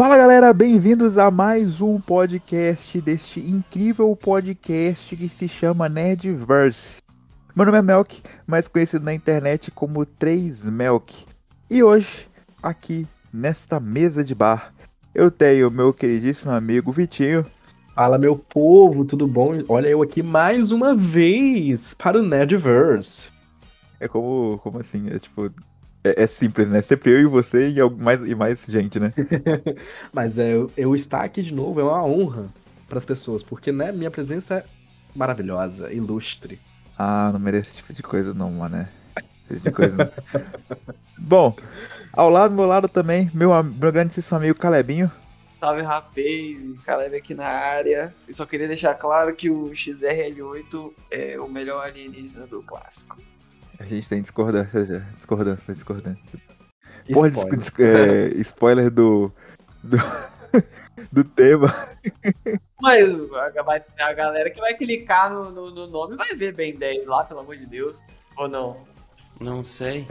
Fala 0.00 0.16
galera, 0.16 0.50
bem-vindos 0.54 1.18
a 1.18 1.30
mais 1.30 1.82
um 1.82 2.00
podcast 2.00 2.98
deste 3.02 3.38
incrível 3.38 4.16
podcast 4.16 5.14
que 5.14 5.28
se 5.28 5.46
chama 5.46 5.90
Nerdverse. 5.90 7.02
Meu 7.54 7.66
nome 7.66 7.76
é 7.76 7.82
Melk, 7.82 8.22
mais 8.46 8.66
conhecido 8.66 9.04
na 9.04 9.12
internet 9.12 9.70
como 9.70 10.06
3Melk. 10.06 11.26
E 11.68 11.82
hoje, 11.82 12.26
aqui 12.62 13.06
nesta 13.30 13.78
mesa 13.78 14.24
de 14.24 14.34
bar, 14.34 14.72
eu 15.14 15.30
tenho 15.30 15.70
meu 15.70 15.92
queridíssimo 15.92 16.50
amigo 16.50 16.90
Vitinho. 16.90 17.44
Fala 17.94 18.16
meu 18.16 18.38
povo, 18.38 19.04
tudo 19.04 19.26
bom? 19.26 19.60
Olha 19.68 19.88
eu 19.88 20.00
aqui 20.00 20.22
mais 20.22 20.72
uma 20.72 20.94
vez 20.94 21.92
para 21.92 22.18
o 22.18 22.22
Nerdverse. 22.22 23.28
É 24.00 24.08
como, 24.08 24.58
como 24.62 24.78
assim? 24.78 25.10
É 25.10 25.18
tipo, 25.18 25.52
é, 26.04 26.22
é 26.22 26.26
simples, 26.26 26.68
né? 26.68 26.82
Sempre 26.82 27.12
eu 27.12 27.20
e 27.20 27.26
você 27.26 27.68
e, 27.70 27.90
mais, 27.90 28.20
e 28.28 28.34
mais 28.34 28.64
gente, 28.66 28.98
né? 28.98 29.12
Mas 30.12 30.38
é, 30.38 30.54
eu, 30.54 30.70
eu 30.76 30.94
estar 30.94 31.22
aqui 31.22 31.42
de 31.42 31.52
novo 31.52 31.80
é 31.80 31.84
uma 31.84 32.04
honra 32.04 32.48
para 32.88 32.98
as 32.98 33.04
pessoas, 33.04 33.42
porque 33.42 33.70
né, 33.70 33.92
minha 33.92 34.10
presença 34.10 34.56
é 34.56 34.64
maravilhosa, 35.14 35.92
ilustre. 35.92 36.60
Ah, 36.98 37.30
não 37.32 37.40
merece 37.40 37.70
esse 37.70 37.76
tipo 37.78 37.92
de 37.92 38.02
coisa 38.02 38.34
não, 38.34 38.50
mano. 38.50 38.86
Esse 39.50 39.60
tipo 39.60 39.70
de 39.70 39.76
coisa 39.76 39.96
não. 39.96 40.10
Bom, 41.18 41.56
ao 42.12 42.28
lado, 42.30 42.50
do 42.50 42.56
meu 42.56 42.66
lado 42.66 42.88
também, 42.88 43.30
meu, 43.32 43.50
meu 43.62 43.92
grandíssimo 43.92 44.38
amigo 44.38 44.58
Calebinho. 44.58 45.10
Salve 45.60 45.82
rapaz, 45.82 46.84
Caleb 46.86 47.16
aqui 47.16 47.34
na 47.34 47.46
área. 47.46 48.14
E 48.26 48.32
só 48.32 48.46
queria 48.46 48.66
deixar 48.66 48.94
claro 48.94 49.34
que 49.34 49.50
o 49.50 49.70
XRL8 49.70 50.92
é 51.10 51.38
o 51.38 51.48
melhor 51.48 51.84
alienígena 51.84 52.46
do 52.46 52.62
clássico. 52.62 53.18
A 53.80 53.84
gente 53.84 54.06
tem 54.08 54.20
discordância 54.20 54.84
já. 54.84 54.98
Discordância, 54.98 55.74
discordância. 55.74 56.22
Porra, 57.10 57.28
spoiler, 57.28 57.58
dis 57.58 57.72
é, 57.78 58.26
spoiler 58.40 58.90
do. 58.90 59.32
do, 59.82 59.96
do 61.10 61.24
tema. 61.24 61.74
Mas 62.80 63.08
a, 63.32 64.06
a, 64.06 64.12
galera 64.12 64.50
que 64.50 64.60
vai 64.60 64.74
clicar 64.74 65.32
no, 65.32 65.50
no, 65.50 65.70
no, 65.70 65.86
nome 65.86 66.14
vai 66.14 66.34
ver 66.34 66.54
bem 66.54 66.76
10 66.76 67.06
lá, 67.06 67.24
pelo 67.24 67.40
amor 67.40 67.56
de 67.56 67.64
Deus. 67.64 68.04
Ou 68.36 68.46
não? 68.46 68.76
Não 69.40 69.64
sei. 69.64 70.06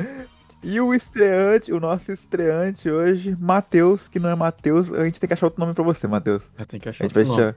E 0.63 0.81
o 0.81 0.93
estreante, 0.93 1.71
o 1.71 1.79
nosso 1.79 2.11
estreante 2.11 2.89
hoje, 2.89 3.37
Matheus, 3.39 4.07
que 4.07 4.19
não 4.19 4.29
é 4.29 4.35
Matheus, 4.35 4.91
a 4.91 5.05
gente 5.05 5.19
tem 5.19 5.27
que 5.27 5.33
achar 5.33 5.45
outro 5.45 5.59
nome 5.59 5.75
pra 5.75 5.83
você, 5.83 6.07
Matheus. 6.07 6.43
Eu 6.57 6.65
tenho 6.65 6.81
que 6.81 6.89
achar 6.89 7.05
outro 7.05 7.23
nome. 7.23 7.55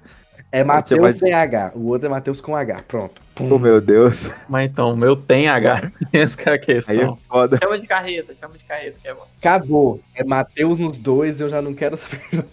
É 0.52 0.62
Matheus 0.62 1.16
sem 1.16 1.32
H, 1.32 1.72
o 1.74 1.86
outro 1.88 2.08
é 2.08 2.10
Matheus 2.10 2.38
com 2.38 2.54
H. 2.54 2.82
Pronto. 2.86 3.22
Pum. 3.34 3.48
Oh, 3.50 3.58
meu 3.58 3.80
Deus. 3.80 4.30
Mas 4.46 4.70
então, 4.70 4.92
o 4.92 4.96
meu 4.96 5.16
tem 5.16 5.48
H. 5.48 5.90
Essa 6.12 6.50
é 6.50 6.52
a 6.52 6.58
questão. 6.58 6.94
Aí 6.94 7.00
é 7.00 7.16
foda. 7.26 7.56
Chama 7.56 7.78
de 7.78 7.86
carreta, 7.86 8.34
chama 8.34 8.58
de 8.58 8.64
carreta, 8.66 8.98
que 9.00 9.08
é 9.08 9.14
bom. 9.14 9.26
Acabou. 9.38 10.00
É 10.14 10.22
Matheus 10.22 10.78
nos 10.78 10.98
dois, 10.98 11.40
eu 11.40 11.48
já 11.48 11.62
não 11.62 11.72
quero 11.72 11.96
saber 11.96 12.20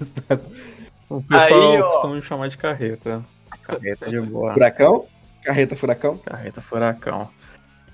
O 1.10 1.22
pessoal 1.22 1.74
Aí, 1.74 1.82
costuma 1.82 2.16
me 2.16 2.22
chamar 2.22 2.48
de 2.48 2.58
carreta. 2.58 3.22
Carreta 3.64 4.10
de 4.10 4.22
boa. 4.22 4.54
Furacão? 4.54 5.06
Carreta 5.44 5.76
furacão? 5.76 6.18
Carreta 6.20 6.62
furacão. 6.62 7.30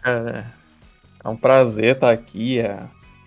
É, 0.06 0.44
é 1.24 1.30
um 1.30 1.36
prazer 1.36 1.96
estar 1.96 2.12
aqui. 2.12 2.60
É, 2.60 2.84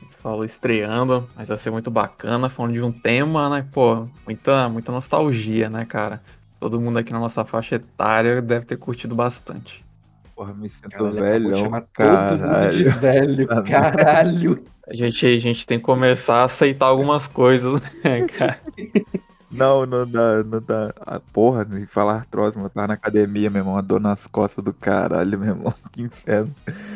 você 0.06 0.18
falou 0.18 0.44
estreando, 0.44 1.28
mas 1.34 1.48
vai 1.48 1.58
ser 1.58 1.70
muito 1.70 1.90
bacana, 1.90 2.48
falando 2.48 2.74
de 2.74 2.82
um 2.82 2.92
tema, 2.92 3.48
né? 3.48 3.66
Pô, 3.72 4.06
muita, 4.24 4.68
muita 4.68 4.92
nostalgia, 4.92 5.68
né, 5.68 5.84
cara? 5.84 6.22
Todo 6.60 6.80
mundo 6.80 6.98
aqui 6.98 7.12
na 7.12 7.20
nossa 7.20 7.44
faixa 7.44 7.76
etária 7.76 8.42
deve 8.42 8.66
ter 8.66 8.76
curtido 8.76 9.14
bastante. 9.14 9.84
Cara, 10.36 10.54
me 10.54 10.68
sinto 10.68 11.10
velhão, 11.10 11.70
caralho. 11.92 12.76
de 12.76 12.84
velho, 12.84 13.46
caralho. 13.66 14.64
A 14.86 14.94
gente, 14.94 15.26
a 15.26 15.38
gente 15.38 15.66
tem 15.66 15.78
que 15.78 15.84
começar 15.84 16.36
a 16.36 16.44
aceitar 16.44 16.86
algumas 16.86 17.26
coisas, 17.26 17.80
né, 18.02 18.26
cara? 18.26 18.58
Não, 19.50 19.86
não 19.86 20.06
dá, 20.06 20.44
não 20.44 20.60
dá. 20.60 20.94
Ah, 21.00 21.20
porra, 21.32 21.64
nem 21.64 21.86
falar 21.86 22.16
artrose, 22.16 22.56
mano. 22.56 22.68
Eu 22.68 22.70
tava 22.70 22.88
na 22.88 22.94
academia, 22.94 23.50
meu 23.50 23.60
irmão. 23.60 23.76
A 23.76 23.80
dor 23.80 24.00
nas 24.00 24.26
costas 24.26 24.64
do 24.64 24.72
caralho, 24.72 25.38
meu 25.38 25.48
irmão. 25.48 25.74
Que 25.90 26.02
inferno. 26.02 26.54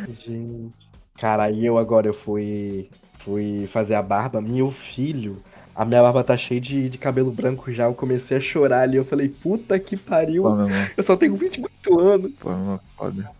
Gente. 0.08 0.72
Cara, 1.18 1.44
aí 1.44 1.64
eu 1.64 1.78
agora 1.78 2.06
eu 2.08 2.14
fui, 2.14 2.90
fui 3.24 3.68
fazer 3.72 3.94
a 3.94 4.02
barba. 4.02 4.40
Meu 4.40 4.70
filho 4.70 5.42
a 5.74 5.84
minha 5.84 6.02
barba 6.02 6.22
tá 6.22 6.36
cheia 6.36 6.60
de, 6.60 6.88
de 6.88 6.98
cabelo 6.98 7.30
branco 7.30 7.72
já. 7.72 7.84
Eu 7.84 7.94
comecei 7.94 8.36
a 8.36 8.40
chorar 8.40 8.82
ali. 8.82 8.96
Eu 8.96 9.04
falei, 9.04 9.28
puta 9.28 9.78
que 9.78 9.96
pariu. 9.96 10.42
Pô, 10.42 10.56
eu 10.96 11.02
só 11.02 11.16
tenho 11.16 11.36
28 11.36 11.98
anos. 11.98 12.38
Pô, 12.38 12.50
meu, 12.50 12.80
foda. 12.96 13.30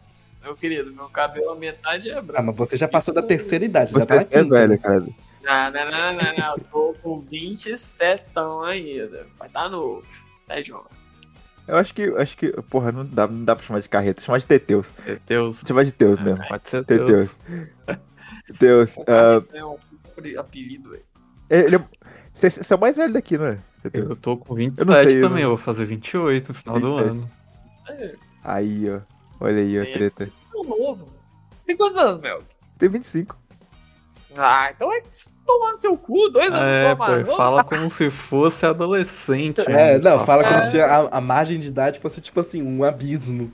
Meu 0.42 0.56
querido, 0.56 0.92
meu 0.92 1.08
cabelo 1.08 1.54
metade 1.54 2.10
é 2.10 2.20
branco. 2.20 2.40
Ah, 2.40 2.42
mas 2.42 2.56
você 2.56 2.76
já 2.76 2.88
passou 2.88 3.12
Isso... 3.12 3.20
da 3.20 3.26
terceira 3.26 3.64
idade. 3.64 3.92
Você 3.92 4.00
já 4.00 4.24
tá 4.24 4.38
é 4.38 4.44
velho, 4.44 4.78
cara. 4.78 5.06
Não, 5.42 5.70
não, 5.70 5.90
não, 5.90 6.12
não, 6.12 6.36
não. 6.38 6.56
Eu 6.56 6.64
tô 6.70 6.96
com 7.02 7.20
27 7.20 8.24
ainda. 8.66 9.26
Vai 9.38 9.48
tá 9.48 9.68
no. 9.68 10.02
Tá 10.48 10.60
jovem. 10.60 11.02
Eu 11.66 11.76
acho 11.76 11.94
que, 11.94 12.02
acho 12.16 12.36
que, 12.36 12.50
porra, 12.62 12.90
não 12.90 13.04
dá, 13.04 13.26
não 13.26 13.44
dá 13.44 13.54
pra 13.54 13.64
chamar 13.64 13.80
de 13.80 13.88
carreta, 13.88 14.20
chamar 14.20 14.38
de 14.38 14.46
Teteus. 14.46 14.88
Teteus. 15.04 15.62
Chamar 15.66 15.84
de 15.84 15.92
Teus 15.92 16.18
mesmo. 16.20 16.44
Pode 16.48 16.68
ser 16.68 16.84
Teteus. 16.84 17.36
Teteus. 18.46 18.96
Uh... 18.96 19.46
É 19.52 19.64
um 19.64 19.78
apelido, 20.38 20.90
velho. 20.90 21.04
Ele, 21.48 21.78
você 22.34 22.72
é 22.72 22.76
o 22.76 22.80
mais 22.80 22.96
velho 22.96 23.12
daqui, 23.12 23.38
não 23.38 23.46
é? 23.46 23.58
Eu 23.92 24.16
tô 24.16 24.36
com 24.36 24.54
27 24.54 24.88
eu 24.88 25.04
sei, 25.04 25.20
também, 25.20 25.42
eu, 25.42 25.50
vou 25.50 25.58
fazer 25.58 25.84
28 25.84 26.48
no 26.48 26.54
final 26.54 26.76
27. 26.76 26.92
do 26.92 27.10
ano. 27.10 27.30
Aí, 28.44 28.90
ó. 28.90 29.00
Olha 29.40 29.58
aí, 29.58 29.80
ó, 29.80 29.84
treta. 29.84 30.26
Você 30.26 30.36
é 30.36 30.64
novo. 30.64 31.08
Você 31.58 31.66
tem 31.66 31.76
quantos 31.76 32.00
anos, 32.00 32.20
Mel? 32.20 32.42
Tem 32.78 32.88
25. 32.88 33.36
Ah, 34.36 34.70
então 34.74 34.92
é 34.92 35.02
tomando 35.46 35.76
seu 35.76 35.96
cu, 35.96 36.28
dois 36.30 36.52
anos 36.52 36.76
é, 36.76 36.90
só 36.90 36.96
mais. 36.96 37.26
Pô, 37.26 37.36
fala 37.36 37.64
como 37.64 37.90
se 37.90 38.10
fosse 38.10 38.64
adolescente. 38.64 39.60
É, 39.68 39.98
não, 39.98 40.24
fala 40.24 40.44
como 40.44 40.58
é. 40.58 40.70
se 40.70 40.80
a, 40.80 41.08
a 41.10 41.20
margem 41.20 41.60
de 41.60 41.68
idade 41.68 42.00
fosse 42.00 42.20
tipo 42.20 42.40
assim, 42.40 42.62
um 42.62 42.84
abismo. 42.84 43.52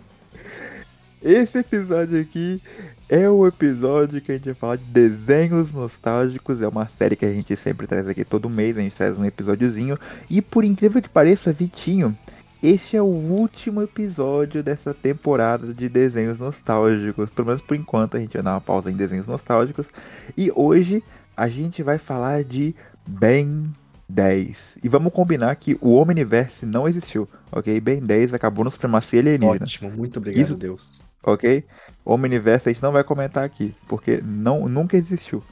Esse 1.20 1.58
episódio 1.58 2.20
aqui 2.20 2.62
é 3.08 3.28
o 3.28 3.44
episódio 3.44 4.20
que 4.20 4.30
a 4.30 4.36
gente 4.36 4.44
vai 4.44 4.54
falar 4.54 4.76
de 4.76 4.84
desenhos 4.84 5.72
nostálgicos. 5.72 6.62
É 6.62 6.68
uma 6.68 6.86
série 6.86 7.16
que 7.16 7.24
a 7.24 7.32
gente 7.32 7.56
sempre 7.56 7.88
traz 7.88 8.06
aqui 8.06 8.24
todo 8.24 8.48
mês, 8.48 8.76
a 8.78 8.82
gente 8.82 8.94
traz 8.94 9.18
um 9.18 9.24
episódiozinho. 9.24 9.98
E 10.30 10.40
por 10.40 10.64
incrível 10.64 11.02
que 11.02 11.08
pareça, 11.08 11.52
Vitinho, 11.52 12.16
este 12.62 12.96
é 12.96 13.02
o 13.02 13.06
último 13.06 13.82
episódio 13.82 14.62
dessa 14.62 14.94
temporada 14.94 15.74
de 15.74 15.88
desenhos 15.88 16.38
nostálgicos. 16.38 17.30
Pelo 17.30 17.48
menos 17.48 17.62
por 17.62 17.76
enquanto 17.76 18.16
a 18.16 18.20
gente 18.20 18.34
vai 18.34 18.42
dar 18.42 18.54
uma 18.54 18.60
pausa 18.60 18.88
em 18.88 18.94
desenhos 18.94 19.26
nostálgicos. 19.26 19.88
E 20.36 20.52
hoje 20.54 21.02
a 21.36 21.48
gente 21.48 21.82
vai 21.82 21.98
falar 21.98 22.44
de 22.44 22.76
Ben 23.04 23.64
10. 24.08 24.78
E 24.84 24.88
vamos 24.88 25.12
combinar 25.12 25.56
que 25.56 25.76
o 25.80 25.96
Omniverse 25.96 26.64
não 26.64 26.86
existiu, 26.86 27.28
ok? 27.50 27.80
Ben 27.80 27.98
10 28.00 28.34
acabou 28.34 28.64
no 28.64 28.70
supremacia 28.70 29.18
alienígena. 29.18 29.64
Ótimo, 29.64 29.90
muito 29.90 30.18
obrigado, 30.18 30.40
Isso... 30.40 30.54
Deus 30.54 31.07
ok? 31.22 31.64
O 32.04 32.14
Omniverse 32.14 32.68
a 32.68 32.72
gente 32.72 32.82
não 32.82 32.92
vai 32.92 33.04
comentar 33.04 33.44
aqui, 33.44 33.74
porque 33.86 34.20
não, 34.22 34.66
nunca 34.66 34.96
existiu. 34.96 35.42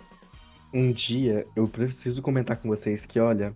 Um 0.72 0.92
dia 0.92 1.46
eu 1.54 1.66
preciso 1.68 2.20
comentar 2.22 2.56
com 2.56 2.68
vocês 2.68 3.06
que, 3.06 3.18
olha, 3.18 3.54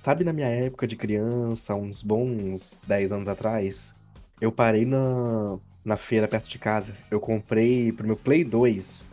sabe 0.00 0.24
na 0.24 0.32
minha 0.32 0.48
época 0.48 0.86
de 0.86 0.96
criança, 0.96 1.74
uns 1.74 2.02
bons 2.02 2.80
10 2.86 3.12
anos 3.12 3.28
atrás, 3.28 3.94
eu 4.40 4.50
parei 4.50 4.84
na, 4.84 5.58
na 5.84 5.96
feira 5.96 6.26
perto 6.26 6.48
de 6.48 6.58
casa. 6.58 6.94
Eu 7.10 7.20
comprei 7.20 7.92
pro 7.92 8.06
meu 8.06 8.16
Play 8.16 8.44
2 8.44 9.08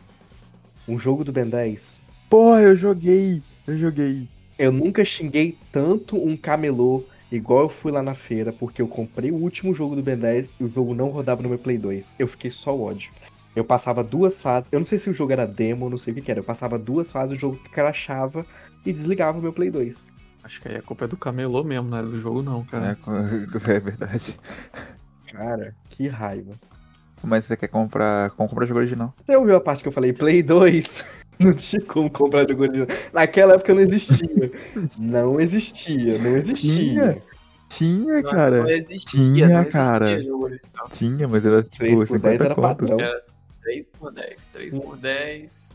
um 0.87 0.97
jogo 0.97 1.23
do 1.23 1.31
Ben 1.33 1.49
10. 1.49 2.01
Porra, 2.29 2.61
eu 2.61 2.75
joguei, 2.75 3.41
eu 3.67 3.77
joguei. 3.77 4.27
Eu 4.57 4.71
nunca 4.71 5.03
xinguei 5.03 5.57
tanto 5.71 6.17
um 6.17 6.35
camelô 6.35 7.03
Igual 7.31 7.63
eu 7.63 7.69
fui 7.69 7.91
lá 7.91 8.01
na 8.01 8.15
feira, 8.15 8.53
porque 8.53 8.81
eu 8.81 8.87
comprei 8.87 9.31
o 9.31 9.35
último 9.35 9.73
jogo 9.73 9.95
do 9.95 10.01
Ben 10.01 10.17
10 10.17 10.53
e 10.59 10.63
o 10.63 10.69
jogo 10.69 10.95
não 10.95 11.09
rodava 11.09 11.41
no 11.41 11.49
meu 11.49 11.59
Play 11.59 11.77
2. 11.77 12.15
Eu 12.17 12.27
fiquei 12.27 12.49
só 12.49 12.77
ódio. 12.77 13.11
Eu 13.55 13.65
passava 13.65 14.03
duas 14.03 14.41
fases, 14.41 14.69
eu 14.71 14.79
não 14.79 14.85
sei 14.85 14.99
se 14.99 15.09
o 15.09 15.13
jogo 15.13 15.33
era 15.33 15.45
demo, 15.45 15.89
não 15.89 15.97
sei 15.97 16.13
o 16.13 16.15
que, 16.15 16.21
que 16.21 16.31
era. 16.31 16.39
Eu 16.39 16.43
passava 16.43 16.77
duas 16.77 17.11
fases, 17.11 17.35
o 17.35 17.39
jogo 17.39 17.57
crachava 17.71 18.45
e 18.85 18.93
desligava 18.93 19.39
o 19.39 19.41
meu 19.41 19.51
Play 19.51 19.71
2. 19.71 20.07
Acho 20.43 20.61
que 20.61 20.69
aí 20.69 20.77
a 20.77 20.81
culpa 20.81 21.05
é 21.05 21.07
do 21.07 21.17
camelô 21.17 21.63
mesmo, 21.63 21.89
não 21.89 21.97
era 21.97 22.07
do 22.07 22.19
jogo 22.19 22.41
não, 22.41 22.63
cara. 22.63 22.95
É, 22.95 22.95
é 23.71 23.79
verdade. 23.79 24.39
Cara, 25.29 25.75
que 25.89 26.07
raiva. 26.07 26.55
Mas 27.21 27.45
você 27.45 27.57
quer 27.57 27.67
comprar. 27.67 28.29
Como 28.31 28.47
comprar 28.47 28.65
jogo 28.65 28.79
original? 28.79 29.13
Você 29.21 29.35
ouviu 29.35 29.55
a 29.57 29.61
parte 29.61 29.81
que 29.81 29.87
eu 29.87 29.91
falei 29.91 30.13
Play 30.13 30.41
2? 30.41 31.03
Não 31.39 31.53
tinha 31.53 31.81
como 31.81 32.09
comprar 32.09 32.47
jogo 32.49 32.63
original. 32.63 32.87
Naquela 33.13 33.53
época 33.53 33.73
não 33.73 33.81
existia. 33.81 34.51
não 34.97 35.39
existia, 35.39 36.17
não 36.17 36.35
existia. 36.35 37.21
Tinha, 37.69 38.23
cara. 38.23 38.63
Não 38.63 38.69
existia, 38.69 39.21
tinha, 39.21 39.47
não 39.49 39.69
cara. 39.69 40.19
Tinha, 40.91 41.27
mas 41.27 41.45
era 41.45 41.61
tipo 41.61 41.77
3 41.77 42.07
por 42.07 42.19
10 42.19 42.41
era 42.41 42.55
conto. 42.55 42.61
padrão. 42.61 42.99
Era 42.99 43.21
3 43.61 43.85
por 43.85 44.11
10, 44.11 44.49
3 44.49 44.77
por 44.77 44.97
10. 44.97 45.71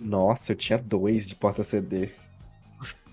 Nossa, 0.00 0.52
eu 0.52 0.56
tinha 0.56 0.78
dois 0.78 1.26
de 1.26 1.34
porta 1.34 1.62
CD. 1.62 2.08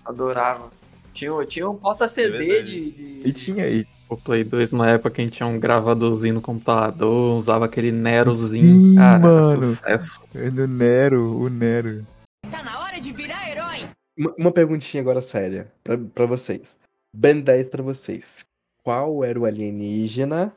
Adorava. 0.04 0.70
Tinha, 1.16 1.46
tinha 1.46 1.70
um 1.70 1.76
porta 1.76 2.06
CD 2.06 2.58
é 2.58 2.62
de, 2.62 2.90
de, 2.90 3.22
E 3.24 3.32
tinha, 3.32 3.66
e 3.66 3.86
o 4.06 4.18
Play 4.18 4.44
2 4.44 4.72
na 4.72 4.90
época 4.90 5.12
que 5.12 5.22
a 5.22 5.24
gente 5.24 5.32
tinha 5.38 5.46
um 5.46 5.58
gravadorzinho 5.58 6.34
no 6.34 6.42
computador, 6.42 7.38
usava 7.38 7.64
aquele 7.64 7.90
Nerozinho. 7.90 8.62
Sim, 8.62 8.94
cara, 8.96 9.18
mano. 9.18 9.66
Sucesso. 9.66 10.20
É 10.34 10.50
Nero, 10.50 11.38
o 11.38 11.48
Nero. 11.48 12.06
Tá 12.50 12.62
na 12.62 12.80
hora 12.80 13.00
de 13.00 13.10
virar 13.12 13.50
herói. 13.50 13.88
Uma, 14.14 14.34
uma 14.38 14.52
perguntinha 14.52 15.00
agora 15.00 15.22
séria 15.22 15.72
pra, 15.82 15.96
pra 15.96 16.26
vocês. 16.26 16.76
Ben 17.14 17.40
10 17.40 17.70
pra 17.70 17.82
vocês. 17.82 18.44
Qual 18.84 19.24
era 19.24 19.40
o 19.40 19.46
alienígena, 19.46 20.52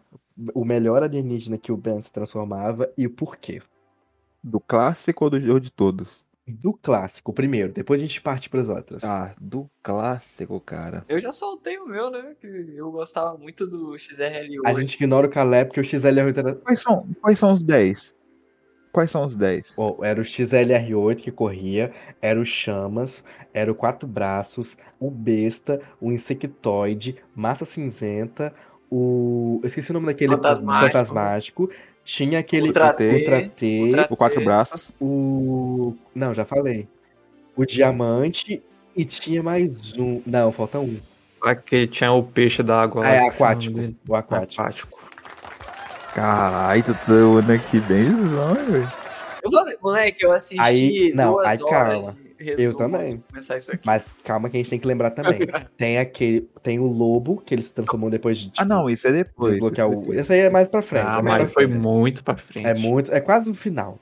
o 0.54 0.66
melhor 0.66 1.04
alienígena 1.04 1.58
que 1.58 1.72
o 1.72 1.78
Ben 1.78 2.02
se 2.02 2.12
transformava 2.12 2.92
e 2.98 3.08
o 3.08 3.10
porquê? 3.10 3.62
Do 4.44 4.60
clássico 4.60 5.24
ou, 5.24 5.30
do, 5.30 5.54
ou 5.54 5.60
de 5.60 5.72
todos? 5.72 6.26
Do 6.50 6.74
clássico, 6.74 7.32
primeiro, 7.34 7.72
depois 7.72 8.00
a 8.00 8.04
gente 8.04 8.22
parte 8.22 8.50
pras 8.50 8.70
outras. 8.70 9.04
Ah, 9.04 9.34
do 9.40 9.70
clássico, 9.82 10.60
cara. 10.60 11.06
Eu 11.08 11.20
já 11.20 11.32
soltei 11.32 11.78
o 11.78 11.88
meu, 11.88 12.10
né? 12.10 12.36
Que 12.40 12.48
eu 12.76 12.92
gostava 12.92 13.38
muito 13.38 13.68
do 13.68 13.92
XRL8. 13.94 14.62
A 14.66 14.74
gente 14.74 14.96
ignora 14.96 15.28
o 15.28 15.30
Caleb 15.30 15.68
porque 15.68 15.82
o 15.82 15.84
XLR8 15.84 16.38
era. 16.38 16.56
Quais 16.56 16.82
são, 16.82 17.08
quais 17.22 17.40
são 17.40 17.52
os 17.52 17.64
10? 17.64 18.16
Quais 18.92 19.12
são 19.12 19.24
os 19.24 19.36
10? 19.36 19.76
Bom, 19.78 20.00
era 20.04 20.20
o 20.20 20.24
XLR8 20.24 21.18
que 21.18 21.32
corria, 21.32 21.94
era 22.22 22.40
o 22.40 22.46
Chamas, 22.46 23.24
era 23.54 23.72
o 23.72 23.76
Quatro 23.76 24.08
Braços, 24.08 24.76
o 25.00 25.12
Besta, 25.12 25.80
o 26.02 26.12
Insectoide, 26.12 27.16
Massa 27.36 27.66
Cinzenta, 27.66 28.54
o. 28.90 29.60
Eu 29.62 29.68
esqueci 29.68 29.92
o 29.92 29.94
nome 29.94 30.08
daquele 30.08 30.36
Fantasmático. 30.36 30.92
fantasmático. 30.92 31.70
Tinha 32.12 32.40
aquele 32.40 32.68
Ultra 32.68 32.92
T, 32.94 33.08
Ultra 33.20 33.48
T, 33.50 33.82
Ultra 33.84 34.08
O 34.10 34.16
quatro 34.18 34.40
T. 34.40 34.46
braços. 34.46 34.92
o. 35.00 35.94
Não, 36.16 36.34
já 36.34 36.44
falei. 36.44 36.88
O 37.56 37.66
Diamante 37.66 38.62
e 38.96 39.06
tinha 39.06 39.44
mais 39.44 39.94
um. 39.98 40.22
Não, 40.26 40.52
falta 40.52 40.80
um. 40.80 40.98
Aquele 41.42 41.88
tinha 41.88 42.12
o 42.12 42.24
peixe 42.24 42.64
da 42.64 42.82
água 42.82 43.06
Ah, 43.06 43.10
é 43.12 43.28
aquático. 43.28 43.80
O 44.08 44.16
aquático. 44.16 44.62
Aquático. 44.62 45.00
Caralho, 46.14 46.84
tu 46.84 46.94
tá 46.94 47.12
andando 47.14 47.52
aqui 47.52 47.80
bem 47.82 48.06
velho. 48.06 48.90
Eu 49.44 49.52
falei, 49.52 49.78
moleque, 49.82 50.26
eu 50.26 50.32
assisti 50.32 50.60
Aí- 50.60 51.12
não, 51.14 51.34
duas 51.34 51.48
aí 51.48 51.64
horas 51.64 52.06
calma. 52.06 52.12
de 52.22 52.29
resumo 52.44 52.64
Eu 52.64 52.74
também. 52.76 53.24
começar 53.30 53.58
isso 53.58 53.72
aqui. 53.72 53.82
Mas 53.86 54.10
calma 54.24 54.50
que 54.50 54.58
a 54.58 54.60
gente 54.60 54.70
tem 54.70 54.80
que 54.80 54.88
lembrar 54.88 55.12
também. 55.12 55.40
Tem 55.78 55.98
aquele. 55.98 56.50
Tem 56.64 56.80
o 56.80 56.86
lobo, 56.86 57.42
que 57.46 57.54
ele 57.56 57.62
se 57.62 57.74
transformou 57.74 58.10
depois 58.10 58.38
de. 58.38 58.52
Ah, 58.58 58.66
não, 58.66 58.90
isso 58.90 59.08
é 59.08 59.12
depois. 59.12 59.52
desbloquear 59.54 59.88
isso 59.88 59.96
é 59.96 59.98
o. 59.98 60.02
depois. 60.02 60.20
Esse 60.20 60.34
aí 60.34 60.40
é 60.40 60.50
mais 60.50 60.68
pra 60.68 60.82
frente. 60.82 61.06
Ah, 61.08 61.20
é 61.20 61.22
mas 61.22 61.52
foi 61.54 61.68
frente. 61.68 61.80
muito 61.80 62.24
pra 62.24 62.36
frente. 62.38 62.66
É 62.68 62.74
muito. 62.74 63.12
É 63.14 63.20
quase 63.20 63.50
o 63.50 63.54
final. 63.54 63.98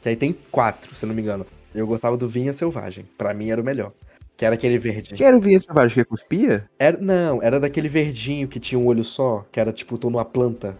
Que 0.00 0.08
aí 0.08 0.16
tem 0.16 0.36
quatro, 0.50 0.94
se 0.96 1.04
eu 1.04 1.08
não 1.08 1.14
me 1.14 1.22
engano. 1.22 1.46
Eu 1.74 1.86
gostava 1.86 2.16
do 2.16 2.28
Vinha 2.28 2.52
Selvagem. 2.52 3.04
Pra 3.16 3.32
mim 3.32 3.50
era 3.50 3.60
o 3.60 3.64
melhor. 3.64 3.92
Que 4.36 4.44
era 4.44 4.54
aquele 4.56 4.78
verde. 4.78 5.14
Quero 5.14 5.38
ver 5.38 5.52
esse 5.54 5.66
vários 5.72 5.94
que 5.94 6.04
cuspia? 6.04 6.68
Era, 6.78 6.98
não, 7.00 7.40
era 7.42 7.60
daquele 7.60 7.88
verdinho 7.88 8.48
que 8.48 8.58
tinha 8.58 8.78
um 8.78 8.86
olho 8.86 9.04
só, 9.04 9.46
que 9.52 9.60
era 9.60 9.72
tipo, 9.72 9.96
tô 9.96 10.10
numa 10.10 10.24
planta. 10.24 10.76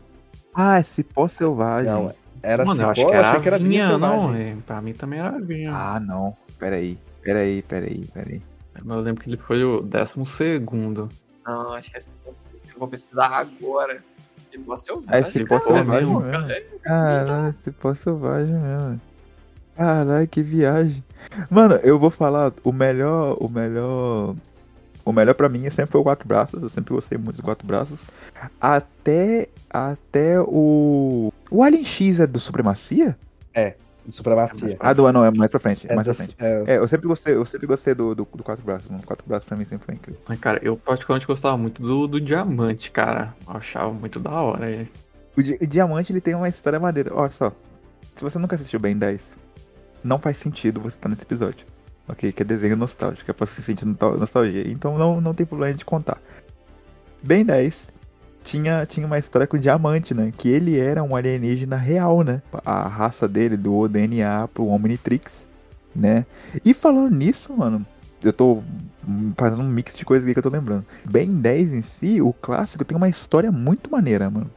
Ah, 0.55 0.81
esse 0.81 1.05
pó 1.05 1.29
selvagem. 1.29 1.91
Não, 1.91 2.13
era 2.43 2.65
Mano, 2.65 2.83
eu 2.83 2.87
cipó, 2.89 2.91
acho 2.91 3.07
que 3.07 3.15
era, 3.17 3.31
achei 3.31 3.43
que 3.43 3.49
era 3.49 3.59
vinha 3.59 3.69
vinha, 3.87 3.99
não. 3.99 4.23
selvagem. 4.25 4.47
é, 4.51 4.57
Pra 4.67 4.83
mim 4.83 4.93
também 4.95 5.19
era 5.21 5.39
vinha. 5.41 5.71
Ah, 5.73 6.01
não. 6.01 6.37
Peraí, 6.63 6.97
peraí, 7.25 7.61
peraí, 7.63 8.09
peraí. 8.15 8.43
Eu 8.77 9.01
lembro 9.01 9.21
que 9.21 9.29
ele 9.29 9.37
foi 9.37 9.65
o 9.65 9.83
décimo 9.83 10.25
segundo. 10.25 11.09
Não, 11.45 11.73
acho 11.73 11.91
que 11.91 11.97
essa 11.97 12.09
eu 12.25 12.79
vou 12.79 12.87
pesquisar 12.87 13.27
agora. 13.27 14.01
Ele 14.53 14.63
pode 14.63 14.85
ser 14.85 14.93
o 14.93 15.03
Ah, 15.09 15.19
esse 15.19 15.45
pó 15.45 15.59
Caralho, 15.59 15.77
selvagem 15.77 16.07
mesmo, 16.07 16.21
mesmo. 16.21 16.79
Caralho, 16.79 17.51
esse 17.51 17.71
pó 17.73 17.95
selvagem 17.95 18.55
mesmo. 18.55 19.01
Caralho, 19.77 20.29
que 20.29 20.41
viagem. 20.41 21.05
Mano, 21.51 21.75
eu 21.83 21.99
vou 21.99 22.11
falar, 22.11 22.53
o 22.63 22.71
melhor, 22.71 23.37
o 23.41 23.49
melhor. 23.49 24.37
O 25.05 25.13
melhor 25.13 25.35
pra 25.35 25.49
mim 25.49 25.69
sempre 25.69 25.91
foi 25.91 26.01
o 26.01 26.05
Quatro 26.05 26.29
Braços, 26.29 26.63
eu 26.63 26.69
sempre 26.69 26.95
gostei 26.95 27.19
muito 27.19 27.39
dos 27.39 27.45
Quatro 27.45 27.67
Braços. 27.67 28.07
Até, 28.61 29.49
até 29.69 30.41
o... 30.41 31.33
O 31.51 31.63
Alien 31.65 31.85
X 31.85 32.21
é 32.21 32.27
do 32.29 32.39
Supremacia? 32.39 33.19
De 33.53 33.75
Supremacia. 34.11 34.77
Ah, 34.81 34.93
do 34.93 35.11
não, 35.13 35.25
é 35.25 35.31
mais 35.31 35.51
pra 35.51 35.61
frente, 35.61 35.87
é 35.89 35.93
É 35.93 35.95
mais 35.95 36.07
pra 36.07 36.13
do- 36.13 36.17
frente. 36.17 36.35
é, 36.39 36.65
É, 36.75 36.79
eu 36.79 36.89
sempre 36.89 37.07
gostei, 37.07 37.35
eu 37.35 37.45
sempre 37.45 37.67
gostei 37.67 37.95
do, 37.95 38.15
do, 38.15 38.29
do 38.35 38.43
Quatro 38.43 38.65
Braços, 38.65 38.89
mano. 38.89 39.03
Quatro 39.05 39.25
Braços 39.27 39.47
pra 39.49 39.57
mim 39.57 39.65
sempre 39.65 39.87
foi 39.87 39.95
incrível. 39.95 40.21
Mas, 40.29 40.39
cara, 40.41 40.59
eu 40.63 40.77
particularmente 40.77 41.27
gostava 41.27 41.57
muito 41.57 41.81
do, 41.83 42.07
do 42.09 42.21
diamante, 42.21 42.91
cara. 42.91 43.35
Eu 43.47 43.55
achava 43.57 43.93
muito 43.93 44.19
da 44.19 44.31
hora 44.33 44.71
ele. 44.71 44.91
O, 45.37 45.43
Di- 45.43 45.59
o 45.61 45.67
Diamante, 45.67 46.13
ele 46.13 46.21
tem 46.21 46.35
uma 46.35 46.49
história 46.49 46.79
maneira. 46.81 47.15
Olha 47.15 47.31
só, 47.31 47.53
se 48.17 48.23
você 48.25 48.39
nunca 48.39 48.55
assistiu 48.57 48.81
Ben 48.81 48.97
10, 48.97 49.37
não 50.03 50.19
faz 50.19 50.37
sentido 50.37 50.81
você 50.81 50.97
estar 50.97 51.09
nesse 51.09 51.23
episódio. 51.23 51.67
Ok? 52.09 52.33
Que 52.33 52.43
é 52.43 52.45
desenho 52.45 52.77
nostálgico, 52.77 53.31
é 53.31 53.35
pra 53.35 53.47
você 53.47 53.63
sentir 53.63 53.85
no- 53.87 53.97
nostalgia. 54.19 54.69
Então 54.69 54.99
não, 54.99 55.21
não 55.21 55.33
tem 55.33 55.47
problema 55.47 55.73
de 55.75 55.85
contar. 55.85 56.21
Ben 57.23 57.45
10 57.45 57.89
tinha, 58.43 58.85
tinha 58.87 59.07
uma 59.07 59.19
história 59.19 59.47
com 59.47 59.57
o 59.57 59.61
Diamante, 59.61 60.15
né? 60.15 60.33
Que 60.37 60.49
ele 60.49 60.79
era 60.79 61.03
um 61.03 61.15
alienígena 61.15 61.77
real, 61.77 62.23
né? 62.23 62.43
A 62.65 62.87
raça 62.89 63.29
dele 63.29 63.57
doou 63.57 63.89
DNA 63.89 64.49
pro 64.49 64.67
Omnitrix, 64.67 65.47
né? 65.95 66.27
E 66.65 66.75
falando 66.75 67.15
nisso, 67.15 67.57
mano, 67.57 67.85
eu 68.23 68.33
tô 68.33 68.63
fazendo 69.37 69.63
um 69.63 69.69
mix 69.69 69.97
de 69.97 70.05
coisas 70.05 70.25
aqui 70.25 70.35
que 70.35 70.39
eu 70.39 70.51
tô 70.51 70.57
lembrando. 70.57 70.85
Ben 71.05 71.29
10 71.35 71.73
em 71.73 71.83
si, 71.83 72.21
o 72.21 72.33
clássico, 72.33 72.85
tem 72.85 72.97
uma 72.97 73.09
história 73.09 73.51
muito 73.51 73.91
maneira, 73.91 74.31
mano. 74.31 74.51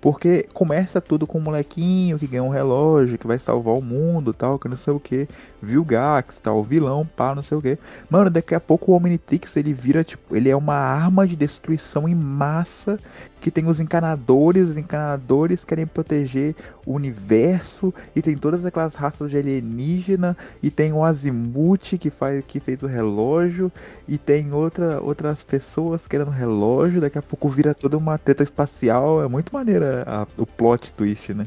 Porque 0.00 0.46
começa 0.54 1.00
tudo 1.00 1.26
com 1.26 1.38
um 1.38 1.42
molequinho 1.42 2.18
que 2.18 2.26
ganha 2.26 2.42
um 2.42 2.48
relógio, 2.48 3.18
que 3.18 3.26
vai 3.26 3.38
salvar 3.38 3.74
o 3.74 3.82
mundo, 3.82 4.32
tal, 4.32 4.58
que 4.58 4.68
não 4.68 4.76
sei 4.76 4.92
o 4.92 5.00
que. 5.00 5.28
Vilgax, 5.60 6.38
tal, 6.38 6.62
vilão, 6.62 7.04
pá, 7.16 7.34
não 7.34 7.42
sei 7.42 7.58
o 7.58 7.62
que. 7.62 7.76
Mano, 8.08 8.30
daqui 8.30 8.54
a 8.54 8.60
pouco 8.60 8.92
o 8.92 8.94
Omnitrix, 8.94 9.56
ele 9.56 9.72
vira, 9.72 10.04
tipo, 10.04 10.36
ele 10.36 10.48
é 10.48 10.56
uma 10.56 10.76
arma 10.76 11.26
de 11.26 11.34
destruição 11.34 12.08
em 12.08 12.14
massa, 12.14 12.98
que 13.40 13.50
tem 13.50 13.66
os 13.66 13.80
encanadores, 13.80 14.68
os 14.68 14.76
encanadores 14.76 15.64
querem 15.64 15.86
proteger 15.86 16.54
o 16.86 16.92
universo, 16.92 17.92
e 18.14 18.22
tem 18.22 18.36
todas 18.36 18.64
aquelas 18.64 18.94
raças 18.94 19.30
de 19.30 19.36
alienígena, 19.36 20.36
e 20.62 20.70
tem 20.70 20.92
o 20.92 21.02
Azimuth 21.02 21.98
que, 21.98 22.10
faz, 22.10 22.44
que 22.46 22.60
fez 22.60 22.82
o 22.84 22.86
relógio, 22.86 23.72
e 24.06 24.16
tem 24.16 24.52
outra, 24.52 25.00
outras 25.00 25.42
pessoas 25.44 26.06
querendo 26.06 26.30
relógio, 26.30 27.00
daqui 27.00 27.18
a 27.18 27.22
pouco 27.22 27.48
vira 27.48 27.74
toda 27.74 27.96
uma 27.96 28.16
treta 28.16 28.44
espacial, 28.44 29.22
é 29.22 29.28
muito 29.28 29.52
maneira 29.52 29.87
a- 30.06 30.26
o 30.36 30.46
plot 30.46 30.92
twist, 30.92 31.32
né? 31.34 31.46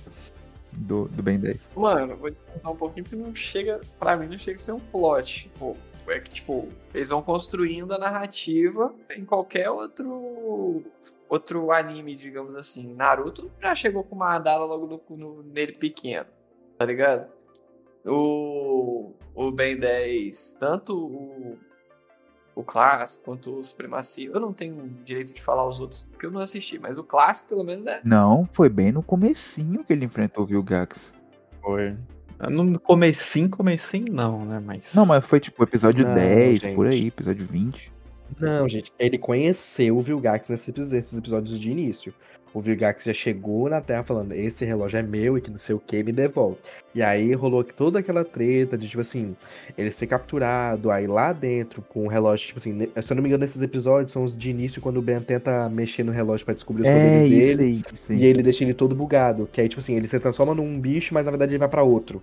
Do, 0.74 1.08
do 1.10 1.22
Ben 1.22 1.38
10. 1.40 1.68
Mano, 1.76 2.16
vou 2.16 2.30
descontar 2.30 2.72
um 2.72 2.76
pouquinho 2.78 3.04
porque 3.04 3.16
não 3.18 3.36
chega, 3.36 3.82
pra 4.00 4.16
mim 4.16 4.28
não 4.28 4.38
chega 4.38 4.56
a 4.56 4.60
ser 4.60 4.72
um 4.72 4.80
plot. 4.80 5.52
Pô, 5.60 5.76
é 6.08 6.20
que, 6.20 6.30
tipo, 6.30 6.68
eles 6.94 7.10
vão 7.10 7.22
construindo 7.22 7.94
a 7.94 7.98
narrativa 7.98 8.94
em 9.16 9.26
qualquer 9.26 9.70
outro 9.70 10.84
outro 11.28 11.72
anime, 11.72 12.16
digamos 12.16 12.56
assim. 12.56 12.94
Naruto 12.94 13.50
já 13.62 13.74
chegou 13.76 14.04
com 14.04 14.16
uma 14.16 14.28
Madara 14.30 14.64
logo 14.64 15.02
no, 15.10 15.18
no- 15.18 15.44
nele 15.44 15.74
pequeno, 15.74 16.26
tá 16.78 16.86
ligado? 16.86 17.28
O, 18.06 19.12
o 19.36 19.52
Ben 19.52 19.78
10, 19.78 20.58
tanto 20.60 20.98
o, 20.98 21.58
o 22.56 22.64
clássico 22.64 23.24
quanto 23.26 23.60
o 23.60 23.64
Supremacia, 23.64 24.30
eu 24.34 24.40
não 24.40 24.54
tenho 24.54 24.90
direito 25.06 25.34
de 25.34 25.42
falar 25.42 25.68
os 25.68 25.80
outros, 25.80 26.08
porque 26.12 26.26
eu 26.26 26.32
não 26.32 26.42
assisti, 26.42 26.78
mas 26.78 26.98
o 26.98 27.04
clássico 27.04 27.50
pelo 27.50 27.64
menos 27.64 27.86
é 27.88 28.02
Não, 28.04 28.48
foi 28.52 28.70
bem 28.70 28.92
no 28.92 29.02
comecinho 29.02 29.84
que 29.84 29.94
ele 29.94 30.06
enfrentou 30.06 30.44
o 30.44 30.48
Vilgax. 30.48 31.14
Foi. 31.62 31.96
No 32.50 32.80
comecinho, 32.80 33.50
comecinho 33.50 34.12
não, 34.12 34.44
né? 34.46 34.60
Mas. 34.66 34.96
Não, 34.96 35.06
mas 35.06 35.24
foi 35.24 35.40
tipo 35.40 35.64
episódio 35.64 36.08
Não, 36.08 36.14
10, 36.16 36.62
gente. 36.62 36.76
por 36.76 36.88
aí, 36.88 37.08
episódio 37.08 37.46
20. 37.46 37.94
Não, 38.40 38.68
gente, 38.68 38.92
ele 38.98 39.18
conheceu 39.18 39.98
o 39.98 40.02
Vilgax 40.02 40.50
nesse, 40.50 40.72
nesses 40.72 41.18
episódios 41.18 41.60
de 41.60 41.70
início. 41.70 42.14
O 42.54 42.60
Vilgax 42.60 43.06
já 43.06 43.14
chegou 43.14 43.70
na 43.70 43.80
Terra 43.80 44.04
falando: 44.04 44.34
esse 44.34 44.66
relógio 44.66 45.00
é 45.00 45.02
meu 45.02 45.38
e 45.38 45.42
que 45.42 45.50
não 45.50 45.58
sei 45.58 45.74
o 45.74 45.80
que, 45.80 46.04
me 46.04 46.12
devolve. 46.12 46.58
E 46.94 47.02
aí 47.02 47.34
rolou 47.34 47.64
toda 47.64 48.00
aquela 48.00 48.26
treta 48.26 48.78
de, 48.78 48.90
tipo 48.90 49.00
assim, 49.00 49.36
ele 49.78 49.90
ser 49.90 50.08
capturado, 50.08 50.92
aí 50.92 51.08
lá 51.08 51.32
dentro, 51.32 51.82
com 51.82 52.06
o 52.06 52.08
relógio, 52.10 52.48
tipo 52.48 52.60
assim, 52.60 52.88
se 53.02 53.14
eu 53.14 53.16
não 53.16 53.24
me 53.24 53.30
engano, 53.30 53.46
esses 53.46 53.62
episódios 53.62 54.12
são 54.12 54.26
os 54.26 54.38
de 54.38 54.50
início, 54.50 54.82
quando 54.82 54.98
o 54.98 55.02
Ben 55.02 55.22
tenta 55.22 55.70
mexer 55.70 56.04
no 56.04 56.12
relógio 56.12 56.44
pra 56.46 56.54
descobrir 56.54 56.82
os 56.82 56.88
É, 56.90 56.94
poderes 56.94 57.32
isso 57.32 57.58
dele. 57.58 57.64
aí, 57.64 57.84
aí. 58.10 58.22
E 58.22 58.26
ele 58.26 58.44
deixa 58.44 58.64
ele 58.66 58.74
todo 58.74 58.94
bugado. 58.94 59.48
Que 59.52 59.62
aí, 59.62 59.70
tipo 59.70 59.80
assim, 59.82 59.96
ele 59.96 60.10
se 60.10 60.20
transforma 60.20 60.54
num 60.54 60.78
bicho, 60.78 61.14
mas 61.14 61.24
na 61.24 61.32
verdade 61.32 61.54
ele 61.54 61.60
vai 61.60 61.70
pra 61.70 61.84
outro. 61.84 62.22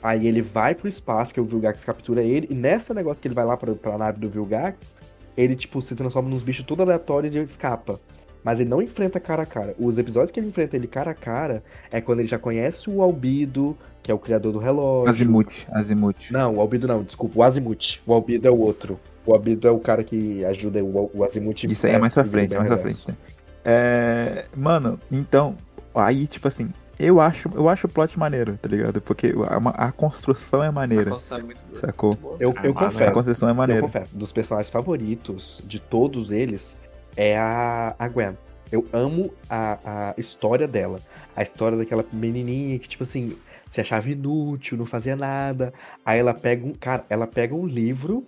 Aí 0.00 0.28
ele 0.28 0.42
vai 0.42 0.76
pro 0.76 0.86
espaço, 0.86 1.30
porque 1.30 1.40
o 1.40 1.44
Vilgax 1.44 1.84
captura 1.84 2.22
ele, 2.22 2.46
e 2.48 2.54
nessa 2.54 2.94
negócio 2.94 3.20
que 3.20 3.26
ele 3.26 3.34
vai 3.34 3.44
lá 3.44 3.56
pra, 3.56 3.74
pra 3.74 3.98
nave 3.98 4.20
do 4.20 4.28
Vilgax, 4.28 4.94
ele, 5.36 5.56
tipo, 5.56 5.82
se 5.82 5.96
transforma 5.96 6.28
nos 6.30 6.44
bichos 6.44 6.64
tudo 6.64 6.82
aleatório 6.82 7.26
e 7.28 7.36
ele 7.36 7.44
escapa. 7.44 7.98
Mas 8.46 8.60
ele 8.60 8.70
não 8.70 8.80
enfrenta 8.80 9.18
cara 9.18 9.42
a 9.42 9.46
cara. 9.46 9.74
Os 9.76 9.98
episódios 9.98 10.30
que 10.30 10.38
ele 10.38 10.46
enfrenta 10.46 10.76
ele 10.76 10.86
cara 10.86 11.10
a 11.10 11.14
cara 11.14 11.64
é 11.90 12.00
quando 12.00 12.20
ele 12.20 12.28
já 12.28 12.38
conhece 12.38 12.88
o 12.88 13.02
Albido, 13.02 13.76
que 14.04 14.12
é 14.12 14.14
o 14.14 14.18
criador 14.20 14.52
do 14.52 14.60
relógio. 14.60 15.08
Azimuth, 15.10 15.66
Azimuth. 15.72 16.30
Não, 16.30 16.54
o 16.54 16.60
Albido 16.60 16.86
não, 16.86 17.02
desculpa, 17.02 17.40
o 17.40 17.42
Azimuth. 17.42 17.98
O 18.06 18.14
Albido 18.14 18.46
é 18.46 18.50
o 18.52 18.56
outro. 18.60 19.00
O 19.26 19.32
Albido 19.32 19.66
é 19.66 19.70
o 19.72 19.80
cara 19.80 20.04
que 20.04 20.44
ajuda 20.44 20.78
o, 20.84 21.10
o 21.12 21.24
Azimuth. 21.24 21.64
Isso 21.64 21.86
aí 21.88 21.94
é 21.94 21.98
mais 21.98 22.14
pra 22.14 22.22
que 22.22 22.30
frente, 22.30 22.54
é 22.54 22.58
mais 22.58 22.68
pra 22.68 22.78
frente. 22.78 23.08
né? 23.08 23.16
É, 23.64 24.44
mano, 24.56 25.00
então, 25.10 25.56
aí, 25.92 26.28
tipo 26.28 26.46
assim, 26.46 26.68
eu 27.00 27.20
acho, 27.20 27.50
eu 27.52 27.68
acho 27.68 27.88
o 27.88 27.90
plot 27.90 28.16
maneiro, 28.16 28.56
tá 28.56 28.68
ligado? 28.68 29.00
Porque 29.00 29.34
a, 29.74 29.88
a 29.88 29.90
construção 29.90 30.62
é 30.62 30.68
a 30.68 30.72
maneira, 30.72 31.10
construção 31.10 31.38
é 31.38 31.42
muito 31.42 31.62
boa. 31.68 31.80
sacou? 31.80 32.10
Muito 32.10 32.20
boa. 32.22 32.36
Eu, 32.38 32.54
eu 32.62 32.72
Ah, 32.76 32.82
A 32.82 32.90
confesso. 32.92 33.12
construção 33.12 33.48
é 33.48 33.50
Eu 33.50 33.54
maneira. 33.56 33.82
confesso, 33.82 34.16
dos 34.16 34.30
personagens 34.30 34.70
favoritos 34.70 35.60
de 35.66 35.80
todos 35.80 36.30
eles 36.30 36.76
é 37.16 37.36
a, 37.36 37.94
a 37.98 38.08
Gwen. 38.08 38.36
Eu 38.70 38.84
amo 38.92 39.32
a, 39.48 39.78
a 39.84 40.14
história 40.18 40.66
dela. 40.66 41.00
A 41.34 41.42
história 41.42 41.78
daquela 41.78 42.04
menininha 42.12 42.78
que, 42.78 42.88
tipo 42.88 43.04
assim, 43.04 43.36
se 43.68 43.80
achava 43.80 44.10
inútil, 44.10 44.76
não 44.76 44.86
fazia 44.86 45.16
nada. 45.16 45.72
Aí 46.04 46.18
ela 46.18 46.34
pega 46.34 46.66
um. 46.66 46.72
Cara, 46.72 47.04
ela 47.08 47.26
pega 47.26 47.54
um 47.54 47.66
livro 47.66 48.26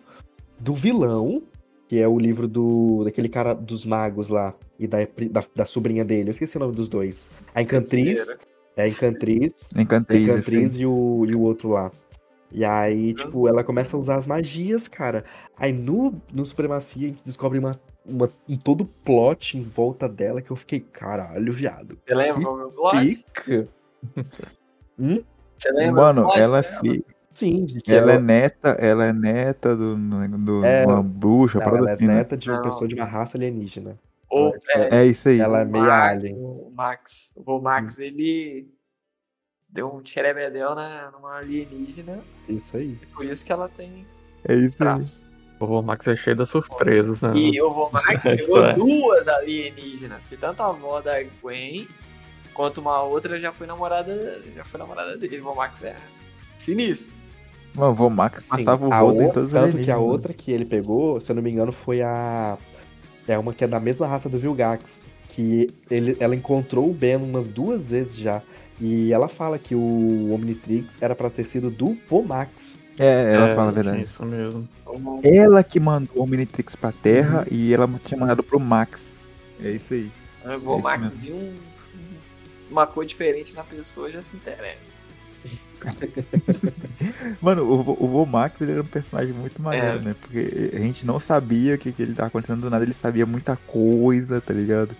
do 0.59 0.75
vilão, 0.75 1.43
que 1.89 1.99
é 1.99 2.07
o 2.07 2.19
livro 2.19 2.47
do 2.47 3.05
daquele 3.05 3.29
cara 3.29 3.55
dos 3.55 3.85
magos 3.85 4.29
lá, 4.29 4.55
e 4.79 4.87
da, 4.87 4.99
da, 5.31 5.45
da 5.55 5.65
sobrinha 5.65 6.05
dele. 6.05 6.29
Eu 6.29 6.33
esqueci 6.33 6.57
o 6.57 6.61
nome 6.61 6.75
dos 6.75 6.89
dois. 6.89 7.29
A 7.55 7.63
Encantriz. 7.63 8.39
É 8.77 8.83
a 8.83 8.89
Encantriz. 8.89 9.71
Encantriz. 9.77 10.29
Encantriz 10.29 10.79
e 10.79 10.87
o, 10.87 11.27
e 11.29 11.35
o 11.35 11.41
outro 11.41 11.71
lá. 11.71 11.91
E 12.51 12.65
aí, 12.65 13.13
tipo, 13.13 13.47
ela 13.47 13.63
começa 13.63 13.97
a 13.97 13.99
usar 13.99 14.17
as 14.17 14.27
magias, 14.27 14.89
cara. 14.89 15.25
Aí 15.57 15.73
no, 15.73 16.15
no 16.33 16.47
Supremacia 16.47 17.07
a 17.07 17.11
gente 17.11 17.25
descobre 17.25 17.59
uma, 17.59 17.79
uma, 18.09 18.31
um 18.49 18.57
todo 18.57 18.85
plot 18.87 19.57
em 19.57 19.63
volta 19.63 20.09
dela 20.09 20.41
que 20.43 20.51
eu 20.51 20.57
fiquei, 20.57 20.81
caralho, 20.81 21.53
viado. 21.53 21.99
Você 22.07 22.15
lembra 22.15 22.51
o 22.51 22.57
meu 22.57 22.71
plot? 22.73 23.25
Hum? 24.99 25.23
Você 25.57 25.71
lembra? 25.71 26.03
Mano, 26.03 26.23
o 26.23 26.25
plot 26.25 26.39
ela, 26.41 26.59
é 26.59 26.63
dela? 26.63 26.81
fi... 26.81 27.07
Sim, 27.35 27.65
de 27.67 27.81
que 27.81 27.93
ela 27.93 28.11
é 28.11 28.15
ela, 28.15 28.23
neta, 28.23 28.69
ela 28.71 29.05
é 29.07 29.13
neta 29.13 29.77
do, 29.77 29.95
do 29.97 30.65
É, 30.65 30.85
uma 30.85 31.01
bruxa, 31.03 31.59
não, 31.59 31.65
parada 31.65 31.83
ela 31.85 31.91
é 31.91 31.95
assim, 31.95 32.07
né? 32.09 32.15
neta 32.17 32.37
de 32.37 32.51
uma 32.51 32.57
Não. 32.57 32.65
pessoa 32.65 32.89
de 32.89 32.95
uma 32.97 33.05
raça 33.05 33.37
alienígena. 33.39 33.97
O, 34.29 34.53
é, 34.71 35.03
É 35.03 35.07
isso 35.07 35.29
aí. 35.29 35.39
Ela 35.41 35.61
é 35.61 35.65
meio 35.65 35.85
Max- 35.85 36.09
alien. 36.11 36.35
O 36.37 36.73
Max, 36.75 37.33
o 37.37 37.61
Max, 37.61 37.99
ele 37.99 38.69
deu 39.69 39.95
um 39.95 40.05
xerebedel 40.05 40.75
na, 40.75 41.13
numa 41.13 41.37
alienígena, 41.39 42.19
Isso 42.49 42.77
aí. 42.77 42.97
por 43.15 43.25
isso 43.25 43.47
que 43.47 43.53
ela 43.53 43.69
tem 43.69 44.05
É 44.45 44.55
isso 44.57 44.83
aí. 44.83 44.89
O 45.61 45.67
vovô 45.67 45.83
Max 45.83 46.07
é 46.07 46.15
cheio 46.15 46.37
das 46.37 46.51
surpresas, 46.51 47.21
né? 47.21 47.33
E 47.35 47.61
o 47.61 47.71
Vomax 47.71 48.23
pegou 48.23 48.65
é. 48.65 48.75
duas 48.75 49.27
alienígenas, 49.27 50.25
que 50.25 50.37
tanto 50.37 50.63
a 50.63 50.69
avó 50.69 51.01
da 51.01 51.23
Gwen 51.43 51.89
quanto 52.55 52.81
uma 52.81 53.03
outra 53.03 53.41
já 53.41 53.53
foi 53.53 53.67
namorada, 53.67 54.41
já 54.55 54.65
foi 54.65 54.79
namorada 54.79 55.17
dele. 55.17 55.41
O 55.41 55.45
Vomax 55.45 55.83
é 55.83 55.97
sinistro. 56.59 57.13
Mano, 57.75 57.93
o 57.93 57.95
Vomax 57.95 58.45
Sim, 58.45 58.49
passava 58.51 58.87
o 58.87 58.91
rodo 58.91 59.23
em 59.23 59.29
os 59.29 59.51
Tanto 59.53 59.79
que 59.79 59.91
a 59.91 59.99
outra 59.99 60.33
que 60.33 60.51
ele 60.51 60.65
pegou, 60.65 61.21
se 61.21 61.31
eu 61.31 61.37
não 61.37 61.43
me 61.43 61.51
engano, 61.51 61.73
foi 61.73 62.03
a. 62.03 62.59
É 63.27 63.39
uma 63.39 63.53
que 63.53 63.63
é 63.63 63.67
da 63.69 63.79
mesma 63.79 64.07
raça 64.07 64.29
do 64.29 64.39
Vilgax. 64.39 65.03
Que 65.29 65.73
ele, 65.91 66.17
ela 66.19 66.35
encontrou 66.35 66.89
o 66.89 66.93
Ben 66.93 67.17
umas 67.17 67.49
duas 67.49 67.91
vezes 67.91 68.17
já. 68.17 68.43
E 68.81 69.13
ela 69.13 69.29
fala 69.29 69.59
que 69.59 69.75
o 69.75 70.33
Omnitrix 70.33 71.01
era 71.01 71.15
pra 71.15 71.31
ter 71.31 71.45
sido 71.45 71.71
do 71.71 71.97
Vomax. 72.09 72.77
É, 72.99 73.35
ela 73.35 73.49
É, 73.49 73.55
fala 73.55 73.69
a 73.71 73.73
verdade. 73.75 74.03
Isso 74.03 74.25
mesmo. 74.25 74.69
Ela 75.23 75.63
que 75.63 75.79
mandou 75.79 76.17
o 76.17 76.23
Omnitrix 76.23 76.75
pra 76.75 76.91
Terra 76.93 77.45
e 77.51 77.73
ela 77.73 77.89
tinha 78.05 78.19
mandado 78.19 78.43
pro 78.43 78.59
Max. 78.59 79.13
É 79.63 79.71
isso 79.71 79.95
aí. 79.95 80.11
o 80.45 80.59
Vomax 80.59 81.01
mesmo. 81.03 81.17
viu 81.19 81.35
um- 81.37 81.57
uma 82.71 82.87
cor 82.87 83.05
diferente 83.05 83.55
na 83.55 83.65
pessoa 83.65 84.09
e 84.09 84.13
já 84.13 84.23
se 84.23 84.37
interessa. 84.37 84.99
Mano, 87.41 87.63
o, 87.65 88.05
o 88.05 88.09
Vomax 88.09 88.61
ele 88.61 88.73
era 88.73 88.83
um 88.83 88.87
personagem 88.87 89.33
muito 89.33 89.63
maneiro, 89.63 89.99
É. 89.99 90.01
né? 90.01 90.17
Porque 90.21 90.71
a 90.75 90.79
gente 90.81 91.07
não 91.07 91.19
sabia 91.21 91.75
o 91.75 91.79
que, 91.79 91.93
que 91.93 92.03
ele 92.03 92.15
tava 92.15 92.29
acontecendo 92.29 92.63
do 92.63 92.71
nada, 92.71 92.85
ele 92.85 92.95
sabia 92.95 93.25
muita 93.25 93.57
coisa, 93.57 94.41
tá 94.41 94.53
ligado? 94.53 94.95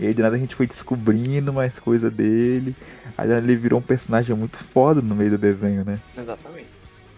E 0.00 0.06
aí 0.06 0.14
do 0.14 0.22
nada 0.22 0.36
a 0.36 0.38
gente 0.38 0.54
foi 0.54 0.66
descobrindo 0.66 1.52
mais 1.52 1.78
coisa 1.78 2.10
dele. 2.10 2.74
Aí 3.16 3.30
ele 3.30 3.54
virou 3.56 3.78
um 3.78 3.82
personagem 3.82 4.34
muito 4.34 4.56
foda 4.56 5.02
no 5.02 5.14
meio 5.14 5.30
do 5.30 5.38
desenho, 5.38 5.84
né? 5.84 5.98
Exatamente. 6.16 6.71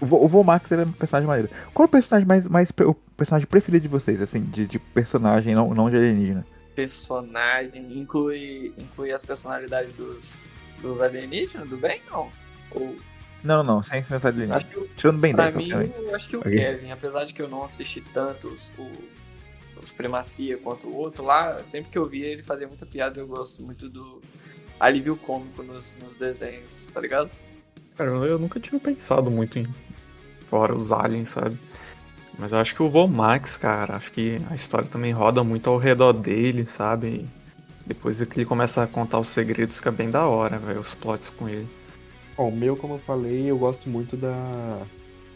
O, 0.04 0.06
Vo- 0.06 0.24
o 0.24 0.28
Vomax 0.28 0.70
ele 0.70 0.82
é 0.82 0.84
um 0.84 0.92
personagem 0.92 1.26
maneiro. 1.26 1.48
Qual 1.72 1.84
é 1.84 1.88
o 1.88 1.90
personagem 1.90 2.26
mais, 2.28 2.46
mais 2.46 2.68
o 2.86 2.94
personagem 3.16 3.46
preferido 3.46 3.82
de 3.82 3.88
vocês, 3.88 4.20
assim, 4.20 4.42
de, 4.44 4.66
de 4.66 4.78
personagem, 4.78 5.54
não, 5.54 5.72
não 5.74 5.88
de 5.90 5.96
alienígena? 5.96 6.46
Personagem 6.74 7.98
inclui, 7.98 8.72
inclui 8.78 9.12
as 9.12 9.24
personalidades 9.24 9.92
dos, 9.94 10.34
dos 10.80 11.00
alienígenas, 11.00 11.68
do 11.68 11.76
bem? 11.76 12.00
Não. 12.10 12.30
Ou, 12.70 12.96
Não, 13.42 13.62
não, 13.62 13.82
sem 13.82 14.02
sem 14.02 14.16
essa 14.16 14.28
alienígena. 14.28 14.62
que 14.62 14.88
Tirando 14.96 15.18
bem 15.18 15.32
Pra 15.34 15.44
10, 15.50 15.56
mim, 15.56 15.62
obviamente. 15.72 15.98
eu 15.98 16.14
acho 16.14 16.28
que 16.28 16.36
o 16.36 16.40
Ok. 16.40 16.52
Kevin, 16.52 16.90
apesar 16.90 17.24
de 17.24 17.34
que 17.34 17.42
eu 17.42 17.48
não 17.48 17.62
assisti 17.64 18.00
tanto 18.12 18.48
os, 18.48 18.70
o- 18.78 19.82
os 19.82 19.90
Primacia 19.92 20.56
quanto 20.58 20.86
o 20.88 20.96
outro 20.96 21.24
lá, 21.24 21.64
sempre 21.64 21.90
que 21.90 21.98
eu 21.98 22.08
via 22.08 22.26
ele 22.26 22.42
fazia 22.42 22.66
muita 22.66 22.86
piada, 22.86 23.20
eu 23.20 23.26
gosto 23.26 23.62
muito 23.62 23.88
do 23.88 24.20
alívio 24.80 25.16
cômico 25.16 25.62
nos, 25.62 25.96
nos 26.02 26.16
desenhos, 26.16 26.88
tá 26.92 27.00
ligado? 27.00 27.30
Cara, 27.96 28.10
eu 28.10 28.38
nunca 28.38 28.58
tinha 28.58 28.80
pensado 28.80 29.30
muito 29.30 29.58
em 29.58 29.66
fora 30.54 30.72
os 30.72 30.92
aliens, 30.92 31.30
sabe? 31.30 31.58
Mas 32.38 32.52
eu 32.52 32.58
acho 32.58 32.76
que 32.76 32.82
o 32.84 32.88
Vomax, 32.88 33.56
cara, 33.56 33.96
acho 33.96 34.12
que 34.12 34.40
a 34.48 34.54
história 34.54 34.88
também 34.88 35.10
roda 35.10 35.42
muito 35.42 35.68
ao 35.68 35.78
redor 35.78 36.12
dele, 36.12 36.64
sabe? 36.64 37.08
E 37.08 37.28
depois 37.84 38.22
que 38.22 38.38
ele 38.38 38.44
começa 38.44 38.80
a 38.80 38.86
contar 38.86 39.18
os 39.18 39.26
segredos, 39.26 39.78
fica 39.78 39.90
bem 39.90 40.12
da 40.12 40.26
hora, 40.26 40.56
velho, 40.56 40.78
os 40.78 40.94
plots 40.94 41.28
com 41.28 41.48
ele. 41.48 41.66
Bom, 42.36 42.50
o 42.50 42.56
meu, 42.56 42.76
como 42.76 42.94
eu 42.94 42.98
falei, 43.00 43.50
eu 43.50 43.58
gosto 43.58 43.88
muito 43.88 44.16
da, 44.16 44.78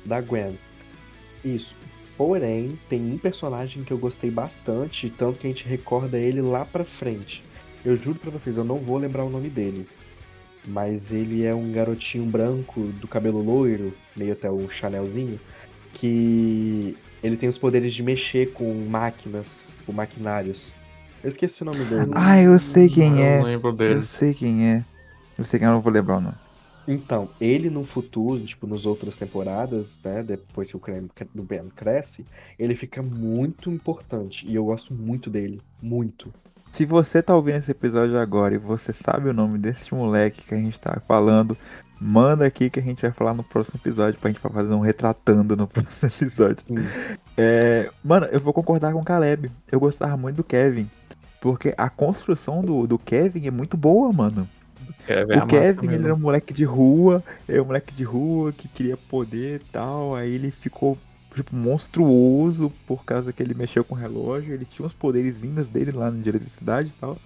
da 0.07 0.21
Gwen. 0.21 0.57
Isso. 1.45 1.75
Porém, 2.17 2.79
tem 2.89 3.01
um 3.01 3.19
personagem 3.19 3.83
que 3.83 3.93
eu 3.93 3.99
gostei 3.99 4.31
bastante, 4.31 5.11
tanto 5.11 5.41
que 5.41 5.49
a 5.49 5.51
gente 5.51 5.67
recorda 5.67 6.17
ele 6.17 6.41
lá 6.41 6.65
pra 6.65 6.85
frente. 6.85 7.43
Eu 7.85 7.97
juro 7.97 8.21
pra 8.21 8.31
vocês, 8.31 8.57
eu 8.57 8.65
não 8.65 8.79
vou 8.79 8.99
lembrar 8.99 9.25
o 9.25 9.31
nome 9.31 9.51
dele. 9.51 9.89
Mas 10.69 11.11
ele 11.11 11.45
é 11.45 11.55
um 11.55 11.73
garotinho 11.73 12.25
branco 12.27 12.81
do 13.01 13.09
cabelo 13.09 13.43
loiro, 13.43 13.93
meio 14.15 14.35
até 14.35 14.51
o 14.51 14.69
chanelzinho, 14.69 15.41
que 15.95 16.95
ele 17.23 17.37
tem 17.37 17.49
os 17.49 17.57
poderes 17.59 17.95
de 17.95 18.03
mexer 18.03 18.53
com 18.53 18.73
máquinas, 18.89 19.69
com 19.87 19.93
maquinários. 19.93 20.73
Eu 21.25 21.31
esqueci 21.31 21.63
o 21.63 21.65
nome 21.65 21.85
dele. 21.85 22.13
Ah, 22.15 22.41
eu 22.41 22.59
sei 22.59 22.89
quem 22.89 23.19
eu 23.19 23.25
é. 23.25 23.39
não 23.39 23.45
lembro 23.45 23.71
Eu 23.71 23.75
dele. 23.77 24.03
sei 24.03 24.35
quem 24.35 24.67
é. 24.69 24.85
Eu 25.39 25.45
sei 25.45 25.59
quem 25.59 25.67
é, 25.67 25.71
eu 25.71 25.75
não 25.75 25.81
vou 25.81 25.93
lembrar 25.93 26.19
o 26.19 26.21
nome. 26.21 26.37
Então, 26.87 27.29
ele 27.41 27.69
no 27.69 27.85
futuro, 27.85 28.41
tipo, 28.45 28.67
nas 28.67 28.87
outras 28.87 29.17
temporadas, 29.17 29.99
né, 30.03 30.23
depois 30.23 30.71
que 30.71 30.77
o 30.77 30.81
Clem- 30.81 31.11
o 31.37 31.43
Ben 31.43 31.69
cresce, 31.75 32.25
ele 32.59 32.75
fica 32.75 33.03
muito 33.03 33.71
importante. 33.71 34.47
E 34.47 34.55
eu 34.55 34.65
gosto 34.65 34.95
muito 34.95 35.29
dele. 35.29 35.61
Muito. 35.83 36.33
Se 36.73 36.85
você 36.85 37.23
tá 37.23 37.35
ouvindo 37.35 37.57
esse 37.57 37.71
episódio 37.71 38.19
agora 38.19 38.55
e 38.55 38.59
você 38.59 38.93
sabe 38.93 39.29
o 39.29 39.33
nome 39.33 39.59
desse 39.59 39.95
moleque 39.95 40.45
que 40.45 40.55
a 40.55 40.59
gente 40.59 40.81
tá 40.81 41.01
falando, 41.07 41.57
manda 42.01 42.47
aqui 42.47 42.71
que 42.71 42.79
a 42.79 42.83
gente 42.83 43.03
vai 43.03 43.11
falar 43.11 43.35
no 43.35 43.43
próximo 43.43 43.81
episódio 43.83 44.19
pra 44.21 44.31
gente 44.31 44.41
fazer 44.41 44.75
um 44.75 44.81
retratando 44.81 45.57
no 45.57 45.67
próximo 45.69 46.09
episódio. 46.09 46.65
É, 47.37 47.91
mano, 48.05 48.27
eu 48.27 48.41
vou 48.41 48.53
concordar 48.53 48.93
com 48.93 49.01
o 49.01 49.05
Caleb. 49.05 49.51
Eu 49.71 49.81
gostava 49.81 50.17
muito 50.17 50.37
do 50.37 50.45
Kevin. 50.45 50.89
Porque 51.41 51.73
a 51.77 51.89
construção 51.89 52.63
do, 52.65 52.87
do 52.87 52.99
Kevin 52.99 53.47
é 53.47 53.51
muito 53.51 53.77
boa, 53.77 54.13
mano. 54.13 54.49
Kevin 55.07 55.33
é 55.33 55.43
o 55.43 55.47
Kevin, 55.47 55.87
ele 55.93 56.05
era 56.05 56.15
um 56.15 56.19
moleque 56.19 56.53
de 56.53 56.65
rua, 56.65 57.23
ele 57.49 57.59
é 57.59 57.63
um 57.63 57.67
moleque 57.67 57.95
de 57.95 58.05
rua 58.05 58.53
que 58.53 58.69
queria 58.69 58.97
poder 58.97 59.61
e 59.61 59.65
tal, 59.71 60.15
aí 60.15 60.35
ele 60.35 60.51
ficou, 60.51 60.99
tipo, 61.43 61.57
monstruoso 61.57 62.73
por 62.87 63.05
causa 63.05 63.33
que 63.33 63.43
ele 63.43 63.55
mexeu 63.55 63.85
com 63.85 63.95
o 63.95 63.99
relógio, 63.99 64.55
ele 64.55 64.65
tinha 64.65 64.87
uns 64.87 64.95
poderzinhos 64.95 65.67
dele 65.69 65.93
lá 65.93 66.11
de 66.11 66.29
eletricidade 66.29 66.91
e 66.91 66.93
tal. 66.93 67.17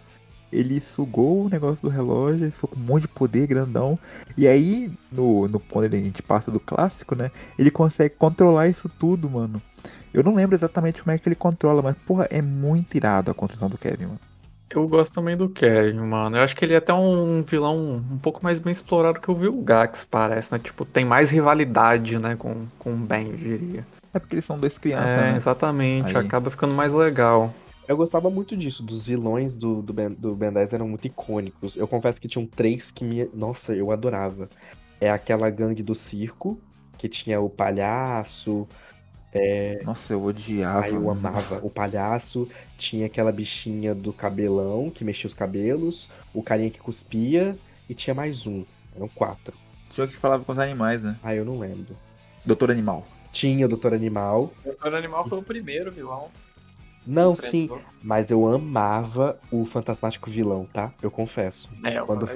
Ele 0.52 0.80
sugou 0.80 1.46
o 1.46 1.48
negócio 1.48 1.82
do 1.82 1.88
relógio, 1.88 2.52
ficou 2.52 2.68
com 2.68 2.76
um 2.78 2.82
monte 2.82 3.02
de 3.02 3.08
poder 3.08 3.46
grandão. 3.46 3.98
E 4.36 4.46
aí, 4.46 4.92
no, 5.10 5.48
no 5.48 5.58
quando 5.58 5.94
a 5.94 5.98
gente 5.98 6.22
passa 6.22 6.50
do 6.50 6.60
clássico, 6.60 7.14
né? 7.14 7.30
Ele 7.58 7.70
consegue 7.70 8.14
controlar 8.16 8.68
isso 8.68 8.86
tudo, 8.98 9.30
mano. 9.30 9.62
Eu 10.12 10.22
não 10.22 10.34
lembro 10.34 10.54
exatamente 10.54 11.02
como 11.02 11.10
é 11.10 11.18
que 11.18 11.26
ele 11.26 11.34
controla, 11.34 11.80
mas, 11.80 11.96
porra, 12.06 12.28
é 12.30 12.42
muito 12.42 12.94
irado 12.94 13.30
a 13.30 13.34
construção 13.34 13.70
do 13.70 13.78
Kevin, 13.78 14.04
mano. 14.04 14.20
Eu 14.74 14.88
gosto 14.88 15.12
também 15.12 15.36
do 15.36 15.48
Kevin, 15.48 16.00
mano. 16.00 16.36
Eu 16.36 16.42
acho 16.42 16.56
que 16.56 16.64
ele 16.64 16.74
é 16.74 16.78
até 16.78 16.92
um 16.92 17.42
vilão 17.42 18.02
um 18.10 18.18
pouco 18.18 18.42
mais 18.42 18.58
bem 18.58 18.72
explorado 18.72 19.20
que 19.20 19.30
o 19.30 19.34
Vilgax, 19.34 20.06
parece, 20.10 20.52
né? 20.52 20.58
Tipo, 20.58 20.84
tem 20.84 21.04
mais 21.04 21.30
rivalidade, 21.30 22.18
né, 22.18 22.36
com, 22.36 22.66
com 22.78 22.94
o 22.94 22.96
Ben, 22.96 23.34
diria. 23.34 23.86
É 24.14 24.18
porque 24.18 24.34
eles 24.34 24.44
são 24.44 24.58
dois 24.58 24.78
crianças, 24.78 25.10
é, 25.10 25.30
né? 25.32 25.36
exatamente. 25.36 26.16
Aí. 26.16 26.24
Acaba 26.24 26.50
ficando 26.50 26.74
mais 26.74 26.92
legal. 26.92 27.52
Eu 27.88 27.96
gostava 27.96 28.30
muito 28.30 28.56
disso, 28.56 28.82
dos 28.82 29.06
vilões 29.06 29.56
do, 29.56 29.82
do, 29.82 29.92
ben, 29.92 30.10
do 30.10 30.34
Ben 30.34 30.52
10 30.52 30.72
eram 30.72 30.88
muito 30.88 31.06
icônicos. 31.06 31.76
Eu 31.76 31.88
confesso 31.88 32.20
que 32.20 32.28
tinham 32.28 32.46
três 32.46 32.90
que 32.90 33.04
me. 33.04 33.28
Nossa, 33.34 33.74
eu 33.74 33.90
adorava. 33.90 34.48
É 35.00 35.10
aquela 35.10 35.50
gangue 35.50 35.82
do 35.82 35.94
circo, 35.94 36.60
que 36.96 37.08
tinha 37.08 37.40
o 37.40 37.50
palhaço. 37.50 38.68
Nossa, 39.84 40.12
eu 40.12 40.22
odiava. 40.22 40.84
Aí 40.84 40.94
eu 40.94 41.10
amava 41.10 41.58
o 41.62 41.70
palhaço, 41.70 42.48
tinha 42.76 43.06
aquela 43.06 43.32
bichinha 43.32 43.94
do 43.94 44.12
cabelão 44.12 44.90
que 44.90 45.04
mexia 45.04 45.26
os 45.26 45.34
cabelos, 45.34 46.08
o 46.34 46.42
carinha 46.42 46.70
que 46.70 46.78
cuspia 46.78 47.56
e 47.88 47.94
tinha 47.94 48.14
mais 48.14 48.46
um. 48.46 48.64
Eram 48.94 49.08
quatro. 49.08 49.54
Tinha 49.90 50.06
que 50.06 50.16
falava 50.16 50.44
com 50.44 50.52
os 50.52 50.58
animais, 50.58 51.02
né? 51.02 51.16
Ah, 51.22 51.34
eu 51.34 51.44
não 51.44 51.58
lembro. 51.58 51.96
Doutor 52.44 52.70
Animal. 52.70 53.06
Tinha 53.32 53.66
o 53.66 53.68
Doutor 53.68 53.94
Animal. 53.94 54.52
O 54.60 54.68
Doutor 54.68 54.94
Animal 54.94 55.28
foi 55.28 55.38
o 55.38 55.42
primeiro 55.42 55.90
vilão. 55.90 56.28
Não, 57.04 57.34
sim, 57.34 57.68
mas 58.00 58.30
eu 58.30 58.46
amava 58.46 59.36
o 59.50 59.64
Fantasmático 59.66 60.30
Vilão, 60.30 60.68
tá? 60.72 60.92
Eu 61.02 61.10
confesso. 61.10 61.68
É, 61.82 61.98
eu 61.98 62.06
Quando- 62.06 62.28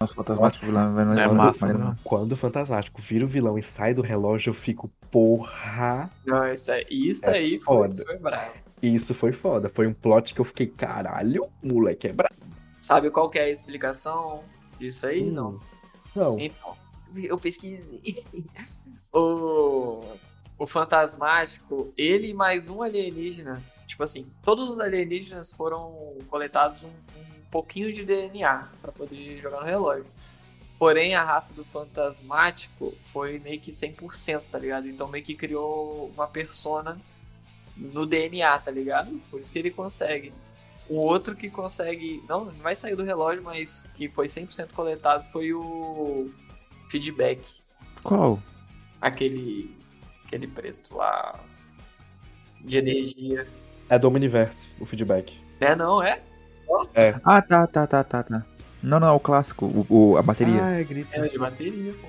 Nossa, 0.00 0.14
fantasmático 0.14 0.64
vilão 0.64 0.94
vai 0.94 1.04
mais 1.04 1.18
É 1.18 1.26
mais- 1.26 1.36
massa, 1.36 1.66
mais- 1.66 1.78
né? 1.78 1.96
Quando 2.02 2.32
o 2.32 2.36
Fantasmático 2.36 3.02
vira 3.02 3.26
o 3.26 3.28
vilão 3.28 3.58
e 3.58 3.62
sai 3.62 3.92
do 3.92 4.00
relógio, 4.00 4.50
eu 4.50 4.54
fico, 4.54 4.90
porra! 5.10 6.08
Não, 6.24 6.50
isso, 6.50 6.72
aí- 6.72 6.86
isso 6.88 7.26
É 7.26 7.30
aí 7.36 7.60
foi, 7.60 7.88
foda. 7.88 8.04
foi 8.04 8.16
bravo. 8.18 8.52
Isso 8.82 9.14
foi 9.14 9.32
foda. 9.32 9.68
Foi 9.68 9.86
um 9.86 9.92
plot 9.92 10.32
que 10.34 10.40
eu 10.40 10.44
fiquei, 10.46 10.66
caralho, 10.66 11.46
moleque 11.62 12.06
é 12.08 12.12
brabo. 12.12 12.34
Sabe 12.80 13.10
qual 13.10 13.28
que 13.28 13.38
é 13.38 13.42
a 13.44 13.50
explicação 13.50 14.42
disso 14.78 15.06
aí? 15.06 15.22
Não. 15.30 15.60
Não. 16.14 16.38
Então, 16.38 16.72
eu 17.14 17.36
pesquisei. 17.36 18.24
o... 19.12 20.04
o 20.58 20.66
fantasmático, 20.66 21.92
ele 21.96 22.32
mais 22.32 22.68
um 22.68 22.82
alienígena. 22.82 23.62
Tipo 23.86 24.02
assim, 24.02 24.26
todos 24.42 24.68
os 24.70 24.80
alienígenas 24.80 25.52
foram 25.52 26.16
coletados 26.28 26.82
um, 26.82 26.88
um 26.88 27.50
pouquinho 27.50 27.92
de 27.92 28.04
DNA 28.04 28.68
pra 28.80 28.90
poder 28.90 29.38
jogar 29.40 29.60
no 29.60 29.66
relógio. 29.66 30.06
Porém, 30.78 31.14
a 31.14 31.24
raça 31.24 31.54
do 31.54 31.64
fantasmático 31.64 32.94
foi 33.00 33.38
meio 33.38 33.60
que 33.60 33.70
100%, 33.70 34.42
tá 34.50 34.58
ligado? 34.58 34.88
Então 34.88 35.08
meio 35.08 35.24
que 35.24 35.34
criou 35.34 36.10
uma 36.14 36.26
persona 36.26 37.00
no 37.76 38.04
DNA, 38.06 38.58
tá 38.58 38.70
ligado? 38.70 39.20
Por 39.30 39.40
isso 39.40 39.52
que 39.52 39.58
ele 39.58 39.70
consegue. 39.70 40.32
O 40.88 40.96
outro 40.96 41.34
que 41.34 41.50
consegue, 41.50 42.22
não, 42.28 42.44
não 42.44 42.52
vai 42.54 42.76
sair 42.76 42.94
do 42.94 43.02
relógio, 43.02 43.42
mas 43.42 43.88
que 43.94 44.08
foi 44.08 44.28
100% 44.28 44.72
coletado 44.72 45.24
foi 45.24 45.52
o 45.52 46.30
feedback, 46.88 47.44
Qual? 48.02 48.40
aquele 49.00 49.75
aquele 50.26 50.46
preto 50.46 50.96
lá 50.96 51.38
de 52.60 52.78
energia. 52.78 53.46
É 53.88 53.98
do 53.98 54.08
Omniverse, 54.08 54.68
o 54.80 54.86
feedback. 54.86 55.32
É, 55.60 55.74
não, 55.74 56.02
é? 56.02 56.20
Ah, 57.24 57.40
tá, 57.40 57.66
tá, 57.66 57.86
tá, 57.86 58.02
tá, 58.04 58.22
tá. 58.22 58.44
Não, 58.82 58.98
não, 59.00 59.08
é 59.08 59.12
o 59.12 59.20
clássico, 59.20 59.64
o, 59.66 59.86
o- 59.88 60.16
a 60.16 60.22
bateria. 60.22 60.62
Ah, 60.62 60.80
é 60.80 60.84
grito. 60.84 61.08
É 61.12 61.26
de 61.26 61.38
bateria, 61.38 61.92
pô. 62.00 62.08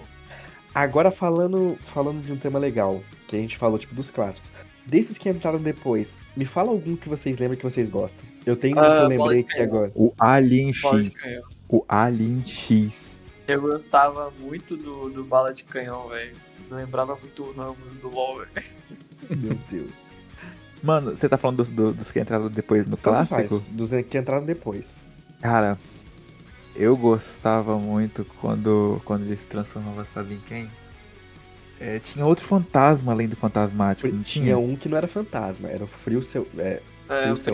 Agora 0.73 1.11
falando, 1.11 1.77
falando 1.93 2.23
de 2.23 2.31
um 2.31 2.37
tema 2.37 2.59
legal, 2.59 3.01
que 3.27 3.35
a 3.35 3.39
gente 3.39 3.57
falou 3.57 3.79
tipo 3.79 3.95
dos 3.95 4.11
clássicos. 4.11 4.51
Desses 4.85 5.17
que 5.17 5.29
entraram 5.29 5.59
depois, 5.59 6.17
me 6.35 6.45
fala 6.45 6.69
algum 6.69 6.95
que 6.95 7.09
vocês 7.09 7.37
lembram 7.37 7.57
que 7.57 7.63
vocês 7.63 7.89
gostam. 7.89 8.23
Eu 8.45 8.55
tenho 8.55 8.77
um 8.77 8.79
Ah, 8.79 8.83
que 8.83 9.13
eu 9.13 9.17
bola 9.17 9.31
lembrei 9.33 9.39
aqui 9.41 9.61
agora. 9.61 9.91
O 9.95 10.13
Alien 10.19 10.71
X. 10.73 11.11
O 11.67 11.83
Alien 11.89 12.43
X. 12.45 13.16
Eu 13.47 13.61
gostava 13.61 14.31
muito 14.39 14.75
do, 14.75 15.09
do 15.09 15.23
bala 15.23 15.53
de 15.53 15.63
canhão, 15.63 16.07
velho. 16.09 16.35
Lembrava 16.69 17.15
muito 17.15 17.43
o 17.51 17.53
nome 17.53 17.77
do 18.01 18.09
LoL, 18.09 18.39
velho. 18.39 18.67
Meu 19.29 19.57
Deus. 19.71 19.91
Mano, 20.83 21.11
você 21.11 21.27
tá 21.29 21.37
falando 21.37 21.57
dos, 21.57 21.69
do- 21.69 21.93
dos 21.93 22.11
que 22.11 22.19
entraram 22.19 22.49
depois 22.49 22.85
no 22.85 22.97
Tanto 22.97 23.03
clássico? 23.03 23.59
faz, 23.59 23.65
Dos 23.65 23.89
que 24.09 24.17
entraram 24.17 24.45
depois. 24.45 25.03
Cara, 25.41 25.77
eu 26.75 26.95
gostava 26.95 27.77
muito 27.77 28.25
quando, 28.41 29.01
quando 29.05 29.23
ele 29.23 29.37
se 29.37 29.45
transformava, 29.47 30.05
sabe 30.13 30.35
em 30.35 30.39
quem? 30.41 30.69
É, 31.79 31.99
tinha 31.99 32.25
outro 32.25 32.43
fantasma 32.45 33.11
além 33.11 33.27
do 33.27 33.35
fantasmático, 33.35 34.07
não 34.07 34.23
tinha? 34.23 34.45
Tinha 34.45 34.57
um 34.57 34.75
que 34.75 34.89
não 34.89 34.97
era 34.97 35.07
fantasma, 35.07 35.69
era 35.69 35.83
o 35.83 35.87
frio 35.87 36.21
seu. 36.23 36.47
É, 36.57 36.81
É, 37.07 37.35
seu. 37.35 37.53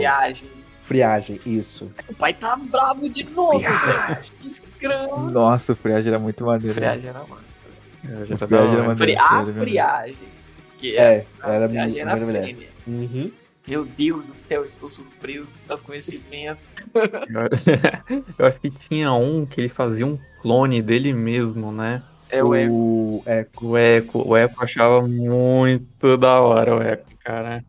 Friagem. 0.83 1.39
isso. 1.45 1.91
O 2.09 2.15
pai 2.15 2.33
tá 2.33 2.55
bravo 2.55 3.09
de 3.09 3.23
novo, 3.29 3.59
velho. 3.59 5.31
Nossa, 5.31 5.73
o 5.73 5.75
Friagem 5.75 6.09
era 6.09 6.19
muito 6.19 6.45
maneiro. 6.45 6.73
Friagem 6.73 7.09
era 7.09 7.19
massa. 7.19 7.57
Eu 8.03 8.25
já 8.25 8.35
O 8.35 8.37
Friagem 8.37 8.73
era 8.73 8.83
maneiro. 8.83 9.21
A 9.21 9.45
Friagem. 9.45 10.33
Que 10.77 10.97
É, 10.97 11.17
é, 11.17 11.25
a 11.41 11.51
era 11.53 11.69
friagem 11.69 12.01
era 12.01 12.17
fêmea. 12.17 12.67
Uhum. 12.85 13.31
Meu 13.65 13.85
Deus 13.85 14.25
do 14.25 14.35
céu, 14.35 14.65
estou 14.65 14.89
surpreso 14.89 15.45
com 15.45 15.67
tanto 15.69 15.83
conhecimento. 15.83 16.59
Eu 18.37 18.45
acho 18.45 18.59
que 18.59 18.69
tinha 18.69 19.13
um 19.13 19.45
que 19.45 19.61
ele 19.61 19.69
fazia 19.69 20.05
um 20.05 20.19
clone 20.41 20.81
dele 20.81 21.13
mesmo, 21.13 21.71
né? 21.71 22.03
É 22.29 22.43
o 22.43 22.53
Echo. 22.53 22.73
o 22.73 23.23
é, 23.25 23.47
O 23.61 23.77
Eco. 23.77 24.27
O 24.27 24.35
Eco 24.35 24.63
achava 24.63 25.07
muito 25.07 26.17
da 26.17 26.41
hora, 26.41 26.75
o 26.75 26.81
Eco, 26.81 27.09
cara. 27.23 27.63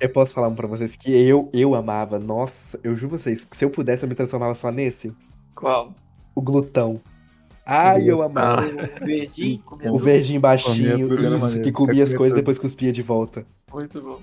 Eu 0.00 0.08
posso 0.10 0.34
falar 0.34 0.48
um 0.48 0.54
pra 0.54 0.66
vocês 0.66 0.96
que 0.96 1.10
eu, 1.12 1.48
eu 1.52 1.74
amava. 1.74 2.18
Nossa, 2.18 2.78
eu 2.82 2.96
juro 2.96 3.18
vocês 3.18 3.44
que 3.44 3.56
se 3.56 3.64
eu 3.64 3.70
pudesse 3.70 4.04
eu 4.04 4.08
me 4.08 4.14
transformava 4.14 4.54
só 4.54 4.70
nesse. 4.70 5.12
Qual? 5.54 5.92
O 6.34 6.40
glutão. 6.42 7.00
Ai, 7.64 8.10
eu 8.10 8.20
amava. 8.22 8.66
O 9.00 9.04
verdinho? 9.06 9.58
Comia 9.64 9.92
O 9.92 9.96
verdinho 9.98 10.40
baixinho, 10.40 11.08
Comia 11.08 11.36
isso, 11.36 11.62
que 11.62 11.72
comia 11.72 12.04
as 12.04 12.12
coisas 12.12 12.36
e 12.36 12.40
depois 12.42 12.58
cuspia 12.58 12.92
de 12.92 13.00
volta. 13.02 13.46
Muito 13.72 14.00
bom. 14.02 14.20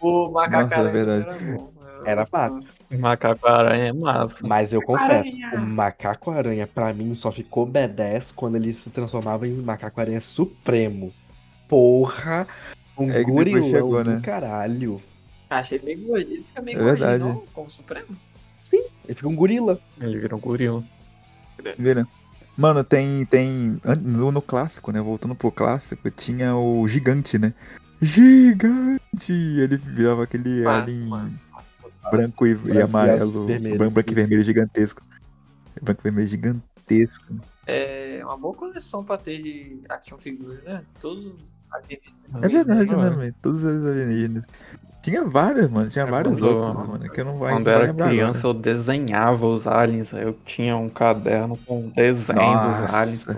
O 0.00 0.30
macaco 0.30 0.70
Nossa, 0.70 0.88
é 0.88 0.92
verdade. 0.92 1.26
era 1.28 1.56
bom. 1.56 1.72
Era 2.04 2.24
massa. 2.32 2.60
Macaco 2.98 3.46
aranha 3.46 3.88
é 3.88 3.92
massa. 3.92 4.46
Mas 4.48 4.72
eu 4.72 4.80
confesso, 4.82 5.36
Aranha. 5.36 5.52
o 5.54 5.66
macaco 5.68 6.30
aranha 6.30 6.66
pra 6.66 6.92
mim 6.94 7.14
só 7.14 7.30
ficou 7.30 7.66
B10 7.66 8.32
quando 8.34 8.56
ele 8.56 8.72
se 8.72 8.88
transformava 8.90 9.46
em 9.46 9.52
macaco 9.52 10.00
aranha 10.00 10.20
supremo. 10.20 11.12
Porra, 11.68 12.48
um 12.98 13.10
É 13.10 13.22
gorilão 13.22 13.68
chegou, 13.70 14.02
do 14.02 14.10
né? 14.10 14.20
caralho. 14.22 15.00
Achei 15.50 15.80
meio 15.80 16.06
gordinho. 16.06 16.34
Ele 16.36 16.44
fica 16.44 16.62
meio 16.62 16.78
É 16.78 16.82
gordinho, 16.82 17.08
verdade. 17.08 17.24
não? 17.24 17.44
Como 17.52 17.68
Supremo. 17.68 18.16
Ele 18.72 19.14
fica 19.14 19.28
um 19.28 19.34
gorila. 19.34 19.80
Ele 20.00 20.18
virou 20.20 20.38
um 20.38 20.42
gorila. 20.42 20.84
Vira. 21.76 22.06
Mano, 22.56 22.84
tem. 22.84 23.24
tem 23.26 23.80
no, 24.00 24.30
no 24.30 24.40
clássico, 24.40 24.92
né? 24.92 25.00
Voltando 25.00 25.34
pro 25.34 25.50
clássico, 25.50 26.10
tinha 26.10 26.54
o 26.54 26.86
gigante, 26.86 27.36
né? 27.38 27.52
Gigante! 28.00 29.32
Ele 29.32 29.76
virava 29.76 30.22
aquele 30.24 30.62
Massa, 30.62 30.82
alien 30.82 31.02
massa. 31.08 31.38
branco 32.10 32.46
e, 32.46 32.54
Branco 32.54 32.78
e 32.78 32.82
amarelo. 32.82 33.46
vermelho, 33.46 33.78
Branco, 33.78 34.00
e 34.00 34.14
vermelho 34.14 34.42
gigantesco. 34.42 35.02
Branco 35.82 36.00
e 36.00 36.04
vermelho 36.04 36.26
gigantesco. 36.28 37.40
É 37.66 38.20
uma 38.24 38.36
boa 38.36 38.54
coleção 38.54 39.04
pra 39.04 39.18
ter 39.18 39.42
de 39.42 39.80
action 39.88 40.18
figures, 40.18 40.62
né? 40.64 40.82
Todos 41.00 41.34
É 42.42 42.48
verdade, 42.48 42.96
né, 42.96 43.10
velho? 43.10 43.34
Todos 43.42 43.62
os 43.64 43.86
alienígenas. 43.86 44.44
Tinha 45.02 45.24
vários, 45.24 45.70
mano. 45.70 45.88
Tinha 45.88 46.04
É, 46.04 46.10
vários 46.10 46.38
quando- 46.38 46.56
outros, 46.56 46.86
mano. 46.86 47.10
Que 47.10 47.20
eu 47.20 47.24
não 47.24 47.38
vai 47.38 47.52
Quando 47.52 47.64
não 47.66 47.72
eu 47.72 47.78
vai 47.78 47.82
era 47.84 47.92
lembrar 47.92 48.08
criança, 48.08 48.38
agora. 48.40 48.48
eu 48.48 48.54
desenhava 48.54 49.46
os 49.46 49.66
aliens. 49.66 50.12
aí 50.14 50.22
Eu 50.24 50.34
tinha 50.44 50.76
um 50.76 50.88
caderno 50.88 51.56
com 51.66 51.88
desenho 51.88 52.38
Nossa. 52.38 52.82
dos 52.82 52.94
aliens, 52.94 53.24
pô. 53.24 53.32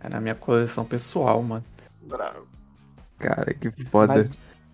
Era 0.00 0.18
a 0.18 0.20
minha 0.20 0.34
coleção 0.34 0.84
pessoal, 0.84 1.42
mano. 1.42 1.64
Bravo. 2.02 2.46
Cara, 3.18 3.54
que 3.54 3.70
foda. 3.84 4.14
Mas 4.14 4.28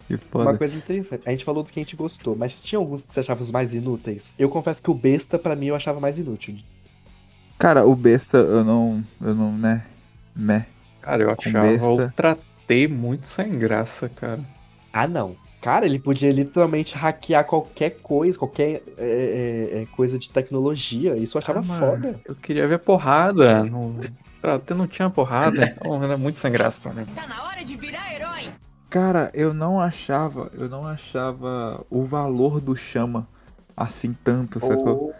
Que 0.08 0.14
uma 0.14 0.44
foda. 0.44 0.58
coisa 0.58 0.76
interessante, 0.76 1.22
a 1.24 1.30
gente 1.30 1.44
falou 1.44 1.62
dos 1.62 1.70
que 1.70 1.78
a 1.78 1.82
gente 1.84 1.94
gostou, 1.94 2.34
mas 2.34 2.60
tinha 2.60 2.78
alguns 2.80 3.04
que 3.04 3.12
você 3.14 3.20
achava 3.20 3.40
os 3.42 3.50
mais 3.52 3.72
inúteis. 3.74 4.34
Eu 4.36 4.48
confesso 4.48 4.82
que 4.82 4.90
o 4.90 4.94
besta, 4.94 5.38
pra 5.38 5.54
mim, 5.54 5.66
eu 5.66 5.76
achava 5.76 6.00
mais 6.00 6.18
inútil. 6.18 6.56
Cara, 7.58 7.86
o 7.86 7.94
besta, 7.94 8.38
eu 8.38 8.64
não. 8.64 9.04
Eu 9.20 9.34
não, 9.34 9.52
né? 9.52 9.84
Né? 10.34 10.66
Cara, 11.02 11.22
eu 11.22 11.30
achava 11.30 11.66
besta. 11.66 11.86
o 11.86 12.10
tratei 12.12 12.88
muito 12.88 13.26
sem 13.26 13.50
graça, 13.52 14.08
cara. 14.08 14.40
Ah, 14.92 15.06
não. 15.06 15.36
Cara, 15.60 15.84
ele 15.84 15.98
podia 15.98 16.32
literalmente 16.32 16.94
hackear 16.94 17.44
qualquer 17.44 17.90
coisa, 18.02 18.38
qualquer 18.38 18.82
é, 18.96 19.70
é, 19.76 19.82
é, 19.82 19.86
coisa 19.94 20.18
de 20.18 20.30
tecnologia. 20.30 21.16
Isso 21.16 21.36
eu 21.36 21.42
achava 21.42 21.60
Ah, 21.60 21.78
foda. 21.78 22.20
Eu 22.24 22.34
queria 22.34 22.66
ver 22.66 22.78
porrada. 22.78 23.62
No... 23.64 24.00
Tratei 24.40 24.74
não 24.74 24.86
tinha 24.86 25.10
porrada, 25.10 25.64
então 25.64 26.02
era 26.02 26.16
muito 26.16 26.38
sem 26.38 26.50
graça 26.50 26.80
pra 26.80 26.94
mim. 26.94 27.04
Tá 27.14 27.26
na 27.26 27.44
hora 27.44 27.62
de 27.62 27.76
virar 27.76 28.14
herói. 28.14 28.50
Cara, 28.88 29.30
eu 29.34 29.52
não 29.52 29.78
achava. 29.78 30.50
Eu 30.54 30.68
não 30.68 30.86
achava 30.86 31.84
o 31.90 32.04
valor 32.04 32.58
do 32.58 32.74
chama 32.74 33.28
assim 33.76 34.14
tanto, 34.24 34.60
sacou? 34.60 34.88
Ou, 34.88 35.14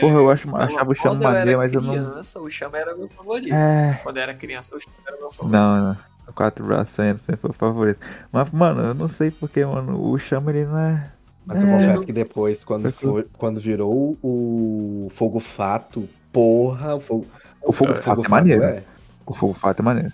Porra, 0.00 0.14
eu 0.14 0.30
acho, 0.30 0.56
achava 0.56 0.90
o 0.90 0.94
chama 0.94 1.16
quando 1.16 1.22
eu 1.22 1.28
era 1.28 1.38
maneiro, 1.38 1.58
mas 1.58 1.72
eu 1.72 1.80
não. 1.80 1.92
criança, 1.92 2.40
o 2.40 2.50
chama 2.50 2.78
era 2.78 2.96
meu 2.96 3.08
favorito. 3.08 3.54
É. 3.54 4.00
Quando 4.02 4.16
eu 4.16 4.22
era 4.22 4.34
criança, 4.34 4.76
o 4.76 4.80
chama 4.80 4.96
era 5.06 5.16
meu 5.16 5.30
favorito. 5.30 5.52
Não, 5.52 5.88
não. 5.88 5.96
Quatro 6.34 6.64
braços 6.66 6.94
sempre 6.94 7.22
sempre 7.22 7.40
foi 7.40 7.50
o 7.50 7.54
favorito. 7.54 7.98
Mas, 8.32 8.50
mano, 8.50 8.80
eu 8.80 8.94
não 8.94 9.08
sei 9.08 9.30
porque, 9.30 9.64
mano, 9.64 10.10
o 10.10 10.18
chama 10.18 10.50
ele 10.50 10.64
não 10.64 10.78
é. 10.78 11.10
Mas 11.46 11.62
eu 11.62 11.68
É. 11.68 11.70
confesso 11.72 12.06
que 12.06 12.12
depois, 12.12 12.64
quando, 12.64 12.90
for, 12.92 13.26
quando 13.36 13.60
virou 13.60 14.16
o 14.22 15.10
Fogo 15.14 15.38
Fato, 15.40 16.08
porra, 16.32 16.94
o 16.96 17.00
Fogo, 17.00 17.26
O 17.62 17.72
fogo 17.72 17.92
o 17.92 17.94
fato 17.94 18.24
é 18.24 18.28
maneiro. 18.28 18.62
é. 18.64 18.82
O 19.26 19.34
fogo 19.34 19.52
fato 19.52 19.80
é 19.80 19.82
maneiro. 19.82 20.12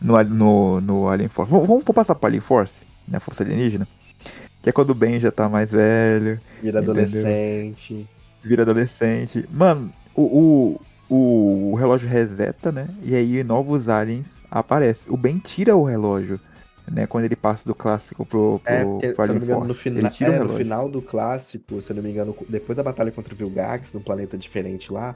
No, 0.00 0.22
no, 0.24 0.80
no 0.80 1.08
Alien 1.08 1.28
Force. 1.28 1.50
Vamos, 1.52 1.66
vamos 1.66 1.84
passar 1.84 2.14
pro 2.14 2.26
Alien 2.28 2.40
Force, 2.40 2.84
né? 3.06 3.18
Força 3.20 3.42
alienígena. 3.42 3.86
Que 4.62 4.70
é 4.70 4.72
quando 4.72 4.90
o 4.90 4.94
Ben 4.94 5.18
já 5.20 5.30
tá 5.30 5.48
mais 5.48 5.70
velho, 5.72 6.40
Vira 6.62 6.80
Entendeu? 6.80 6.92
adolescente. 7.04 8.08
vira 8.42 8.62
adolescente. 8.62 9.48
Mano, 9.52 9.92
o, 10.14 10.80
o, 11.10 11.72
o 11.72 11.74
relógio 11.76 12.08
reseta, 12.08 12.72
né? 12.72 12.88
E 13.02 13.14
aí 13.14 13.44
novos 13.44 13.88
aliens 13.88 14.37
aparecem. 14.50 15.12
O 15.12 15.16
Ben 15.16 15.38
tira 15.38 15.76
o 15.76 15.84
relógio, 15.84 16.40
né? 16.90 17.06
Quando 17.06 17.24
ele 17.24 17.36
passa 17.36 17.68
do 17.68 17.74
clássico 17.74 18.24
pro, 18.24 18.60
pro, 18.64 18.72
É, 18.72 18.84
porque, 18.84 19.12
pro 19.12 19.24
se 19.24 19.30
eu 19.30 19.34
não 19.34 19.34
Alien 19.34 19.38
me 19.40 19.44
engano, 19.44 19.64
no, 19.66 19.74
fina... 19.74 19.98
Ele 19.98 20.10
tira 20.10 20.30
o 20.30 20.34
é, 20.34 20.38
no 20.38 20.44
relógio. 20.44 20.64
final 20.64 20.88
do 20.88 21.02
clássico, 21.02 21.80
se 21.80 21.90
eu 21.90 21.96
não 21.96 22.02
me 22.02 22.10
engano, 22.10 22.36
depois 22.48 22.76
da 22.76 22.82
batalha 22.82 23.10
contra 23.10 23.34
o 23.34 23.36
Vilgax, 23.36 23.92
num 23.92 24.00
planeta 24.00 24.36
diferente 24.38 24.92
lá, 24.92 25.14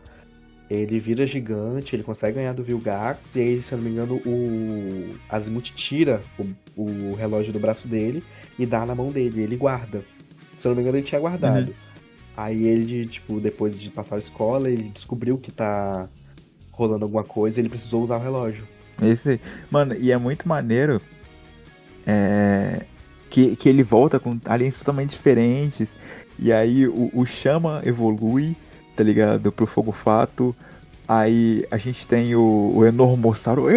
ele 0.71 0.99
vira 0.99 1.27
gigante, 1.27 1.95
ele 1.95 2.03
consegue 2.03 2.37
ganhar 2.37 2.55
do 2.55 2.63
Vilgax, 2.63 3.37
e 3.37 3.41
aí, 3.41 3.63
se 3.63 3.73
eu 3.73 3.79
não 3.79 3.85
me 3.85 3.91
engano, 3.91 4.15
o 4.25 5.15
Azimuth 5.29 5.75
tira 5.75 6.23
o, 6.39 6.83
o 6.83 7.15
relógio 7.15 7.53
do 7.53 7.61
braço 7.61 7.87
dele 7.87 8.25
e 8.59 8.65
dá 8.65 8.87
na 8.87 8.95
mão 8.95 9.11
dele, 9.11 9.43
ele 9.43 9.57
guarda. 9.57 10.03
Se 10.59 10.67
eu 10.67 10.71
não 10.71 10.77
me 10.77 10.83
engano, 10.83 10.99
ele 10.99 11.07
tinha 11.07 11.21
guardado. 11.21 11.69
Uhum. 11.69 11.75
Aí 12.37 12.65
ele, 12.65 13.07
tipo, 13.07 13.39
depois 13.41 13.79
de 13.79 13.91
passar 13.91 14.17
a 14.17 14.19
escola, 14.19 14.71
ele 14.71 14.89
descobriu 14.89 15.37
que 15.37 15.53
tá 15.53 16.09
rolando 16.71 17.05
alguma 17.05 17.25
coisa 17.25 17.59
e 17.59 17.63
ele 17.63 17.69
precisou 17.69 18.03
usar 18.03 18.17
o 18.17 18.23
relógio. 18.23 18.67
Esse. 19.07 19.41
Mano, 19.71 19.95
e 19.99 20.13
é 20.13 20.17
muito 20.19 20.47
maneiro 20.49 21.01
é, 22.07 22.83
que, 23.31 23.57
que 23.57 23.69
ele 23.69 23.83
volta 23.83 24.19
com 24.21 24.39
aliens 24.45 24.79
totalmente 24.79 25.11
diferentes. 25.11 25.89
E 26.39 26.53
aí 26.53 26.87
o, 26.87 27.11
o 27.15 27.25
chama 27.27 27.81
evolui, 27.85 28.57
tá 28.97 29.03
ligado? 29.05 29.51
Pro 29.53 29.67
fogo 29.67 29.93
fato. 29.93 30.55
Aí 31.07 31.67
a 31.71 31.77
gente 31.79 32.07
tem 32.07 32.35
o, 32.35 32.73
o 32.75 32.85
Enormossauro 32.87 33.69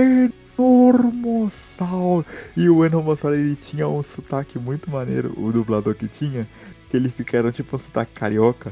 Enormossauro. 0.58 2.26
E 2.56 2.70
o 2.70 2.86
Enormossauro 2.86 3.36
ele 3.36 3.56
tinha 3.56 3.88
um 3.88 4.02
sotaque 4.04 4.58
muito 4.60 4.90
maneiro, 4.90 5.34
o 5.38 5.52
dublador 5.52 5.96
que 5.96 6.08
tinha, 6.08 6.48
que 6.90 6.98
ele 6.98 7.10
ficaram 7.10 7.52
tipo 7.52 7.76
um 7.76 7.80
sotaque 7.80 8.14
carioca. 8.14 8.72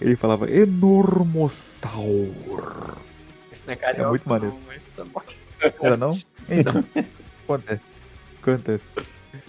Ele 0.00 0.16
falava 0.16 0.50
Enormossauro. 0.50 2.98
Isso 3.52 3.64
não 3.66 3.72
é 3.72 3.76
carioca, 3.76 4.02
É 4.02 4.06
muito 4.06 4.28
maneiro. 4.28 4.54
não, 4.56 4.62
mas 4.66 4.88
tá 4.90 5.04
bom. 5.04 5.22
Era 5.80 5.96
não? 5.96 6.10
Então, 6.48 6.84
acontece. 7.44 7.80
Acontece. 8.42 8.84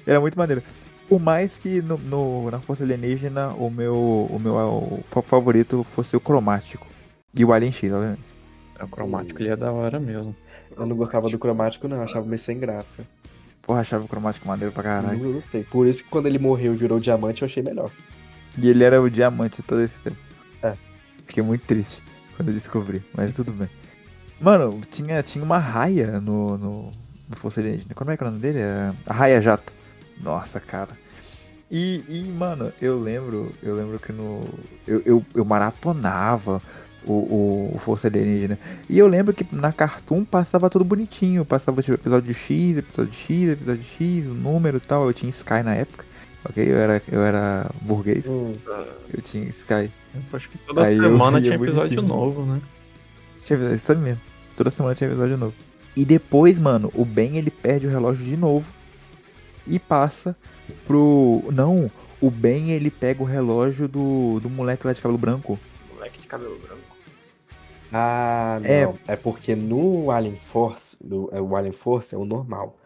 Era 0.06 0.20
muito 0.22 0.38
maneiro. 0.38 0.64
Por 1.08 1.20
mais 1.20 1.54
que 1.58 1.82
no, 1.82 1.98
no- 1.98 2.50
na 2.50 2.60
Força 2.60 2.84
Alienígena 2.84 3.50
o 3.50 3.70
meu, 3.70 3.94
o 3.96 4.40
meu 4.40 4.56
o 4.56 5.04
fa- 5.10 5.22
favorito 5.22 5.86
fosse 5.96 6.16
o 6.16 6.20
cromático. 6.20 6.88
E 7.34 7.44
o 7.46 7.54
Alien 7.54 7.72
X, 7.72 7.92
obviamente. 7.92 8.24
O 8.82 8.88
cromático 8.88 9.42
ele 9.42 9.50
é 9.50 9.56
da 9.56 9.72
hora 9.72 10.00
mesmo. 10.00 10.36
Eu 10.76 10.86
não 10.86 10.96
gostava 10.96 11.30
do 11.30 11.38
cromático, 11.38 11.88
não, 11.88 11.98
eu 11.98 12.04
achava 12.04 12.26
meio 12.26 12.40
sem 12.40 12.58
graça. 12.60 13.06
Porra, 13.62 13.82
achava 13.82 14.04
o 14.06 14.08
cromático 14.08 14.48
maneiro 14.48 14.72
pra 14.74 14.84
caralho. 14.84 15.18
Não 15.24 15.34
gostei. 15.34 15.64
Por 15.64 15.88
isso 15.88 16.04
que 16.04 16.10
quando 16.10 16.26
ele 16.28 16.40
morreu 16.40 16.74
e 16.74 16.78
virou 16.78 17.00
diamante, 17.00 17.42
eu 17.42 17.46
achei 17.48 17.62
melhor. 17.64 17.92
E 18.58 18.70
ele 18.70 18.84
era 18.84 19.02
o 19.02 19.10
diamante 19.10 19.62
todo 19.62 19.82
esse 19.82 19.98
tempo. 20.00 20.18
É. 20.64 20.74
Fiquei 21.28 21.44
muito 21.44 21.66
triste 21.66 22.02
quando 22.36 22.50
eu 22.50 22.54
descobri, 22.54 23.04
mas 23.14 23.36
tudo 23.36 23.52
bem. 23.52 23.70
Mano, 24.40 24.82
tinha, 24.92 25.24
tinha 25.24 25.44
uma 25.44 25.58
raia 25.58 26.20
no, 26.20 26.58
no, 26.58 26.92
no 27.30 27.36
Força 27.38 27.60
Alienígena. 27.62 27.94
Como 27.96 28.12
é 28.12 28.18
que 28.18 28.24
é 28.24 28.28
o 28.28 28.30
nome 28.30 28.42
dele? 28.42 28.60
É 28.60 28.94
a 29.06 29.14
Raia 29.14 29.42
Jato. 29.42 29.74
Nossa, 30.22 30.60
cara. 30.60 30.90
E, 31.72 32.04
e, 32.08 32.24
mano, 32.24 32.72
eu 32.82 33.00
lembro, 33.02 33.52
eu 33.64 33.76
lembro 33.76 34.00
que 34.00 34.12
no. 34.12 34.42
Eu, 34.88 35.02
eu, 35.06 35.26
eu 35.34 35.44
maratonava 35.46 36.62
o, 37.06 37.14
o, 37.14 37.72
o 37.76 37.80
Força 37.80 38.08
Alienígena. 38.08 38.60
E 38.90 38.98
eu 39.00 39.08
lembro 39.08 39.34
que 39.34 39.46
na 39.56 39.72
Cartoon 39.72 40.24
passava 40.24 40.70
tudo 40.70 40.86
bonitinho. 40.86 41.44
Passava 41.46 41.82
tipo, 41.82 41.96
episódio 41.96 42.34
X, 42.34 42.78
episódio 42.78 43.14
X, 43.14 43.50
episódio 43.50 43.84
X, 43.84 44.28
o 44.28 44.34
número 44.34 44.78
e 44.78 44.82
tal. 44.82 45.08
Eu 45.08 45.14
tinha 45.14 45.30
Sky 45.32 45.64
na 45.64 45.74
época. 45.76 46.06
Ok? 46.48 46.64
Eu 46.64 46.78
era, 46.78 47.02
eu 47.12 47.24
era 47.24 47.72
burguês. 47.82 48.24
Hum, 48.28 48.56
Eu 49.12 49.22
tinha 49.22 49.46
Sky. 49.48 49.92
Eu 50.14 50.22
acho 50.34 50.50
que 50.50 50.58
toda 50.60 50.84
Aí 50.84 51.02
eu 51.02 51.04
semana 51.04 51.42
tinha 51.42 51.56
episódio 51.56 52.02
bonitinho. 52.02 52.08
novo, 52.08 52.46
né? 52.46 52.62
Tinha 53.46 53.58
episódio, 53.58 53.76
isso 53.76 53.96
mesmo. 53.96 54.22
Toda 54.58 54.72
semana 54.72 54.96
tinha 54.96 55.10
episódio 55.10 55.38
novo. 55.38 55.54
E 55.96 56.04
depois, 56.04 56.60
mano, 56.60 56.92
o 56.94 57.06
Ben 57.06 57.38
ele 57.38 57.52
perde 57.52 57.88
o 57.88 57.90
relógio 57.90 58.26
de 58.26 58.36
novo. 58.36 58.70
E 59.66 59.80
passa 59.80 60.36
pro. 60.86 61.44
Não, 61.54 61.90
o 62.20 62.30
Ben 62.30 62.72
ele 62.72 62.92
pega 62.92 63.24
o 63.24 63.26
relógio 63.26 63.88
do, 63.88 64.40
do 64.40 64.50
moleque 64.50 64.86
lá 64.86 64.94
de 64.94 65.02
cabelo 65.02 65.18
branco. 65.18 65.60
Moleque 65.94 66.20
de 66.20 66.28
cabelo 66.28 66.60
branco. 66.60 66.96
Ah, 67.94 68.60
não. 68.62 68.70
É. 68.70 68.94
É, 69.08 69.16
porque 69.16 69.56
no 69.56 70.12
Alien 70.12 70.38
Force, 70.52 70.98
do, 71.02 71.30
é, 71.32 71.40
o 71.40 71.56
Alien 71.56 71.74
Force 71.74 72.14
é 72.14 72.18
o 72.18 72.26
normal. 72.26 72.78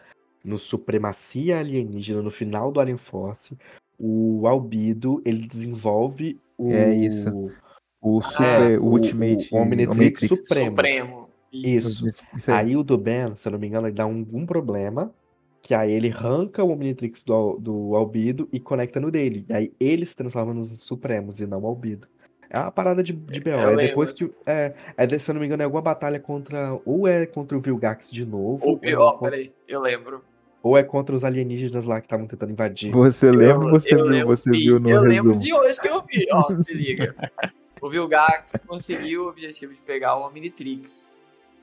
No 0.44 0.58
Supremacia 0.58 1.60
Alienígena, 1.60 2.22
no 2.22 2.32
final 2.32 2.72
do 2.72 2.80
Alien 2.80 2.98
Force, 2.98 3.58
o 3.98 4.48
Albido, 4.48 5.22
ele 5.26 5.48
desenvolve 5.48 6.40
o... 6.58 6.72
É 6.72 6.94
isso. 6.94 7.52
O 8.02 8.22
Super 8.22 8.80
o- 8.80 8.86
Ultimate 8.86 9.50
o 9.52 9.58
Omnitrix 9.58 10.28
Supremo. 10.28 10.70
Supremo. 10.70 11.30
Isso. 11.52 12.06
Isso 12.08 12.52
aí. 12.52 12.58
Aí 12.70 12.78
o 12.78 12.84
do 12.84 12.98
Ben, 12.98 13.36
se 13.36 13.48
eu 13.48 13.52
não 13.52 13.60
me 13.60 13.68
engano, 13.68 13.88
ele 13.88 13.96
dá 13.96 14.06
um, 14.06 14.26
um 14.32 14.46
problema, 14.46 15.14
que 15.62 15.74
aí 15.74 15.92
ele 15.92 16.10
arranca 16.12 16.64
o 16.64 16.70
Omnitrix 16.72 17.24
do, 17.24 17.58
do 17.58 17.96
Albido 17.96 18.48
e 18.54 18.60
conecta 18.60 19.00
no 19.00 19.12
dele. 19.12 19.46
E 19.50 19.54
aí 19.54 19.74
ele 19.80 20.06
se 20.06 20.16
transforma 20.16 20.54
nos 20.54 20.70
Supremos 20.84 21.40
e 21.42 21.48
não 21.48 21.62
o 21.62 21.68
Albido. 21.68 22.08
É 22.52 22.58
uma 22.58 22.72
parada 22.72 23.04
de, 23.04 23.14
de 23.14 23.40
B.O. 23.40 23.60
eu 23.60 23.80
É 23.80 23.88
depois 23.88 24.12
que. 24.12 24.24
lembro. 24.24 24.38
É, 24.46 24.74
é, 24.98 25.20
se 25.20 25.30
eu 25.30 25.34
não 25.34 25.40
me 25.42 25.46
engano, 25.48 25.62
é 25.62 25.66
alguma 25.66 25.82
batalha 25.82 26.20
contra. 26.20 26.80
Ou 26.86 27.08
é 27.08 27.26
contra 27.26 27.58
o 27.58 27.62
Vilgax 27.62 28.10
de 28.10 28.26
novo, 28.26 28.66
Ou 28.66 28.72
ou, 28.74 28.80
é 28.82 28.96
contra, 28.96 29.30
peraí, 29.32 29.52
eu 29.68 29.82
lembro. 29.82 30.24
ou 30.64 30.76
é 30.78 30.82
contra 30.84 31.14
os 31.14 31.24
alienígenas 31.24 31.86
lá 31.86 32.00
que 32.00 32.06
estavam 32.08 32.26
tentando 32.26 32.52
invadir. 32.52 32.92
Você 32.92 33.30
lembra 33.32 33.66
ou 33.68 33.70
você 33.72 33.94
eu 33.94 33.98
viu? 33.98 34.06
lembro, 34.06 34.28
Você 34.38 34.50
vi. 34.52 34.58
viu 34.60 34.80
no 34.80 34.90
Eu 34.90 35.02
lembro 35.02 35.34
resumo? 35.34 35.40
de 35.40 35.54
hoje 35.54 35.80
que 35.82 35.88
eu 35.90 36.04
vi, 36.04 36.26
ó, 36.32 36.42
se 36.58 36.74
liga. 36.74 37.16
O 37.82 37.90
Vilgax 37.90 38.62
conseguiu 38.68 39.26
o 39.26 39.30
objetivo 39.30 39.74
de 39.74 39.82
pegar 39.82 40.16
o 40.18 40.28
Omnitrix. 40.28 41.12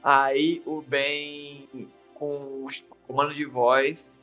Aí 0.02 0.62
o 0.64 0.80
Ben, 0.80 1.68
com 2.14 2.26
o 2.64 2.68
comando 3.06 3.34
de 3.34 3.44
voz, 3.44 4.18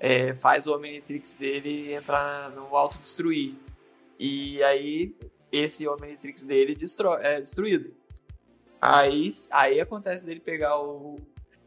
é, 0.00 0.34
faz 0.34 0.66
o 0.66 0.74
Omnitrix 0.74 1.34
dele 1.34 1.92
entrar 1.92 2.50
no 2.50 2.74
autodestruir. 2.74 3.54
E 4.18 4.62
aí 4.64 5.14
esse 5.52 5.86
Omnitrix 5.86 6.42
dele 6.42 6.74
destrói, 6.74 7.20
é 7.22 7.40
destruído. 7.40 7.92
Aí, 8.80 9.28
aí 9.50 9.80
acontece 9.80 10.24
dele 10.24 10.40
pegar 10.40 10.78
o. 10.80 11.16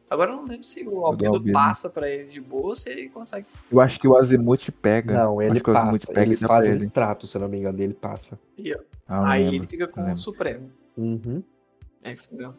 Agora 0.10 0.32
eu 0.32 0.38
não 0.38 0.46
lembro 0.46 0.64
se 0.64 0.86
o 0.86 1.06
Albedo 1.06 1.36
Albedo. 1.36 1.54
passa 1.54 1.90
pra 1.90 2.10
ele 2.10 2.26
de 2.28 2.42
boa 2.42 2.68
ou 2.68 2.76
se 2.76 2.90
ele 2.90 3.10
consegue. 3.10 3.46
Eu 3.72 3.80
acho 3.80 3.98
que 4.00 4.08
o 4.08 4.18
Azimuth 4.18 4.70
pega. 4.82 5.14
Não, 5.24 5.42
ele 5.42 5.54
acho 5.54 5.64
que 5.64 5.70
o 5.70 5.78
Azimuth 5.78 6.00
passa. 6.02 6.14
pega 6.14 6.28
Eles 6.28 6.42
e 6.42 6.46
fazem 6.48 6.72
ele. 6.74 6.86
um 6.86 6.90
trato, 6.90 7.28
se 7.28 7.38
eu 7.38 7.42
não 7.42 7.48
me 7.48 7.58
engano, 7.58 7.82
ele 7.82 7.94
passa. 7.94 8.38
E, 8.58 8.74
ó, 8.74 8.80
Ah, 9.12 9.32
aí 9.32 9.44
lembro. 9.44 9.56
ele 9.58 9.68
fica 9.68 9.88
com 9.88 10.10
o. 10.10 10.16
Supremo. 10.16 10.72
Uhum. 10.96 11.44
É 12.02 12.14
isso 12.14 12.34
mesmo. 12.34 12.56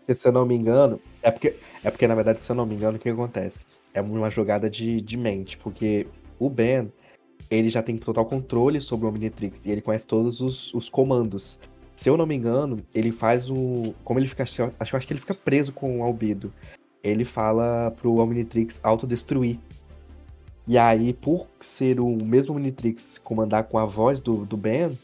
Porque, 0.00 0.14
se 0.14 0.28
eu 0.28 0.32
não 0.32 0.44
me 0.44 0.54
engano, 0.54 1.00
é 1.22 1.30
porque, 1.30 1.56
é 1.82 1.90
porque, 1.90 2.06
na 2.06 2.14
verdade, 2.14 2.42
se 2.42 2.52
eu 2.52 2.54
não 2.54 2.66
me 2.66 2.74
engano, 2.74 2.98
o 2.98 3.00
que 3.00 3.08
acontece? 3.08 3.64
É 3.94 4.02
uma 4.02 4.28
jogada 4.28 4.68
de, 4.68 5.00
de 5.00 5.16
mente, 5.16 5.56
porque 5.56 6.06
o 6.38 6.50
Ben, 6.50 6.92
ele 7.50 7.70
já 7.70 7.82
tem 7.82 7.96
total 7.96 8.26
controle 8.26 8.82
sobre 8.82 9.06
o 9.06 9.08
Omnitrix, 9.08 9.64
e 9.64 9.70
ele 9.70 9.80
conhece 9.80 10.06
todos 10.06 10.42
os, 10.42 10.74
os 10.74 10.90
comandos. 10.90 11.58
Se 11.94 12.10
eu 12.10 12.18
não 12.18 12.26
me 12.26 12.34
engano, 12.34 12.76
ele 12.94 13.12
faz 13.12 13.48
o... 13.48 13.94
Como 14.04 14.18
ele 14.18 14.28
fica... 14.28 14.42
Acho, 14.42 14.62
eu 14.62 14.74
acho 14.78 15.06
que 15.06 15.12
ele 15.12 15.20
fica 15.20 15.32
preso 15.32 15.72
com 15.72 16.00
o 16.00 16.02
Albedo. 16.02 16.52
Ele 17.02 17.24
fala 17.24 17.90
pro 17.92 18.18
Omnitrix 18.18 18.78
autodestruir. 18.82 19.58
E 20.66 20.76
aí, 20.76 21.14
por 21.14 21.46
ser 21.60 21.98
o 22.00 22.08
mesmo 22.08 22.54
Omnitrix 22.54 23.18
comandar 23.18 23.64
com 23.64 23.78
a 23.78 23.86
voz 23.86 24.20
do, 24.20 24.44
do 24.44 24.56
Ben, 24.56 24.98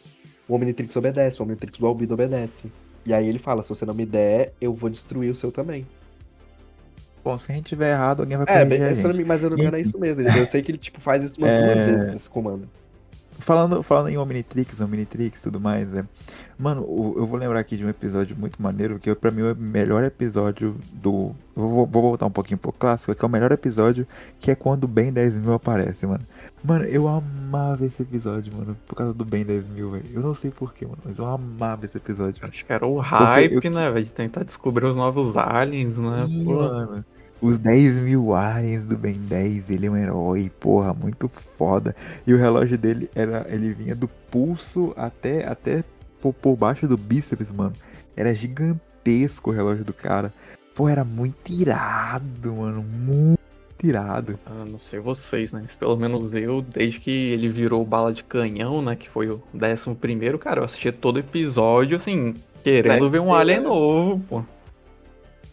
o 0.50 0.54
Omnitrix 0.54 0.94
obedece, 0.96 1.40
o 1.40 1.44
Omnitrix 1.44 1.78
do 1.78 1.86
Albedo 1.86 2.14
obedece. 2.14 2.64
E 3.06 3.14
aí 3.14 3.26
ele 3.28 3.38
fala, 3.38 3.62
se 3.62 3.68
você 3.68 3.86
não 3.86 3.94
me 3.94 4.04
der, 4.04 4.52
eu 4.60 4.74
vou 4.74 4.90
destruir 4.90 5.30
o 5.30 5.34
seu 5.34 5.50
também. 5.52 5.86
Bom, 7.22 7.36
se 7.38 7.52
a 7.52 7.54
gente 7.54 7.66
tiver 7.66 7.92
errado, 7.92 8.20
alguém 8.20 8.36
vai 8.36 8.44
É, 8.48 8.58
corrigir 8.64 8.68
bem, 8.68 8.82
a 8.82 8.94
gente. 8.94 9.24
mas 9.24 9.42
eu 9.42 9.50
não 9.50 9.56
me 9.56 9.62
engano 9.62 9.76
é 9.76 9.80
isso 9.80 9.98
mesmo. 9.98 10.22
Eu 10.22 10.46
sei 10.46 10.62
que 10.62 10.70
ele 10.72 10.78
tipo, 10.78 11.00
faz 11.00 11.22
isso 11.22 11.36
umas 11.38 11.52
duas 11.52 11.78
É. 11.78 11.84
vezes, 11.86 12.14
esse 12.14 12.30
comando. 12.30 12.68
Falando, 13.40 13.82
falando 13.82 14.08
em 14.08 14.18
Omnitrix, 14.18 14.80
Omnitrix 14.80 15.40
e 15.40 15.42
tudo 15.42 15.60
mais, 15.60 15.92
é. 15.94 16.04
Mano, 16.58 16.82
eu 17.16 17.26
vou 17.26 17.38
lembrar 17.38 17.58
aqui 17.60 17.76
de 17.76 17.84
um 17.84 17.88
episódio 17.88 18.36
muito 18.36 18.60
maneiro, 18.62 18.98
que 18.98 19.14
pra 19.14 19.30
mim 19.30 19.40
é 19.42 19.52
o 19.52 19.56
melhor 19.56 20.04
episódio 20.04 20.76
do. 20.92 21.32
Vou, 21.56 21.86
vou 21.86 22.02
voltar 22.02 22.26
um 22.26 22.30
pouquinho 22.30 22.58
pro 22.58 22.72
clássico, 22.72 23.14
que 23.14 23.24
é 23.24 23.26
o 23.26 23.30
melhor 23.30 23.50
episódio, 23.52 24.06
que 24.38 24.50
é 24.50 24.54
quando 24.54 24.84
o 24.84 24.88
Ben 24.88 25.12
10 25.12 25.34
mil 25.40 25.52
aparece, 25.52 26.06
mano. 26.06 26.22
Mano, 26.62 26.84
eu 26.84 27.08
amava 27.08 27.84
esse 27.84 28.02
episódio, 28.02 28.52
mano, 28.54 28.76
por 28.86 28.94
causa 28.94 29.12
do 29.14 29.24
Ben 29.24 29.44
10 29.44 29.68
mil, 29.68 29.90
velho. 29.90 30.04
Eu 30.12 30.20
não 30.22 30.34
sei 30.34 30.50
porquê, 30.50 30.84
mano, 30.86 30.98
mas 31.04 31.18
eu 31.18 31.26
amava 31.26 31.84
esse 31.84 31.96
episódio. 31.96 32.44
Acho 32.44 32.64
que 32.64 32.72
era 32.72 32.86
o 32.86 32.98
hype, 32.98 33.64
eu- 33.64 33.70
né, 33.70 33.90
velho? 33.90 34.04
De 34.04 34.12
tentar 34.12 34.44
descobrir 34.44 34.84
os 34.86 34.96
novos 34.96 35.36
aliens, 35.36 35.98
né? 35.98 36.26
Pô, 36.44 36.54
mano. 36.54 37.04
Os 37.40 37.56
10 37.56 38.00
mil 38.00 38.34
aliens 38.34 38.84
do 38.84 38.98
Ben 38.98 39.14
10, 39.14 39.70
ele 39.70 39.86
é 39.86 39.90
um 39.90 39.96
herói, 39.96 40.50
porra, 40.60 40.92
muito 40.92 41.28
foda. 41.28 41.96
E 42.26 42.34
o 42.34 42.36
relógio 42.36 42.76
dele 42.76 43.10
era. 43.14 43.46
Ele 43.48 43.72
vinha 43.72 43.94
do 43.94 44.08
pulso 44.30 44.92
até, 44.96 45.46
até 45.46 45.82
por, 46.20 46.34
por 46.34 46.56
baixo 46.56 46.86
do 46.86 46.98
bíceps, 46.98 47.50
mano. 47.50 47.72
Era 48.14 48.34
gigantesco 48.34 49.50
o 49.50 49.52
relógio 49.52 49.84
do 49.84 49.92
cara. 49.92 50.32
Pô, 50.74 50.88
era 50.88 51.04
muito 51.04 51.50
irado, 51.50 52.52
mano. 52.54 52.82
Muito 52.82 53.40
irado. 53.82 54.38
ah, 54.44 54.64
não 54.66 54.78
sei 54.78 55.00
vocês, 55.00 55.52
né? 55.52 55.60
Mas 55.62 55.74
pelo 55.74 55.96
menos 55.96 56.32
eu, 56.34 56.60
desde 56.60 57.00
que 57.00 57.10
ele 57.10 57.48
virou 57.48 57.84
bala 57.84 58.12
de 58.12 58.22
canhão, 58.22 58.82
né? 58.82 58.94
Que 58.94 59.08
foi 59.08 59.28
o 59.30 59.42
décimo 59.52 59.96
primeiro, 59.96 60.38
cara, 60.38 60.60
eu 60.60 60.64
assistia 60.64 60.92
todo 60.92 61.18
episódio, 61.18 61.96
assim, 61.96 62.34
querendo 62.62 63.10
ver 63.10 63.20
um 63.20 63.32
alien 63.32 63.60
primeiro. 63.60 63.80
novo, 63.80 64.22
pô. 64.28 64.44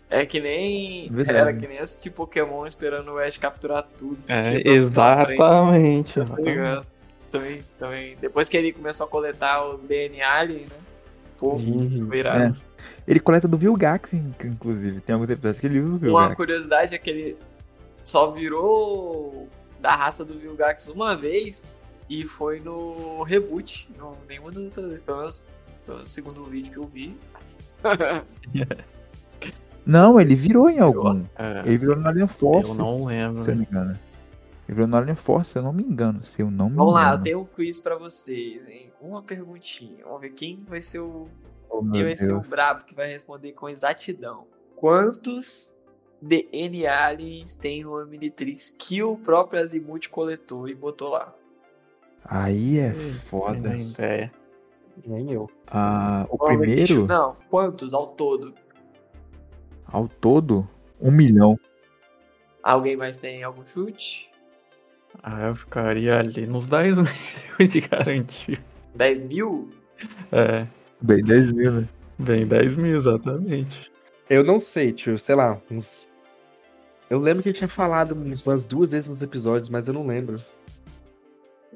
É 0.10 0.26
que 0.26 0.40
nem. 0.40 1.10
Verdade. 1.12 1.38
Era 1.40 1.54
que 1.54 1.68
nem 1.68 1.80
assistir 1.80 2.10
Pokémon 2.12 2.66
esperando 2.66 3.12
o 3.12 3.20
Ash 3.20 3.38
capturar 3.38 3.86
tudo. 3.98 4.18
É, 4.28 4.60
pra 4.62 4.72
exatamente, 4.72 6.14
tá 6.16 6.22
exatamente. 6.22 6.88
Também, 7.32 7.64
também. 7.78 8.18
Depois 8.22 8.48
que 8.48 8.56
ele 8.56 8.72
começou 8.72 9.06
a 9.06 9.10
coletar 9.10 9.66
os 9.68 9.82
DNA 9.82 10.30
ali, 10.34 10.60
né? 10.62 10.76
Pô, 11.38 11.56
Uhum. 11.56 12.08
foi 12.08 12.20
irado. 12.20 12.56
É. 12.56 12.68
Ele 13.06 13.20
coleta 13.20 13.48
do 13.50 13.58
Vilgax, 13.58 14.14
in- 14.14 14.34
inclusive. 14.46 15.02
Tem 15.02 15.14
alguns 15.14 15.30
episódios 15.30 15.60
que 15.60 15.68
ele 15.68 15.82
usa 15.82 15.94
o 15.94 15.98
Uma 15.98 16.20
Vilgax. 16.22 16.36
curiosidade 16.36 16.96
é 16.96 16.98
que 16.98 17.10
ele 17.10 17.38
só 18.04 18.32
virou 18.32 19.48
da 19.82 19.94
raça 19.94 20.24
do 20.24 20.40
Vilgax 20.40 20.88
uma 20.88 21.16
vez 21.18 21.66
e 22.10 22.26
foi 22.26 22.62
no 22.62 23.24
reboot. 23.24 23.90
Não, 23.98 24.16
nenhuma 24.28 24.52
das 24.52 24.64
outras 24.64 24.86
vezes, 24.88 25.02
pelo 25.02 25.18
menos 25.18 25.46
no 25.86 26.08
segundo 26.08 26.44
vídeo 26.46 26.72
que 26.72 26.78
eu 26.78 26.86
vi. 26.88 27.16
Não, 29.88 30.20
ele 30.20 30.36
virou 30.36 30.70
em 30.70 30.80
algum. 30.80 31.24
É, 31.38 31.62
Ele 31.66 31.78
virou 31.78 31.96
no 31.96 32.08
Alien 32.08 32.28
Force. 32.28 32.72
eu 32.72 32.76
não 32.78 33.06
lembro. 33.06 33.44
Se 33.44 33.52
eu 33.52 33.56
não 33.56 33.62
me 33.62 33.68
engano. 33.70 33.92
Ele 34.68 34.76
virou 34.76 34.88
no 34.88 34.98
Alien 34.98 35.16
Force, 35.16 35.52
se 35.52 35.58
eu 35.58 35.64
não 35.64 35.72
me 35.74 35.84
engano. 35.84 36.24
Se 36.26 36.42
eu 36.42 36.52
não 36.52 36.70
me 36.70 36.76
Vamos 36.76 36.94
lá, 36.94 37.02
eu 37.02 37.08
engano. 37.08 37.24
tenho 37.24 37.40
um 37.42 37.46
quiz 37.46 37.80
pra 37.80 37.96
vocês, 37.96 38.68
hein? 38.68 38.92
Uma 39.02 39.22
perguntinha. 39.24 40.04
Vamos 40.04 40.22
ver 40.22 40.32
quem 40.32 40.64
vai 40.68 40.82
ser 40.82 41.00
o 41.00 41.28
Oh, 41.70 41.80
Quem 41.82 41.90
meu 41.90 42.04
vai 42.06 42.16
ser 42.18 42.32
o 42.32 42.36
Deus. 42.36 42.48
brabo 42.48 42.84
que 42.86 42.94
vai 42.96 43.08
responder 43.08 43.52
com 43.54 43.68
exatidão? 43.70 44.46
Quantos 44.78 45.74
DNA 46.22 47.06
aliens 47.08 47.56
tem 47.56 47.84
no 47.84 48.02
Omnitrix 48.02 48.74
que 48.78 49.04
o 49.04 49.18
próprio 49.18 49.60
Azimuth 49.62 50.08
coletou 50.10 50.68
e 50.70 50.74
botou 50.74 51.10
lá? 51.10 51.34
Aí 52.24 52.80
é 52.80 52.92
Hum, 52.94 53.14
foda. 53.26 53.70
Nem 53.70 53.90
ideia. 53.90 54.32
Nem 55.06 55.32
eu. 55.32 55.50
Ah, 55.68 56.26
o 56.30 56.38
primeiro, 56.38 57.06
Não, 57.06 57.36
quantos 57.50 57.94
ao 57.94 58.08
todo? 58.08 58.54
Ao 59.92 60.08
todo, 60.08 60.68
um 61.00 61.12
milhão. 61.12 61.60
Alguém 62.64 62.96
mais 62.98 63.18
tem 63.18 63.44
algum 63.44 63.66
chute? 63.66 64.30
Ah, 65.24 65.48
eu 65.48 65.56
ficaria 65.56 66.20
ali 66.20 66.46
nos 66.46 66.68
10 66.68 66.98
mil 67.00 67.08
de 67.70 67.82
garantia. 67.82 68.60
10 68.96 69.22
mil? 69.22 69.70
É, 70.32 70.68
Bem 71.02 71.24
10 71.24 71.52
mil, 71.54 71.72
né? 71.72 71.88
bem 72.20 72.46
10 72.48 72.76
mil, 72.76 72.96
exatamente. 72.98 73.92
Eu 74.30 74.44
não 74.44 74.60
sei, 74.60 74.92
tio, 74.92 75.18
sei 75.18 75.36
lá, 75.36 75.60
uns. 75.72 76.06
Eu 77.10 77.20
lembro 77.20 77.42
que 77.42 77.50
ele 77.50 77.58
tinha 77.58 77.68
falado 77.68 78.12
umas 78.12 78.66
duas 78.66 78.92
vezes 78.92 79.08
nos 79.08 79.22
episódios, 79.22 79.70
mas 79.70 79.88
eu 79.88 79.94
não 79.94 80.06
lembro. 80.06 80.42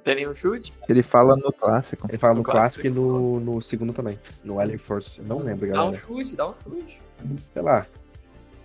Tem 0.04 0.16
nenhum 0.16 0.34
chute? 0.34 0.74
Ele 0.90 1.04
fala 1.04 1.36
no 1.38 1.54
clássico. 1.54 2.08
Ele 2.10 2.18
fala 2.18 2.34
no 2.34 2.40
No 2.40 2.44
clássico, 2.44 2.82
clássico 2.84 2.88
e 2.88 2.90
no, 2.90 3.40
no 3.40 3.62
segundo 3.62 3.94
também. 3.94 4.20
No 4.44 4.60
Alien 4.60 4.80
Force. 4.80 5.20
Eu 5.20 5.26
não 5.26 5.38
lembro, 5.40 5.68
Dá 5.68 5.74
um 5.74 5.78
galera. 5.92 5.94
chute, 5.96 6.36
dá 6.36 6.50
um 6.50 6.54
chute. 6.64 7.00
Sei 7.54 7.62
lá. 7.62 7.86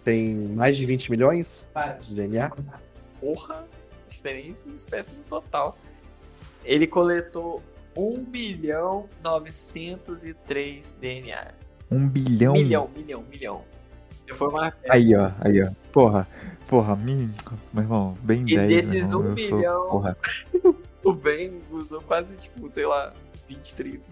Tem 0.07 0.37
mais 0.37 0.77
de 0.77 0.87
20 0.87 1.11
milhões 1.11 1.67
de 2.03 2.15
DNA? 2.15 2.53
Porra, 3.21 3.65
acho 4.07 4.17
que 4.19 4.23
tem 4.23 4.35
nem 4.41 4.53
essa 4.53 4.69
espécie 4.69 5.13
no 5.13 5.25
total. 5.25 5.77
Ele 6.65 6.87
coletou 6.87 7.61
1 7.97 8.23
bilhão 8.23 9.09
903 9.25 10.97
DNA. 11.01 11.49
Um 11.91 12.09
bilhão. 12.09 12.53
Milhão, 12.53 12.89
milhão, 12.97 13.25
milhão. 13.29 13.63
Eu 14.29 14.37
fui 14.37 14.47
uma 14.47 14.73
Aí, 14.89 15.13
ó, 15.17 15.33
aí, 15.41 15.61
ó. 15.61 15.71
Porra, 15.91 16.29
porra, 16.69 16.95
mi... 16.95 17.29
meu 17.75 17.83
irmão, 17.83 18.17
bem 18.23 18.43
E 18.47 18.55
10. 18.57 18.69
desses 18.69 19.11
meu 19.11 19.25
irmão, 19.25 19.33
um 19.33 19.37
eu 19.63 20.03
sou- 20.03 20.77
O 21.05 21.13
Ben 21.13 21.61
usou 21.73 22.01
quase, 22.03 22.33
tipo, 22.37 22.71
sei 22.73 22.87
lá, 22.87 23.13
20, 23.49 23.75
30. 23.75 24.03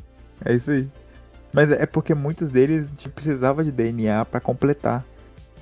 é 0.44 0.54
isso 0.54 0.72
aí. 0.72 0.88
Mas 1.52 1.70
é 1.70 1.86
porque 1.86 2.14
muitos 2.14 2.48
deles 2.48 2.88
tipo, 2.98 3.14
precisavam 3.14 3.62
de 3.62 3.70
DNA 3.70 4.24
pra 4.24 4.40
completar, 4.40 5.04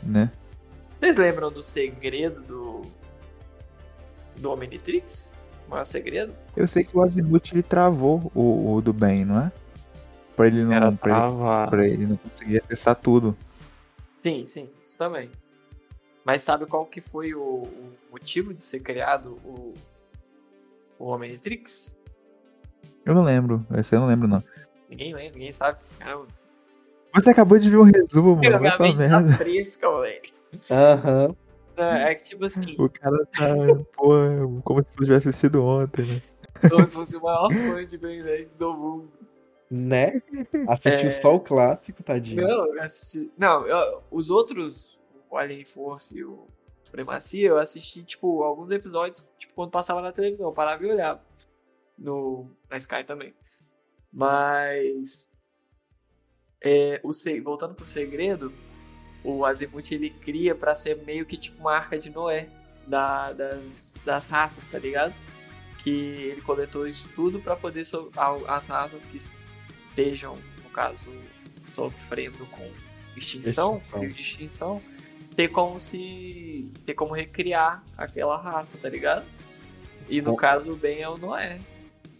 né? 0.02 0.30
Vocês 0.98 1.16
lembram 1.16 1.50
do 1.50 1.62
segredo 1.62 2.40
do. 2.42 2.82
do 4.36 4.50
Omnitrix? 4.50 5.32
O 5.66 5.70
maior 5.70 5.84
segredo? 5.84 6.34
Eu 6.56 6.68
sei 6.68 6.84
que 6.84 6.96
o 6.96 7.02
Azimuth 7.02 7.52
ele 7.52 7.62
travou 7.62 8.30
o, 8.34 8.74
o 8.74 8.80
do 8.80 8.92
bem, 8.92 9.24
não 9.24 9.40
é? 9.40 9.52
Pra 10.36 10.46
ele 10.46 10.64
não, 10.64 10.72
Era 10.72 10.92
pra 10.92 11.28
ele, 11.28 11.70
pra 11.70 11.88
ele 11.88 12.06
não 12.06 12.16
conseguir 12.16 12.58
acessar 12.58 12.96
tudo. 12.96 13.36
Sim, 14.22 14.46
sim, 14.46 14.68
isso 14.84 14.96
também. 14.96 15.30
Mas 16.24 16.42
sabe 16.42 16.66
qual 16.66 16.86
que 16.86 17.00
foi 17.00 17.34
o, 17.34 17.42
o 17.42 17.94
motivo 18.12 18.54
de 18.54 18.62
ser 18.62 18.80
criado 18.80 19.38
o, 19.44 19.74
o 20.98 21.06
Omnitrix? 21.08 21.96
Eu 23.04 23.14
não 23.14 23.24
lembro, 23.24 23.66
esse 23.76 23.94
eu 23.94 24.00
não 24.00 24.06
lembro 24.06 24.28
não. 24.28 24.42
Ninguém 24.88 25.12
lembra, 25.14 25.32
ninguém 25.32 25.52
sabe. 25.52 25.78
Caramba, 25.98 26.26
Você 27.14 27.30
acabou 27.30 27.58
de 27.58 27.68
ver 27.70 27.76
um 27.78 27.82
resumo, 27.82 28.36
mano, 28.36 28.60
minha 28.60 28.76
pra 28.76 28.86
mente 28.86 28.98
merda. 28.98 29.28
tá 29.30 29.36
fresca, 29.38 29.90
moleque. 29.90 30.32
Aham. 30.70 31.36
É, 31.76 32.10
é 32.10 32.14
que 32.14 32.24
tipo 32.24 32.44
assim, 32.44 32.74
O 32.78 32.88
cara 32.88 33.24
tá, 33.26 33.46
pô, 33.96 34.10
como 34.62 34.82
se 34.82 34.88
eu 34.98 35.04
tivesse 35.04 35.28
assistido 35.30 35.64
ontem, 35.64 36.02
né? 36.04 36.22
como 36.68 36.84
se 36.86 36.92
fosse 36.94 37.16
o 37.16 37.22
maior 37.22 37.50
fã 37.50 37.84
de 37.84 37.96
Ben 37.98 38.22
10 38.22 38.52
do 38.54 38.72
mundo. 38.76 39.08
Né? 39.70 40.20
Assistiu 40.68 41.08
É. 41.08 41.12
só 41.12 41.34
o 41.34 41.40
clássico, 41.40 42.02
tadinho. 42.02 42.46
Não, 42.46 42.66
eu 42.76 42.82
assisti. 42.82 43.32
Não, 43.38 43.66
eu- 43.66 44.02
os 44.10 44.28
outros, 44.28 44.98
o 45.30 45.36
Alien 45.38 45.64
Force 45.64 46.14
e 46.16 46.22
o 46.22 46.46
Supremacia, 46.84 47.48
eu 47.48 47.56
assisti, 47.58 48.04
tipo, 48.04 48.42
alguns 48.42 48.70
episódios, 48.70 49.26
tipo, 49.38 49.54
quando 49.54 49.70
passava 49.70 50.02
na 50.02 50.12
televisão, 50.12 50.46
eu 50.48 50.52
parava 50.52 50.84
e 50.86 50.90
olhava. 50.90 51.22
No, 51.98 52.50
na 52.70 52.76
Sky 52.76 53.02
também. 53.04 53.32
Mas. 54.12 55.30
É, 56.64 57.00
o, 57.02 57.10
voltando 57.42 57.74
pro 57.74 57.86
segredo, 57.86 58.52
o 59.24 59.44
Azimuth 59.44 59.90
ele 59.92 60.10
cria 60.10 60.54
pra 60.54 60.74
ser 60.74 60.96
meio 61.04 61.26
que 61.26 61.36
tipo 61.36 61.60
uma 61.60 61.74
arca 61.74 61.98
de 61.98 62.08
Noé 62.10 62.48
da- 62.86 63.32
das, 63.32 63.94
das 64.04 64.26
raças, 64.26 64.66
tá 64.66 64.78
ligado? 64.78 65.14
Que 65.78 65.90
ele 65.90 66.40
coletou 66.40 66.86
isso 66.86 67.08
tudo 67.14 67.40
pra 67.40 67.56
poder 67.56 67.84
so- 67.84 68.10
as 68.46 68.66
raças 68.68 69.06
que 69.06 69.18
estejam, 69.90 70.38
no 70.62 70.70
caso, 70.70 71.10
sofrendo 71.74 72.46
com 72.46 72.68
extinção, 73.16 73.76
Extinção. 73.76 74.00
de 74.00 74.20
extinção, 74.20 74.82
ter 75.36 75.48
como 75.48 75.80
se. 75.80 76.70
ter 76.86 76.94
como 76.94 77.12
recriar 77.14 77.82
aquela 77.96 78.36
raça, 78.36 78.78
tá 78.80 78.88
ligado? 78.88 79.24
E 80.08 80.20
no 80.20 80.32
Com- 80.32 80.36
caso, 80.36 80.72
o 80.72 80.76
Ben 80.76 81.00
é 81.00 81.08
o 81.08 81.16
Noé. 81.16 81.58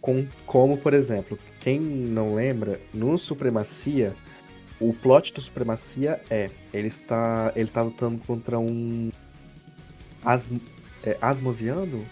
Com, 0.01 0.27
como, 0.45 0.77
por 0.77 0.93
exemplo, 0.93 1.39
quem 1.61 1.79
não 1.79 2.35
lembra, 2.35 2.79
no 2.93 3.17
Supremacia, 3.17 4.13
o 4.89 4.93
plot 4.93 5.33
do 5.33 5.41
Supremacia 5.41 6.19
é, 6.29 6.49
ele 6.73 6.87
está, 6.87 7.51
ele 7.55 7.69
tá 7.69 7.81
lutando 7.81 8.19
contra 8.25 8.59
um 8.59 9.09
As, 10.23 10.51
é, 11.03 11.17
Asmosiano? 11.21 12.05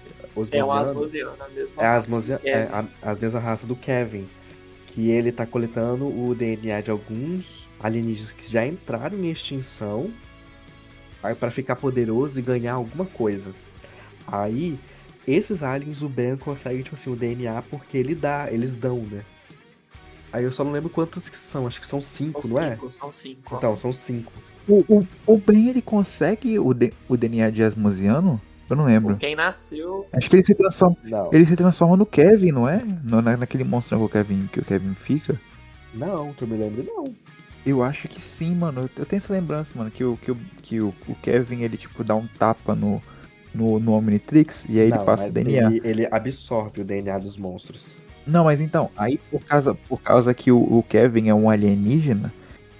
É 0.51 0.63
um 0.63 0.67
Osmosiano? 0.67 0.71
Asmosiano, 0.71 1.31
a 1.39 1.49
mesma 1.49 1.83
É, 1.83 1.87
Asmosia, 1.87 2.41
é 2.43 2.63
a, 2.63 2.85
a 3.01 3.15
mesma 3.15 3.39
raça 3.39 3.67
do 3.67 3.75
Kevin. 3.75 4.25
Que 4.87 5.09
ele 5.09 5.31
tá 5.31 5.45
coletando 5.45 6.05
o 6.05 6.33
DNA 6.35 6.81
de 6.81 6.91
alguns 6.91 7.67
alienígenas 7.79 8.31
que 8.31 8.49
já 8.49 8.65
entraram 8.65 9.17
em 9.17 9.31
extinção 9.31 10.11
para 11.39 11.51
ficar 11.51 11.75
poderoso 11.75 12.39
e 12.39 12.41
ganhar 12.41 12.73
alguma 12.73 13.05
coisa. 13.05 13.53
Aí, 14.27 14.77
esses 15.27 15.61
aliens, 15.61 16.01
o 16.01 16.09
Ben 16.09 16.35
consegue, 16.35 16.83
tipo 16.83 16.95
assim, 16.95 17.11
o 17.11 17.15
DNA 17.15 17.61
porque 17.69 17.97
ele 17.97 18.15
dá, 18.15 18.51
eles 18.51 18.75
dão, 18.75 18.97
né? 18.97 19.23
Aí 20.33 20.43
eu 20.45 20.53
só 20.53 20.63
não 20.63 20.71
lembro 20.71 20.89
quantos 20.89 21.27
que 21.29 21.37
são, 21.37 21.67
acho 21.67 21.79
que 21.81 21.87
são 21.87 22.01
cinco, 22.01 22.41
São 22.41 22.55
não 22.55 22.61
é? 22.61 22.71
cinco, 22.71 22.91
são 22.91 23.11
cinco. 23.11 23.55
Então, 23.57 23.75
são 23.75 23.91
cinco. 23.91 24.31
O, 24.67 24.83
o, 24.87 25.07
o 25.25 25.37
Ben, 25.37 25.69
ele 25.69 25.81
consegue 25.81 26.57
o, 26.59 26.73
D- 26.73 26.93
o 27.09 27.17
DNA 27.17 27.49
de 27.49 27.63
Asmosiano? 27.63 28.39
Eu 28.69 28.75
não 28.77 28.85
lembro. 28.85 29.17
Quem 29.17 29.35
nasceu. 29.35 30.07
Acho 30.13 30.29
que 30.29 30.35
ele 30.37 30.43
se 30.43 30.55
transforma, 30.55 30.95
Não, 31.03 31.29
ele 31.33 31.45
se 31.45 31.57
transforma 31.57 31.97
no 31.97 32.05
Kevin, 32.05 32.51
não 32.53 32.69
é? 32.69 32.81
No- 33.03 33.21
na- 33.21 33.35
naquele 33.35 33.65
monstro 33.65 33.97
que 33.97 34.03
o 34.05 34.09
Kevin, 34.09 34.47
que 34.47 34.59
o 34.61 34.65
Kevin 34.65 34.93
fica. 34.95 35.37
não, 35.93 36.31
que 36.33 36.43
eu 36.43 36.47
me 36.47 36.55
lembro, 36.57 36.83
não. 36.85 37.13
Eu 37.65 37.83
acho 37.83 38.07
que 38.07 38.21
sim, 38.21 38.55
mano. 38.55 38.89
Eu- 38.97 39.05
tenho 39.05 39.17
essa 39.19 39.33
lembrança, 39.33 39.77
mano, 39.77 39.91
que 39.91 40.03
o, 40.03 40.15
que 40.17 40.31
o, 40.31 40.37
que 40.61 40.79
o, 40.81 40.93
o 41.07 41.15
Kevin, 41.15 41.61
ele, 41.61 41.75
tipo, 41.77 42.03
dá 42.03 42.15
um 42.15 42.25
tapa 42.27 42.73
no, 42.73 43.01
no, 43.53 43.79
no 43.79 43.91
Omnitrix 43.93 44.65
e 44.69 44.79
aí 44.79 44.87
ele 44.87 44.97
Não, 44.97 45.05
passa 45.05 45.27
o 45.27 45.31
DNA. 45.31 45.67
Ele, 45.69 45.81
ele 45.83 46.07
absorve 46.09 46.81
o 46.81 46.85
DNA 46.85 47.17
dos 47.19 47.35
monstros. 47.37 47.83
Não, 48.25 48.43
mas 48.45 48.61
então, 48.61 48.91
aí 48.95 49.17
por 49.29 49.43
causa, 49.45 49.73
por 49.75 50.01
causa 50.01 50.33
que 50.33 50.51
o, 50.51 50.57
o 50.59 50.83
Kevin 50.83 51.29
é 51.29 51.33
um 51.35 51.49
alienígena, 51.49 52.33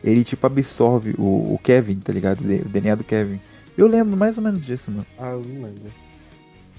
ele, 0.03 0.23
tipo, 0.23 0.45
absorve 0.45 1.13
o, 1.17 1.53
o 1.55 1.59
Kevin, 1.63 1.99
tá 1.99 2.11
ligado? 2.13 2.41
O 2.41 2.69
DNA 2.69 2.95
do 2.95 3.03
Kevin. 3.03 3.39
Eu 3.77 3.87
lembro 3.87 4.17
mais 4.17 4.37
ou 4.37 4.43
menos 4.43 4.65
disso, 4.65 4.91
mano. 4.91 5.05
Ah, 5.17 5.31
eu 5.31 5.41
não 5.43 5.63
lembro. 5.63 5.93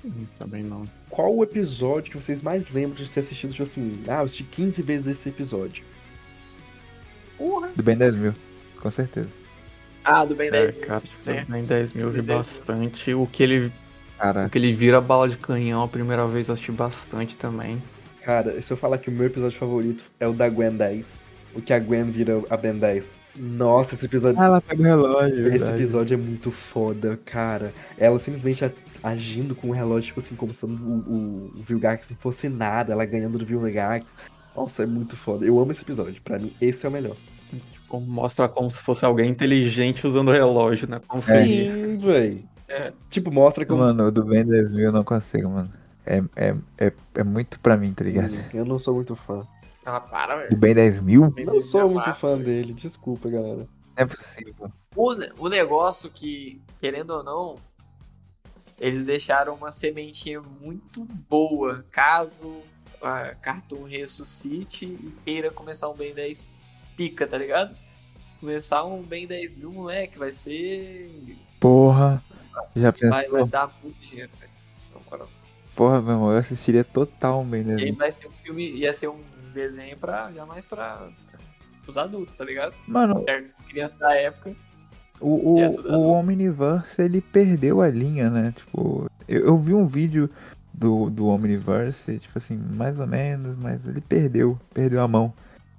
Hum, 0.04 0.26
Também 0.38 0.62
não. 0.64 0.84
Qual 1.08 1.34
o 1.36 1.42
episódio 1.44 2.10
que 2.10 2.16
vocês 2.22 2.40
mais 2.42 2.68
lembram 2.70 3.02
de 3.04 3.10
ter 3.10 3.20
assistido, 3.20 3.50
tipo 3.52 3.62
assim, 3.62 4.02
ah, 4.08 4.14
eu 4.14 4.22
assisti 4.22 4.44
15 4.44 4.82
vezes 4.82 5.06
esse 5.08 5.28
episódio? 5.28 5.84
Porra. 7.36 7.70
Do 7.74 7.82
Ben 7.82 7.96
10 7.96 8.14
mil, 8.16 8.34
com 8.80 8.90
certeza. 8.90 9.28
Ah, 10.04 10.24
do 10.24 10.34
Ben 10.34 10.50
É, 10.50 10.50
10. 10.50 10.74
mil, 10.76 10.86
cara, 10.86 11.02
certo. 11.14 11.46
também 11.46 11.64
10 11.64 11.92
mil 11.94 12.06
eu 12.06 12.10
vi 12.12 12.22
Ben 12.22 12.26
10 12.26 12.36
mil. 12.36 12.38
bastante. 12.38 13.14
O 13.14 13.26
que 13.26 13.42
ele, 13.42 13.72
Cara, 14.18 14.46
o 14.46 14.50
que 14.50 14.58
ele 14.58 14.72
vira 14.72 15.00
bala 15.00 15.28
de 15.28 15.36
canhão 15.36 15.82
a 15.82 15.88
primeira 15.88 16.26
vez 16.26 16.48
eu 16.48 16.54
assisti 16.54 16.72
bastante 16.72 17.36
também. 17.36 17.82
Cara, 18.24 18.60
se 18.62 18.72
eu 18.72 18.76
falar 18.76 18.98
que 18.98 19.08
o 19.08 19.12
meu 19.12 19.26
episódio 19.26 19.58
favorito 19.58 20.04
é 20.20 20.26
o 20.26 20.32
da 20.32 20.48
Gwen 20.48 20.76
10, 20.76 21.06
o 21.54 21.60
que 21.60 21.72
a 21.72 21.78
Gwen 21.78 22.04
vira 22.04 22.40
a 22.48 22.56
Ben 22.56 22.74
10. 22.78 23.20
Nossa, 23.36 23.94
esse 23.94 24.04
episódio, 24.04 24.40
ah, 24.40 24.44
ela 24.44 24.60
pega 24.60 24.80
o 24.82 24.84
relógio, 24.84 25.40
esse 25.40 25.50
verdade. 25.58 25.76
episódio 25.82 26.14
é 26.14 26.16
muito 26.18 26.50
foda, 26.50 27.18
cara. 27.24 27.72
Ela 27.98 28.18
simplesmente 28.20 28.70
agindo 29.02 29.54
com 29.54 29.68
o 29.68 29.72
relógio, 29.72 30.08
tipo 30.08 30.20
assim, 30.20 30.34
como 30.36 30.52
se 30.54 30.64
o, 30.64 30.68
o, 30.68 31.50
o 31.58 31.62
Vilgax 31.66 32.08
não 32.10 32.16
fosse 32.18 32.48
nada, 32.48 32.92
ela 32.92 33.04
ganhando 33.04 33.38
do 33.38 33.46
Vilgax. 33.46 34.14
Nossa, 34.54 34.82
é 34.82 34.86
muito 34.86 35.16
foda. 35.16 35.44
Eu 35.46 35.58
amo 35.58 35.72
esse 35.72 35.82
episódio. 35.82 36.20
Pra 36.22 36.38
mim, 36.38 36.52
esse 36.60 36.84
é 36.84 36.88
o 36.88 36.92
melhor. 36.92 37.16
Tipo, 37.72 38.00
mostra 38.00 38.48
como 38.48 38.70
se 38.70 38.82
fosse 38.82 39.04
alguém 39.04 39.30
inteligente 39.30 40.06
usando 40.06 40.28
o 40.28 40.32
relógio, 40.32 40.88
né? 40.88 41.00
Como 41.08 41.22
se- 41.22 41.32
Sim, 41.42 41.98
véi. 41.98 42.44
É. 42.68 42.92
Tipo, 43.10 43.30
mostra 43.32 43.64
como. 43.66 43.80
Mano, 43.80 44.06
o 44.06 44.10
do 44.12 44.24
Ben 44.24 44.44
10 44.46 44.72
mil 44.74 44.84
eu 44.84 44.92
não 44.92 45.04
consigo, 45.04 45.48
mano. 45.48 45.70
É, 46.04 46.18
é, 46.36 46.56
é, 46.78 46.92
é 47.14 47.22
muito 47.22 47.60
pra 47.60 47.76
mim, 47.76 47.92
tá 47.92 48.04
ligado? 48.04 48.32
Eu 48.52 48.64
não 48.64 48.78
sou 48.78 48.94
muito 48.94 49.14
fã. 49.14 49.46
Ah, 49.84 50.00
para, 50.00 50.36
velho. 50.36 50.50
Do 50.50 50.56
Ben 50.56 50.74
10 50.74 51.00
mil? 51.00 51.30
Ben 51.30 51.44
Não 51.44 51.54
10 51.54 51.70
sou 51.70 51.80
é 51.80 51.84
muito 51.84 51.96
massa, 51.96 52.14
fã 52.14 52.38
dele. 52.38 52.72
Desculpa, 52.72 53.28
galera. 53.28 53.56
Não 53.56 53.68
é 53.96 54.06
possível. 54.06 54.72
O, 54.94 55.12
o 55.38 55.48
negócio 55.48 56.10
que, 56.10 56.60
querendo 56.80 57.10
ou 57.10 57.22
não, 57.24 57.56
eles 58.78 59.04
deixaram 59.04 59.54
uma 59.54 59.72
sementinha 59.72 60.40
muito 60.40 61.04
boa 61.28 61.84
caso 61.90 62.62
a 63.00 63.34
Cartoon 63.34 63.84
ressuscite 63.84 64.84
e 64.84 65.12
queira 65.24 65.50
começar 65.50 65.88
um 65.88 65.94
Ben 65.94 66.14
10 66.14 66.48
pica, 66.96 67.26
tá 67.26 67.36
ligado? 67.36 67.76
começar 68.42 68.84
um 68.84 69.00
bem 69.00 69.24
10 69.24 69.54
mil, 69.54 69.70
moleque, 69.70 70.18
vai 70.18 70.32
ser. 70.32 71.38
Porra. 71.60 72.20
Já 72.74 72.92
pensou? 72.92 73.10
Vai, 73.10 73.28
vai 73.28 73.46
dar 73.46 73.72
muito 73.80 73.96
dinheiro, 74.00 74.32
velho. 74.38 74.50
Então, 74.90 75.00
agora, 75.06 75.30
Porra, 75.74 76.00
meu 76.00 76.12
irmão, 76.12 76.32
eu 76.32 76.38
assistiria 76.38 76.84
total 76.84 77.44
bem, 77.44 77.62
E 77.62 77.64
né? 77.64 77.92
vai 77.92 78.12
ser 78.12 78.26
um 78.26 78.32
filme, 78.32 78.70
ia 78.70 78.92
ser 78.92 79.08
um 79.08 79.20
desenho 79.54 79.96
pra, 79.96 80.30
jamais 80.32 80.64
pra, 80.64 81.08
os 81.86 81.96
adultos, 81.96 82.36
tá 82.36 82.44
ligado? 82.44 82.74
Mano, 82.86 83.24
É, 83.26 83.42
criança 83.68 83.96
da 83.96 84.14
época. 84.14 84.54
o, 85.20 85.54
o, 85.54 85.58
É, 85.58 85.70
o. 85.96 86.08
Omniverse, 86.12 87.00
ele 87.00 87.20
perdeu 87.20 87.80
a 87.80 87.88
linha, 87.88 88.28
né? 88.28 88.52
Tipo, 88.56 89.10
eu, 89.26 89.46
eu 89.46 89.58
vi 89.58 89.74
um 89.74 89.86
vídeo 89.86 90.28
do, 90.72 91.08
do 91.10 91.26
Omniverse, 91.28 92.18
tipo 92.18 92.36
assim, 92.36 92.56
mais 92.56 92.98
ou 92.98 93.06
menos, 93.06 93.56
mas 93.56 93.86
ele 93.86 94.00
perdeu, 94.00 94.58
perdeu 94.74 95.00
a 95.00 95.08
mão. 95.08 95.32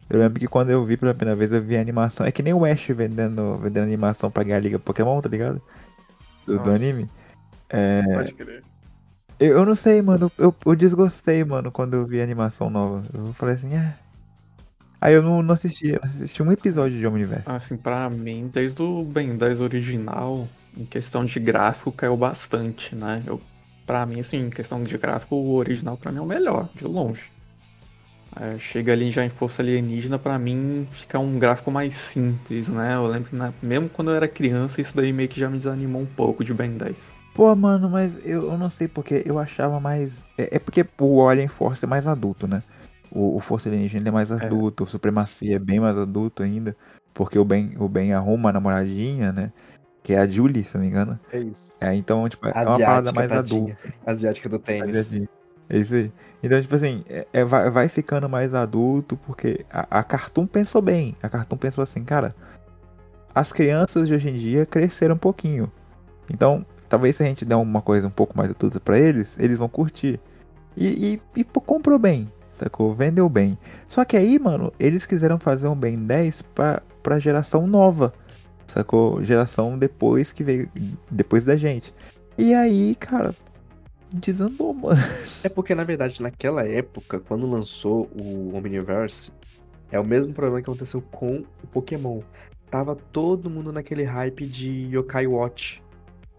Eu 0.10 0.20
lembro 0.20 0.40
que 0.40 0.48
quando 0.48 0.70
eu 0.70 0.84
vi 0.86 0.98
pela 0.98 1.14
primeira 1.14 1.36
vez, 1.36 1.52
eu 1.52 1.62
vi 1.62 1.78
a 1.78 1.82
animação. 1.82 2.26
É 2.26 2.32
que 2.32 2.44
nem 2.44 2.54
o 2.54 2.66
Ash 2.66 2.88
vendendo, 2.90 3.58
vendendo 3.58 3.84
animação 3.84 4.30
pra 4.30 4.44
ganhar 4.44 4.58
a 4.58 4.60
Liga 4.60 4.78
Pokémon, 4.78 5.20
tá 5.22 5.30
ligado? 5.30 5.62
Do, 6.46 6.60
do 6.60 6.70
anime. 6.72 7.10
É, 7.70 8.04
Pode 8.14 8.34
crer. 8.34 8.64
Eu, 9.48 9.58
eu 9.60 9.66
não 9.66 9.76
sei, 9.76 10.02
mano. 10.02 10.32
Eu, 10.38 10.56
eu 10.66 10.76
desgostei, 10.76 11.44
mano, 11.44 11.72
quando 11.72 11.94
eu 11.96 12.06
vi 12.06 12.20
a 12.20 12.24
animação 12.24 12.70
nova. 12.70 13.04
Eu 13.14 13.34
falei 13.34 13.56
assim, 13.56 13.74
é. 13.76 13.96
Aí 15.00 15.14
eu 15.14 15.22
não, 15.22 15.44
não 15.44 15.54
assisti, 15.54 15.90
eu 15.90 16.00
assisti 16.02 16.42
um 16.42 16.52
episódio 16.52 16.98
de 16.98 17.06
Omniverse. 17.06 17.44
Assim, 17.46 17.76
pra 17.78 18.10
mim, 18.10 18.50
desde 18.52 18.82
o 18.82 19.04
Ben 19.04 19.36
10 19.36 19.60
original, 19.60 20.48
em 20.78 20.86
questão 20.86 21.26
de 21.26 21.40
gráfico, 21.40 21.92
caiu 21.92 22.16
bastante, 22.16 22.96
né? 22.96 23.22
Eu, 23.26 23.42
pra 23.86 24.06
mim, 24.06 24.20
assim, 24.22 24.38
em 24.38 24.50
questão 24.50 24.82
de 24.84 24.98
gráfico, 24.98 25.36
o 25.36 25.56
original 25.56 25.98
pra 25.98 26.12
mim 26.12 26.20
é 26.20 26.22
o 26.22 26.26
melhor, 26.26 26.70
de 26.74 26.86
longe. 26.86 27.30
É, 28.36 28.58
chega 28.58 28.92
ali 28.94 29.12
já 29.12 29.24
em 29.24 29.30
Força 29.30 29.62
Alienígena, 29.62 30.18
pra 30.18 30.40
mim, 30.40 30.88
fica 30.92 31.20
um 31.20 31.38
gráfico 31.38 31.70
mais 31.70 31.94
simples, 31.96 32.68
né? 32.68 32.96
Eu 32.96 33.06
lembro 33.06 33.30
que 33.30 33.36
na- 33.36 33.54
mesmo 33.62 33.88
quando 33.90 34.10
eu 34.10 34.16
era 34.16 34.28
criança, 34.28 34.82
isso 34.82 34.96
daí 34.96 35.14
meio 35.14 35.30
que 35.30 35.40
já 35.40 35.50
me 35.50 35.58
desanimou 35.58 36.02
um 36.02 36.06
pouco 36.06 36.44
de 36.44 36.54
Ben 36.54 36.72
10. 36.76 37.12
Pô, 37.34 37.56
mano, 37.56 37.90
mas 37.90 38.24
eu, 38.26 38.52
eu 38.52 38.58
não 38.58 38.70
sei 38.70 38.88
porque 38.88 39.24
eu 39.26 39.40
achava 39.40 39.80
mais. 39.80 40.14
É, 40.38 40.58
é 40.58 40.60
porque 40.60 40.86
o 41.00 41.28
Alien 41.28 41.48
Force 41.48 41.84
é 41.84 41.88
mais 41.88 42.06
adulto, 42.06 42.48
né? 42.48 42.62
O, 43.12 43.38
o 43.38 43.40
Força 43.40 43.70
Alienígena 43.70 44.10
é 44.10 44.12
mais 44.12 44.32
adulto, 44.32 44.84
o 44.84 44.88
Supremacia 44.88 45.56
é 45.56 45.60
bem 45.60 45.80
mais 45.80 45.98
adulto 45.98 46.44
ainda. 46.44 46.76
Porque 47.14 47.38
o 47.38 47.46
Ben, 47.46 47.76
o 47.78 47.88
ben 47.88 48.14
arruma 48.14 48.50
a 48.50 48.54
namoradinha, 48.54 49.32
né? 49.32 49.52
Que 50.02 50.14
é 50.14 50.20
a 50.20 50.28
Julie, 50.28 50.64
se 50.64 50.76
não 50.76 50.84
me 50.84 50.90
engano. 50.90 51.20
É 51.32 51.40
isso. 51.40 51.74
É, 51.80 51.94
então, 51.96 52.28
tipo, 52.28 52.48
é 52.48 52.52
uma 52.52 52.64
parada 52.80 53.10
Asiática, 53.10 53.14
mais 53.14 53.30
tadinha. 53.30 53.74
adulta. 53.74 53.94
Asiática 54.06 54.50
do 54.50 54.60
tênis. 54.60 54.88
Mas 54.88 55.30
É 55.70 55.78
isso 55.78 55.94
aí. 55.94 56.12
Então, 56.44 56.62
tipo 56.62 56.76
assim, 56.76 57.04
é, 57.08 57.26
é- 57.32 57.46
vai, 57.46 57.70
vai 57.70 57.88
ficando 57.88 58.28
mais 58.28 58.54
adulto, 58.54 59.16
porque 59.16 59.66
a, 59.72 60.00
a 60.00 60.04
Cartoon 60.04 60.46
pensou 60.46 60.82
bem. 60.82 61.16
A 61.22 61.30
Cartoon 61.30 61.58
pensou 61.58 61.84
assim, 61.84 62.04
cara, 62.04 62.36
as 63.34 63.54
crianças 63.54 64.08
de 64.08 64.14
hoje 64.14 64.30
em 64.30 64.38
dia 64.38 64.66
cresceram 64.66 65.16
um 65.16 65.20
pouquinho. 65.20 65.72
Então, 66.30 66.66
talvez 66.94 67.16
se 67.16 67.24
a 67.24 67.26
gente 67.26 67.44
der 67.44 67.56
uma 67.56 67.82
coisa 67.82 68.08
um 68.08 68.12
pouco 68.12 68.38
mais 68.38 68.52
adulta 68.52 68.80
pra 68.80 69.00
eles, 69.00 69.36
eles 69.40 69.58
vão 69.58 69.68
curtir. 69.68 70.20
E, 70.78 71.16
e, 71.36 71.40
e, 71.40 71.44
comprou 71.44 71.98
bem, 71.98 72.32
sacou? 72.52 72.94
Vendeu 72.94 73.28
bem. 73.28 73.58
Só 73.88 74.06
que 74.06 74.16
aí, 74.16 74.38
mano, 74.38 74.72
eles 74.80 75.04
quiseram 75.04 75.40
fazer 75.40 75.68
um 75.68 75.76
Ben 75.76 75.96
10 75.96 76.44
pra, 76.54 76.84
pra 77.02 77.18
geração 77.18 77.66
nova. 77.66 78.14
Sacou? 78.68 79.24
Geração 79.24 79.76
depois 79.76 80.32
que 80.32 80.44
veio. 80.44 80.70
Depois 81.10 81.44
da 81.44 81.56
gente. 81.56 81.92
E 82.38 82.54
aí, 82.54 82.94
cara, 82.94 83.34
desandou, 84.14 84.72
mano. 84.78 85.02
É 85.44 85.50
porque, 85.50 85.74
na 85.74 85.84
verdade, 85.84 86.22
naquela 86.22 86.64
época, 86.64 87.20
quando 87.22 87.50
lançou 87.50 88.08
o 88.16 88.56
Omniverse, 88.56 89.32
é 89.92 90.00
o 90.00 90.06
mesmo 90.06 90.32
problema 90.32 90.62
que 90.62 90.70
aconteceu 90.70 91.02
com 91.02 91.44
o 91.64 91.68
Pokémon. 91.72 92.22
Tava 92.70 92.96
todo 92.96 93.50
mundo 93.50 93.72
naquele 93.72 94.04
hype 94.04 94.46
de 94.46 94.96
Yokai 94.96 95.26
Watch. 95.26 95.83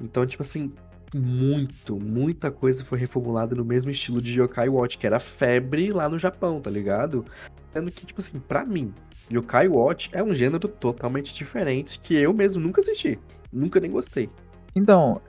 Então, 0.00 0.26
tipo 0.26 0.42
assim, 0.42 0.72
muito, 1.14 1.96
muita 1.98 2.50
coisa 2.50 2.84
foi 2.84 2.98
reformulada 2.98 3.54
no 3.54 3.64
mesmo 3.64 3.90
estilo 3.90 4.20
de 4.20 4.40
Yokai 4.40 4.68
Watch, 4.68 4.98
que 4.98 5.06
era 5.06 5.20
febre 5.20 5.92
lá 5.92 6.08
no 6.08 6.18
Japão, 6.18 6.60
tá 6.60 6.70
ligado? 6.70 7.24
Sendo 7.72 7.90
que, 7.90 8.04
tipo 8.06 8.20
assim, 8.20 8.38
pra 8.40 8.64
mim, 8.64 8.92
Yokai 9.32 9.68
Watch 9.68 10.10
é 10.12 10.22
um 10.22 10.34
gênero 10.34 10.68
totalmente 10.68 11.32
diferente 11.32 11.98
que 12.00 12.14
eu 12.14 12.32
mesmo 12.32 12.60
nunca 12.60 12.80
assisti. 12.80 13.18
Nunca 13.52 13.78
nem 13.80 13.90
gostei. 13.90 14.28
Então, 14.74 15.20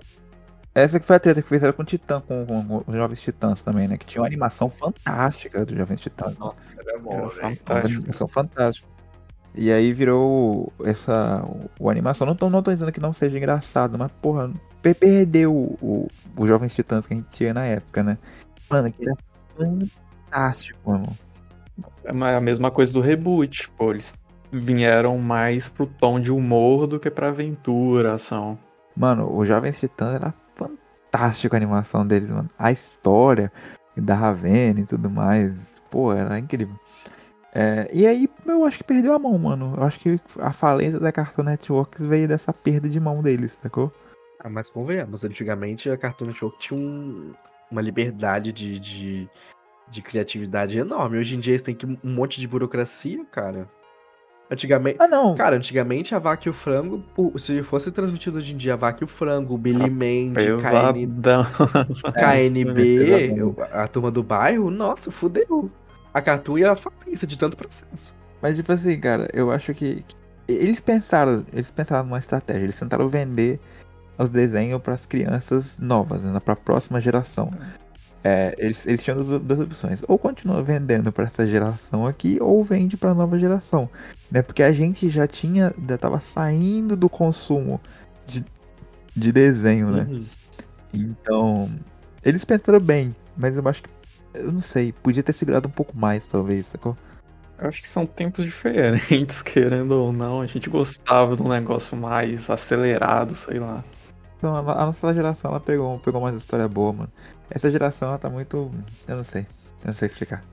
essa 0.73 0.99
que 0.99 1.05
foi 1.05 1.15
a 1.15 1.19
treta 1.19 1.41
que 1.41 1.47
fizeram 1.47 1.71
com 1.73 1.83
o 1.83 1.85
Titã, 1.85 2.19
com, 2.21 2.45
com- 2.45 2.83
com 2.83 2.91
os 2.91 2.97
Jovens 2.97 3.21
Titãs 3.21 3.61
também, 3.61 3.87
né? 3.87 3.97
Que 3.97 4.05
tinha 4.05 4.21
uma 4.21 4.27
animação 4.27 4.69
fantástica 4.69 5.63
dos 5.63 5.77
Jovens 5.77 6.01
Titãs. 6.01 6.35
Nossa, 6.37 6.59
era 6.77 6.91
Era 6.93 6.99
bom, 6.99 7.11
velho. 7.29 7.47
Uma 7.47 7.55
fantástico. 7.55 7.95
animação 7.99 8.27
fantástica. 8.27 8.87
E 9.55 9.71
aí 9.71 9.93
virou 9.93 10.71
essa. 10.83 11.43
O, 11.79 11.85
o 11.85 11.89
animação. 11.89 12.27
Não 12.27 12.35
tô, 12.35 12.49
não 12.49 12.61
tô 12.63 12.71
dizendo 12.71 12.91
que 12.91 12.99
não 12.99 13.13
seja 13.13 13.37
engraçado, 13.37 13.97
mas, 13.97 14.11
porra, 14.21 14.51
per- 14.81 14.95
perdeu 14.95 15.53
o, 15.53 16.07
o, 16.37 16.47
Jovens 16.47 16.73
Titãs 16.73 17.05
que 17.05 17.13
a 17.13 17.17
gente 17.17 17.29
tinha 17.29 17.53
na 17.53 17.65
época, 17.65 18.03
né? 18.03 18.17
Mano, 18.69 18.91
que 18.91 19.07
era 19.07 19.17
fantástico, 19.57 20.79
mano. 20.85 21.17
É 22.03 22.35
a 22.35 22.41
mesma 22.41 22.71
coisa 22.71 22.93
do 22.93 23.01
reboot, 23.01 23.69
pô, 23.71 23.91
eles 23.91 24.13
vieram 24.51 25.17
mais 25.17 25.67
pro 25.67 25.85
tom 25.87 26.19
de 26.19 26.31
humor 26.31 26.87
do 26.87 26.99
que 26.99 27.09
pra 27.11 27.29
aventura, 27.29 28.13
ação. 28.13 28.57
Mano, 28.95 29.31
o 29.33 29.43
Jovens 29.45 29.79
Titãs 29.79 30.15
era 30.15 30.33
fantástico 30.55 31.55
a 31.55 31.57
animação 31.57 32.05
deles, 32.05 32.29
mano. 32.29 32.49
A 32.57 32.71
história 32.71 33.51
da 33.95 34.15
Ravena 34.15 34.81
e 34.81 34.85
tudo 34.85 35.09
mais. 35.09 35.53
Pô, 35.89 36.13
era 36.13 36.39
incrível. 36.39 36.75
É, 37.57 37.89
e 37.93 38.05
aí, 38.05 38.29
eu 38.45 38.65
acho 38.65 38.79
que 38.79 38.83
perdeu 38.83 39.13
a 39.13 39.19
mão, 39.19 39.37
mano. 39.37 39.75
Eu 39.77 39.83
acho 39.83 39.97
que 39.97 40.19
a 40.39 40.51
falência 40.51 40.99
da 40.99 41.09
Cartoon 41.09 41.43
Network 41.43 42.05
veio 42.05 42.27
dessa 42.27 42.51
perda 42.51 42.89
de 42.89 42.99
mão 42.99 43.23
deles, 43.23 43.53
sacou? 43.53 43.93
Ah, 44.43 44.49
mas 44.49 44.69
convenhamos, 44.69 45.23
antigamente 45.23 45.89
a 45.89 45.97
Cartoon 45.97 46.25
Network 46.25 46.59
tinha 46.59 46.77
um- 46.77 47.33
uma 47.71 47.81
liberdade 47.81 48.51
de, 48.51 48.77
de, 48.77 49.29
de 49.89 50.01
criatividade 50.01 50.77
enorme. 50.77 51.17
Hoje 51.17 51.35
em 51.35 51.39
dia 51.39 51.53
eles 51.53 51.61
têm 51.61 51.73
que 51.73 51.85
um 51.85 51.97
monte 52.03 52.41
de 52.41 52.47
burocracia, 52.47 53.23
cara. 53.31 53.67
Antigamente. 54.51 54.97
Ah, 54.99 55.07
não. 55.07 55.33
Cara, 55.33 55.55
antigamente 55.55 56.13
a 56.13 56.19
vaca 56.19 56.47
e 56.47 56.49
o 56.49 56.53
frango, 56.53 57.01
se 57.39 57.63
fosse 57.63 57.89
transmitido 57.89 58.37
hoje 58.37 58.53
em 58.53 58.57
dia 58.57 58.73
a 58.73 58.77
vaca 58.77 59.01
e 59.01 59.05
o 59.05 59.07
frango, 59.07 59.55
o 59.55 59.57
Billy 59.57 59.89
Mandy, 59.89 60.33
KN. 60.61 61.07
KNB, 62.13 63.55
a 63.71 63.87
turma 63.87 64.11
do 64.11 64.21
bairro, 64.21 64.69
nossa, 64.69 65.09
fudeu. 65.09 65.71
A 66.15 66.21
Cartoon 66.21 66.57
ia 66.57 66.77
falência 66.77 67.27
de 67.27 67.37
tanto 67.37 67.57
processo. 67.57 68.15
Mas, 68.41 68.55
tipo 68.55 68.71
assim, 68.71 68.97
cara, 68.97 69.27
eu 69.33 69.51
acho 69.51 69.73
que. 69.73 70.01
que 70.01 70.15
eles 70.47 70.79
pensaram. 70.79 71.45
Eles 71.51 71.69
pensaram 71.69 72.05
numa 72.05 72.19
estratégia. 72.19 72.63
Eles 72.63 72.79
tentaram 72.79 73.09
vender 73.09 73.59
os 74.17 74.29
desenhos 74.29 74.81
para 74.81 74.93
as 74.93 75.05
crianças 75.05 75.77
novas, 75.77 76.23
né? 76.23 76.39
Pra 76.39 76.55
próxima 76.55 77.01
geração. 77.01 77.51
É, 78.23 78.55
eles, 78.57 78.87
eles 78.87 79.03
tinham 79.03 79.21
duas, 79.21 79.41
duas 79.41 79.59
opções. 79.59 80.03
Ou 80.07 80.17
continua 80.17 80.63
vendendo 80.63 81.11
para 81.11 81.25
essa 81.25 81.45
geração 81.45 82.07
aqui, 82.07 82.37
ou 82.39 82.63
vende 82.63 82.95
para 82.95 83.13
nova 83.13 83.37
geração. 83.37 83.89
Né? 84.31 84.41
Porque 84.41 84.63
a 84.63 84.71
gente 84.71 85.09
já 85.09 85.27
tinha. 85.27 85.73
Já 85.89 85.97
tava 85.97 86.21
saindo 86.21 86.95
do 86.95 87.09
consumo 87.09 87.81
de, 88.25 88.45
de 89.13 89.33
desenho, 89.33 89.91
né? 89.91 90.07
Uhum. 90.09 90.25
Então. 90.93 91.69
Eles 92.23 92.45
pensaram 92.45 92.79
bem, 92.79 93.13
mas 93.35 93.57
eu 93.57 93.67
acho 93.67 93.83
que. 93.83 93.89
Eu 94.37 94.51
não 94.51 94.61
sei, 94.61 94.91
podia 94.91 95.23
ter 95.23 95.33
segurado 95.33 95.67
um 95.67 95.71
pouco 95.71 95.95
mais, 95.97 96.27
talvez, 96.27 96.67
sacou? 96.67 96.97
Eu 97.57 97.67
acho 97.67 97.81
que 97.81 97.87
são 97.87 98.05
tempos 98.05 98.43
diferentes, 98.45 99.41
querendo 99.41 99.91
ou 99.91 100.11
não. 100.11 100.41
A 100.41 100.47
gente 100.47 100.69
gostava 100.69 101.35
de 101.35 101.41
um 101.41 101.47
negócio 101.47 101.97
mais 101.97 102.49
acelerado, 102.49 103.35
sei 103.35 103.59
lá. 103.59 103.83
Então, 104.37 104.55
a, 104.55 104.85
nossa 104.85 105.13
geração, 105.13 105.51
ela 105.51 105.59
pegou, 105.59 105.97
pegou 105.99 106.21
mais 106.21 106.35
história 106.35 106.67
boa, 106.67 106.93
mano. 106.93 107.11
Essa 107.49 107.71
geração, 107.71 108.09
ela 108.09 108.17
tá 108.17 108.29
muito. 108.29 108.71
Eu 109.07 109.15
não 109.15 109.23
sei. 109.23 109.41
Eu 109.83 109.87
não 109.87 109.93
sei 109.93 110.07
explicar. 110.07 110.43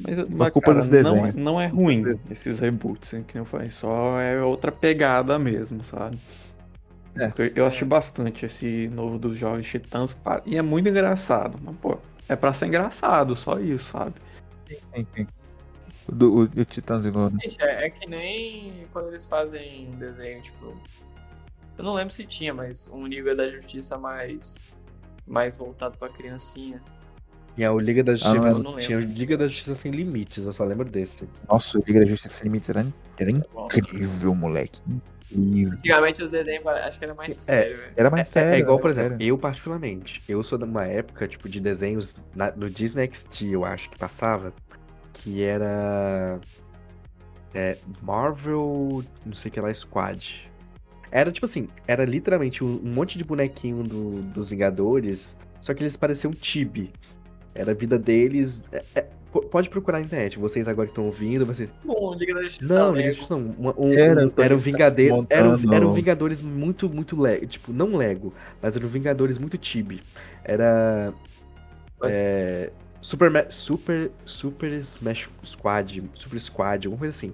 Mas, 0.00 0.28
mas 0.28 0.52
culpa 0.52 0.74
cara, 0.74 1.02
não, 1.02 1.26
é, 1.26 1.32
não 1.32 1.60
é 1.60 1.66
ruim 1.66 2.02
esses 2.30 2.58
reboots, 2.58 3.14
hein, 3.14 3.24
que 3.26 3.38
eu 3.38 3.44
falei. 3.44 3.70
Só 3.70 4.20
é 4.20 4.42
outra 4.42 4.72
pegada 4.72 5.38
mesmo, 5.38 5.84
sabe? 5.84 6.18
É. 7.16 7.30
Eu 7.54 7.64
assisti 7.64 7.84
bastante 7.84 8.44
esse 8.44 8.88
novo 8.88 9.18
dos 9.18 9.36
Jovens 9.36 9.66
Titãs 9.66 10.16
e 10.44 10.56
é 10.56 10.62
muito 10.62 10.88
engraçado. 10.88 11.58
Mas, 11.62 11.76
pô, 11.76 11.98
é 12.28 12.36
pra 12.36 12.52
ser 12.52 12.66
engraçado, 12.66 13.34
só 13.36 13.58
isso, 13.58 13.90
sabe? 13.90 14.14
Enfim. 14.96 15.26
O, 16.08 16.12
do, 16.12 16.34
o, 16.34 16.42
o 16.42 16.64
Titãs 16.64 17.04
igual. 17.06 17.30
né? 17.30 17.38
Gente, 17.42 17.62
é, 17.62 17.86
é 17.86 17.90
que 17.90 18.06
nem 18.08 18.86
quando 18.92 19.08
eles 19.08 19.24
fazem 19.24 19.88
um 19.88 19.96
desenho, 19.98 20.42
tipo. 20.42 20.76
Eu 21.76 21.84
não 21.84 21.94
lembro 21.94 22.12
se 22.12 22.24
tinha, 22.24 22.54
mas 22.54 22.88
um 22.88 23.06
Liga 23.06 23.34
da 23.34 23.48
Justiça 23.50 23.98
mais. 23.98 24.56
mais 25.26 25.58
voltado 25.58 25.98
pra 25.98 26.08
criancinha. 26.08 26.80
Tinha 27.56 27.72
o 27.72 27.78
Liga 27.78 28.02
da 28.02 28.12
Ah, 28.12 28.16
Justiça, 28.16 28.40
mas 28.40 28.56
eu 28.56 28.62
não 28.62 28.76
tinha 28.76 28.98
o. 28.98 29.00
Liga 29.00 29.36
da 29.36 29.46
Justiça 29.48 29.74
sem 29.74 29.92
limites, 29.92 30.44
eu 30.44 30.52
só 30.52 30.64
lembro 30.64 30.88
desse. 30.88 31.28
Nossa, 31.48 31.78
o 31.78 31.82
Liga 31.86 32.00
da 32.00 32.06
Justiça 32.06 32.34
Sem 32.34 32.44
Limites 32.44 32.68
era, 32.68 32.86
era 33.18 33.32
Bom, 33.52 33.66
incrível, 33.66 34.34
moleque. 34.34 34.80
Antigamente 35.32 36.22
os 36.22 36.30
desenhos 36.30 36.66
acho 36.66 36.98
que 36.98 37.04
era 37.04 37.14
mais 37.14 37.36
sério, 37.36 37.76
velho. 37.76 37.92
Era 37.96 38.10
mais 38.10 38.28
É, 38.28 38.30
sério. 38.32 38.54
é 38.54 38.58
igual, 38.58 38.74
era 38.76 38.82
por 38.82 38.90
exemplo, 38.90 39.10
sério. 39.12 39.26
eu 39.26 39.38
particularmente, 39.38 40.22
eu 40.28 40.42
sou 40.42 40.58
de 40.58 40.64
uma 40.64 40.84
época, 40.86 41.26
tipo, 41.26 41.48
de 41.48 41.60
desenhos 41.60 42.14
na- 42.34 42.52
no 42.52 42.68
Disney 42.70 43.04
XT, 43.12 43.46
eu 43.46 43.64
acho 43.64 43.88
que 43.90 43.98
passava, 43.98 44.52
que 45.12 45.42
era 45.42 46.38
É 47.56 47.78
Marvel, 48.02 49.04
não 49.24 49.32
sei 49.34 49.48
o 49.48 49.52
que 49.52 49.60
lá, 49.60 49.72
Squad. 49.72 50.50
Era 51.12 51.30
tipo 51.30 51.46
assim, 51.46 51.68
era 51.86 52.04
literalmente 52.04 52.64
um, 52.64 52.80
um 52.84 52.92
monte 52.92 53.16
de 53.16 53.22
bonequinho 53.22 53.84
do- 53.84 54.22
dos 54.22 54.48
Vingadores, 54.48 55.36
só 55.60 55.72
que 55.72 55.80
eles 55.80 55.96
pareciam 55.96 56.32
Tibi. 56.32 56.92
Era 57.54 57.70
a 57.70 57.74
vida 57.74 57.96
deles. 57.96 58.60
é- 58.72 58.84
é- 58.96 59.06
pode 59.42 59.68
procurar 59.68 59.98
na 59.98 60.04
internet, 60.04 60.38
vocês 60.38 60.66
agora 60.68 60.86
que 60.86 60.92
estão 60.92 61.06
ouvindo, 61.06 61.44
você. 61.44 61.68
Bom, 61.84 62.14
Liga 62.14 62.34
da 62.34 62.42
Justiça 62.42 62.74
Não. 62.74 62.94
Liga 62.94 63.12
da 63.14 63.26
não. 63.30 63.54
uma- 63.58 63.74
Um, 63.76 63.92
Era, 63.92 64.22
um, 64.22 64.26
o 64.26 64.30
Tony 64.30 64.44
era 64.46 64.54
um 64.54 64.56
Stark 64.58 64.70
Vingadeiro. 64.70 65.26
Eram, 65.30 65.58
eram 65.72 65.92
Vingadores 65.92 66.40
muito, 66.40 66.88
muito 66.88 67.20
Lego. 67.20 67.46
Tipo, 67.46 67.72
não 67.72 67.96
Lego, 67.96 68.32
mas 68.62 68.76
eram 68.76 68.88
Vingadores 68.88 69.38
muito 69.38 69.58
Tibi. 69.58 70.02
Era. 70.44 71.12
É, 72.02 72.70
Super, 73.00 73.46
Super. 73.50 74.10
Super 74.24 74.72
Smash 74.72 75.28
Squad. 75.44 76.02
Super 76.14 76.40
Squad, 76.40 76.86
alguma 76.86 76.98
coisa 77.00 77.14
assim. 77.16 77.32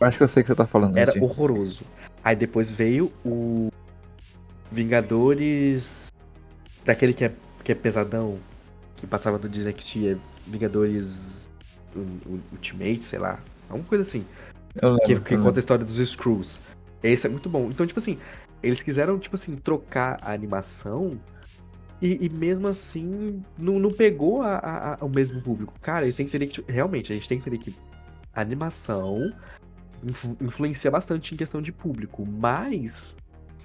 Acho 0.00 0.18
que 0.18 0.22
eu 0.24 0.28
sei 0.28 0.42
o 0.42 0.44
que 0.44 0.48
você 0.48 0.54
tá 0.54 0.66
falando. 0.66 0.96
Era 0.96 1.12
gente. 1.12 1.22
horroroso. 1.22 1.82
Aí 2.22 2.36
depois 2.36 2.72
veio 2.72 3.10
o 3.24 3.68
Vingadores. 4.70 6.08
Daquele 6.84 7.12
que 7.12 7.24
é, 7.24 7.32
que 7.62 7.72
é 7.72 7.74
pesadão, 7.74 8.38
que 8.96 9.06
passava 9.06 9.38
do 9.38 9.48
DXT, 9.48 10.08
é 10.08 10.16
Vingadores 10.50 11.48
Ultimate, 12.52 13.04
sei 13.04 13.18
lá. 13.18 13.38
Alguma 13.68 13.88
coisa 13.88 14.02
assim. 14.02 14.24
Lembro, 14.80 15.00
Que, 15.04 15.20
que 15.20 15.36
conta 15.36 15.58
a 15.58 15.60
história 15.60 15.84
dos 15.84 15.98
Screws. 16.08 16.60
Esse 17.02 17.26
é 17.26 17.30
muito 17.30 17.48
bom. 17.48 17.68
Então, 17.70 17.86
tipo 17.86 17.98
assim, 17.98 18.18
eles 18.62 18.82
quiseram, 18.82 19.18
tipo 19.18 19.34
assim, 19.34 19.56
trocar 19.56 20.18
a 20.22 20.32
animação 20.32 21.18
e, 22.00 22.24
e 22.26 22.28
mesmo 22.28 22.68
assim 22.68 23.42
não, 23.58 23.78
não 23.78 23.90
pegou 23.90 24.42
a- 24.42 24.56
a- 24.56 24.94
a- 25.00 25.04
o 25.04 25.08
mesmo 25.08 25.40
público. 25.40 25.72
Cara, 25.80 26.00
a 26.04 26.06
gente 26.06 26.16
tem 26.16 26.26
que 26.26 26.30
entender 26.30 26.46
que, 26.46 26.52
tipo, 26.54 26.70
realmente, 26.72 27.12
a 27.12 27.14
gente 27.14 27.28
tem 27.28 27.40
que 27.40 27.48
entender 27.48 27.64
que 27.64 27.74
a 28.32 28.40
animação 28.40 29.32
influ- 30.04 30.36
influencia 30.40 30.90
bastante 30.90 31.34
em 31.34 31.36
questão 31.36 31.60
de 31.60 31.72
público, 31.72 32.24
mas 32.26 33.16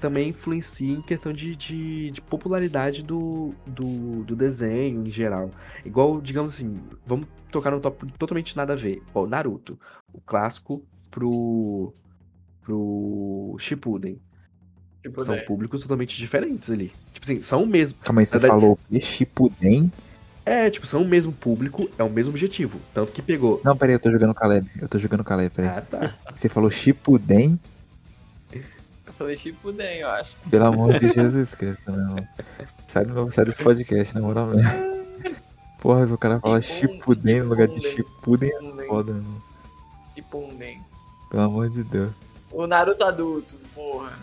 também 0.06 0.30
influencia 0.30 0.94
em 0.94 1.02
questão 1.02 1.34
de, 1.34 1.56
de, 1.56 2.12
de 2.12 2.22
popularidade 2.22 3.02
do, 3.02 3.56
do, 3.66 4.24
do 4.24 4.36
desenho 4.36 5.02
em 5.02 5.10
geral. 5.10 5.50
Igual, 5.84 6.22
digamos 6.22 6.54
assim, 6.54 6.80
vamos 7.08 7.28
tocar 7.52 7.72
num 7.72 7.80
tópico 7.80 8.12
totalmente 8.20 8.56
nada 8.56 8.74
a 8.74 8.76
ver. 8.76 9.02
Ó, 9.16 9.26
Naruto, 9.26 9.80
o 10.14 10.22
clássico 10.22 10.84
pro, 11.10 11.92
pro 12.62 13.56
Shippuden. 13.58 14.20
Tipo, 15.02 15.24
São 15.24 15.34
né? 15.34 15.42
públicos 15.42 15.82
totalmente 15.82 16.16
diferentes 16.16 16.70
ali. 16.70 16.92
Tipo 17.12 17.26
assim, 17.26 17.42
são 17.42 17.64
o 17.64 17.68
mesmo. 17.68 17.98
Calma 18.04 18.22
aí, 18.22 18.28
você 18.28 18.38
verdade- 18.38 18.60
falou 18.60 18.74
o 18.74 18.80
quê? 18.88 19.00
Shippuden? 19.02 19.92
É, 20.46 20.70
tipo, 20.70 20.86
são 20.86 21.02
o 21.02 21.08
mesmo 21.08 21.32
público, 21.34 21.90
é 21.98 22.04
o 22.04 22.10
mesmo 22.12 22.32
objetivo. 22.32 22.80
Tanto 22.94 23.12
que 23.12 23.24
pegou. 23.24 23.60
Não, 23.64 23.76
peraí, 23.76 23.96
eu 23.96 24.00
tô 24.00 24.12
jogando 24.12 24.36
Caleb. 24.36 24.70
Eu 24.80 24.88
tô 24.88 25.00
jogando 25.00 25.24
Caleb, 25.24 25.50
peraí. 25.50 25.72
Ah, 25.76 25.82
tá. 25.82 26.14
Você 26.36 26.48
falou 26.48 26.70
Shippuden? 26.70 27.60
Tipo 29.36 29.72
nem, 29.72 30.00
eu 30.00 30.10
acho. 30.10 30.38
Pelo 30.50 30.66
amor 30.66 31.00
de 31.00 31.08
Jesus 31.12 31.56
Cristo, 31.56 31.92
meu 31.92 32.02
irmão. 32.02 32.28
Sai, 32.88 33.06
do 33.06 33.14
meu, 33.14 33.32
sai 33.32 33.46
desse 33.46 33.64
podcast, 33.64 34.14
na 34.16 34.22
moral 34.22 34.48
mesmo. 34.48 34.96
Porra, 35.80 36.08
se 36.08 36.14
o 36.14 36.18
cara 36.18 36.40
fala 36.40 36.62
Shippuden 36.62 37.42
no 37.42 37.50
lugar 37.50 37.68
de 37.68 37.80
Shippuden 37.80 38.50
é 38.50 38.88
foda, 38.88 39.14
meu 39.14 39.22
irmão. 39.22 39.42
tipo. 40.16 40.52
Pelo 41.30 41.44
amor 41.44 41.70
de 41.70 41.84
Deus. 41.84 42.12
O 42.52 42.66
Naruto 42.66 43.04
adulto, 43.04 43.58
porra. 43.74 44.14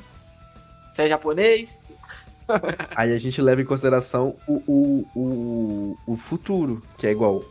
Você 0.90 1.02
é 1.02 1.08
japonês? 1.08 1.90
Aí 2.96 3.12
a 3.12 3.18
gente 3.18 3.40
leva 3.40 3.62
em 3.62 3.64
consideração 3.64 4.34
o, 4.46 4.62
o, 4.66 5.08
o, 5.14 5.98
o 6.06 6.16
futuro, 6.16 6.82
que 6.98 7.06
é 7.06 7.12
igual. 7.12 7.44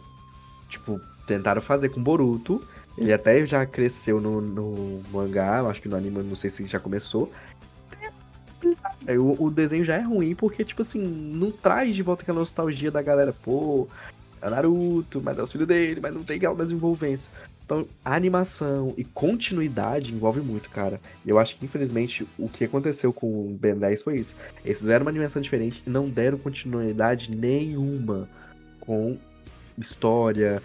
Tipo, 0.69 0.99
tentaram 1.25 1.61
fazer 1.61 1.89
com 1.89 2.01
Boruto. 2.01 2.63
Ele 2.97 3.13
até 3.13 3.45
já 3.45 3.65
cresceu 3.65 4.19
no, 4.19 4.41
no 4.41 5.01
mangá, 5.11 5.61
acho 5.61 5.81
que 5.81 5.87
no 5.87 5.95
anime, 5.95 6.21
não 6.23 6.35
sei 6.35 6.49
se 6.49 6.65
já 6.65 6.79
começou. 6.79 7.31
Aí 9.07 9.17
o, 9.17 9.35
o 9.41 9.49
desenho 9.49 9.83
já 9.83 9.95
é 9.95 10.01
ruim 10.01 10.35
porque, 10.35 10.63
tipo 10.63 10.81
assim, 10.81 10.99
não 10.99 11.51
traz 11.51 11.95
de 11.95 12.03
volta 12.03 12.23
aquela 12.23 12.39
nostalgia 12.39 12.91
da 12.91 13.01
galera. 13.01 13.33
Pô, 13.33 13.87
é 14.41 14.47
o 14.47 14.49
Naruto, 14.49 15.21
mas 15.21 15.37
é 15.37 15.41
os 15.41 15.51
filhos 15.51 15.67
dele, 15.67 15.99
mas 16.01 16.13
não 16.13 16.23
tem 16.23 16.37
aquela 16.37 16.55
mesma 16.55 16.73
envolvência. 16.73 17.29
Então, 17.65 17.87
animação 18.03 18.93
e 18.97 19.03
continuidade 19.03 20.11
envolve 20.11 20.41
muito, 20.41 20.69
cara. 20.69 20.99
E 21.25 21.29
eu 21.29 21.39
acho 21.39 21.55
que, 21.55 21.65
infelizmente, 21.65 22.27
o 22.37 22.49
que 22.49 22.65
aconteceu 22.65 23.13
com 23.13 23.27
o 23.27 23.57
Ben 23.59 23.75
10 23.75 24.01
foi 24.01 24.17
isso. 24.17 24.35
Eles 24.65 24.79
fizeram 24.79 25.05
uma 25.05 25.09
animação 25.09 25.41
diferente 25.41 25.81
e 25.87 25.89
não 25.89 26.09
deram 26.09 26.37
continuidade 26.37 27.33
nenhuma 27.33 28.27
com 28.81 29.17
história, 29.77 30.61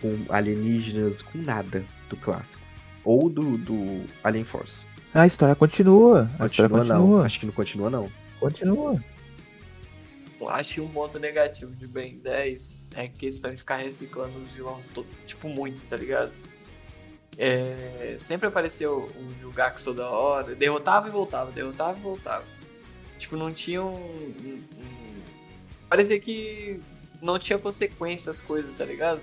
com 0.00 0.24
alienígenas, 0.28 1.22
com 1.22 1.38
nada 1.38 1.84
do 2.08 2.16
clássico. 2.16 2.62
Ou 3.04 3.28
do, 3.30 3.56
do 3.58 4.04
Alien 4.22 4.44
Force. 4.44 4.84
A 5.14 5.26
história 5.26 5.54
continua. 5.54 6.30
A 6.38 6.46
história 6.46 6.68
Continua, 6.68 6.98
não. 6.98 7.22
Acho 7.22 7.40
que 7.40 7.46
não 7.46 7.52
continua, 7.52 7.90
não. 7.90 8.10
Continua. 8.38 9.02
Eu 10.40 10.48
acho 10.48 10.74
que 10.74 10.80
um 10.80 10.88
ponto 10.88 11.18
negativo 11.18 11.72
de 11.74 11.86
Ben 11.86 12.18
10 12.18 12.86
é 12.94 13.02
a 13.02 13.08
questão 13.08 13.50
de 13.50 13.58
ficar 13.58 13.76
reciclando 13.76 14.38
os 14.38 14.50
vilões, 14.52 14.82
tipo, 15.26 15.48
muito, 15.48 15.84
tá 15.84 15.96
ligado? 15.96 16.32
É, 17.36 18.16
sempre 18.18 18.48
apareceu 18.48 19.10
um 19.18 19.28
Vilgax 19.40 19.82
toda 19.82 20.08
hora, 20.08 20.54
derrotava 20.54 21.08
e 21.08 21.10
voltava, 21.10 21.50
derrotava 21.50 21.98
e 21.98 22.02
voltava. 22.02 22.44
Tipo, 23.18 23.36
não 23.36 23.52
tinha 23.52 23.82
um. 23.82 23.94
um- 23.94 24.62
um- 24.78 25.20
Parecia 25.88 26.18
que 26.20 26.80
não 27.20 27.38
tinha 27.38 27.58
consequência 27.58 28.30
as 28.30 28.40
coisas, 28.40 28.70
tá 28.76 28.84
ligado? 28.84 29.20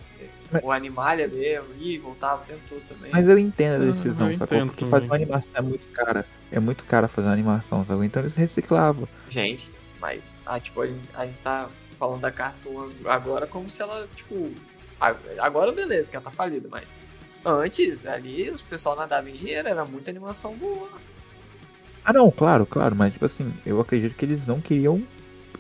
O 0.64 0.72
Animalia 0.72 1.28
mesmo, 1.28 1.68
ia, 1.78 2.00
voltava 2.00 2.41
o 2.41 2.45
tempo 2.45 2.62
todo 2.70 2.82
também. 2.88 3.12
Mas 3.12 3.28
eu 3.28 3.38
entendo 3.38 3.84
a 3.84 3.89
Ah, 3.89 3.91
decisão, 3.91 4.32
eu 4.32 4.38
sacou? 4.38 4.66
Porque 4.66 4.86
fazer 4.86 5.06
uma 5.06 5.16
animação 5.16 5.52
é 5.54 5.62
muito 5.62 5.88
cara. 5.91 6.26
É 6.52 6.60
muito 6.60 6.84
cara 6.86 7.08
fazer 7.08 7.28
uma 7.28 7.34
animação, 7.34 7.84
sacou? 7.84 8.04
Então 8.04 8.22
eles 8.22 8.36
reciclavam. 8.36 9.08
Gente, 9.30 9.72
mas 10.00 10.41
ah, 10.45 10.60
tipo, 10.60 10.82
a 10.82 10.88
gente, 10.88 11.10
a 11.14 11.26
gente 11.26 11.41
tá 11.41 11.70
falando 12.00 12.22
da 12.22 12.32
Cartoon 12.32 12.89
agora 13.06 13.48
como 13.48 13.70
se 13.70 13.82
ela, 13.82 14.08
tipo. 14.16 14.52
Agora 15.39 15.72
beleza, 15.72 16.10
que 16.10 16.16
ela 16.16 16.24
tá 16.24 16.32
falida, 16.32 16.68
mas. 16.72 16.84
Antes, 17.45 18.06
ali, 18.06 18.50
os 18.50 18.62
pessoal 18.62 18.95
nadava 18.95 19.30
em 19.30 19.34
dinheiro, 19.34 19.68
era 19.68 19.86
muita 19.86 20.10
animação 20.12 20.56
boa. 20.56 20.89
Ah 22.04 22.14
não, 22.14 22.32
claro, 22.32 22.66
claro, 22.66 22.95
mas 22.95 23.14
tipo 23.14 23.26
assim, 23.26 23.54
eu 23.66 23.80
acredito 23.82 24.16
que 24.16 24.26
eles 24.26 24.45
não 24.45 24.62
queriam 24.62 25.04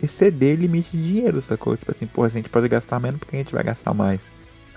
exceder 0.01 0.57
limite 0.57 0.95
de 0.95 1.03
dinheiro, 1.03 1.41
sacou? 1.41 1.75
Tipo 1.75 1.91
assim, 1.91 2.07
porra, 2.07 2.27
a 2.27 2.31
gente 2.31 2.49
pode 2.49 2.67
gastar 2.67 2.99
menos 2.99 3.19
porque 3.19 3.35
a 3.35 3.39
gente 3.39 3.53
vai 3.53 3.63
gastar 3.63 3.93
mais. 3.93 4.21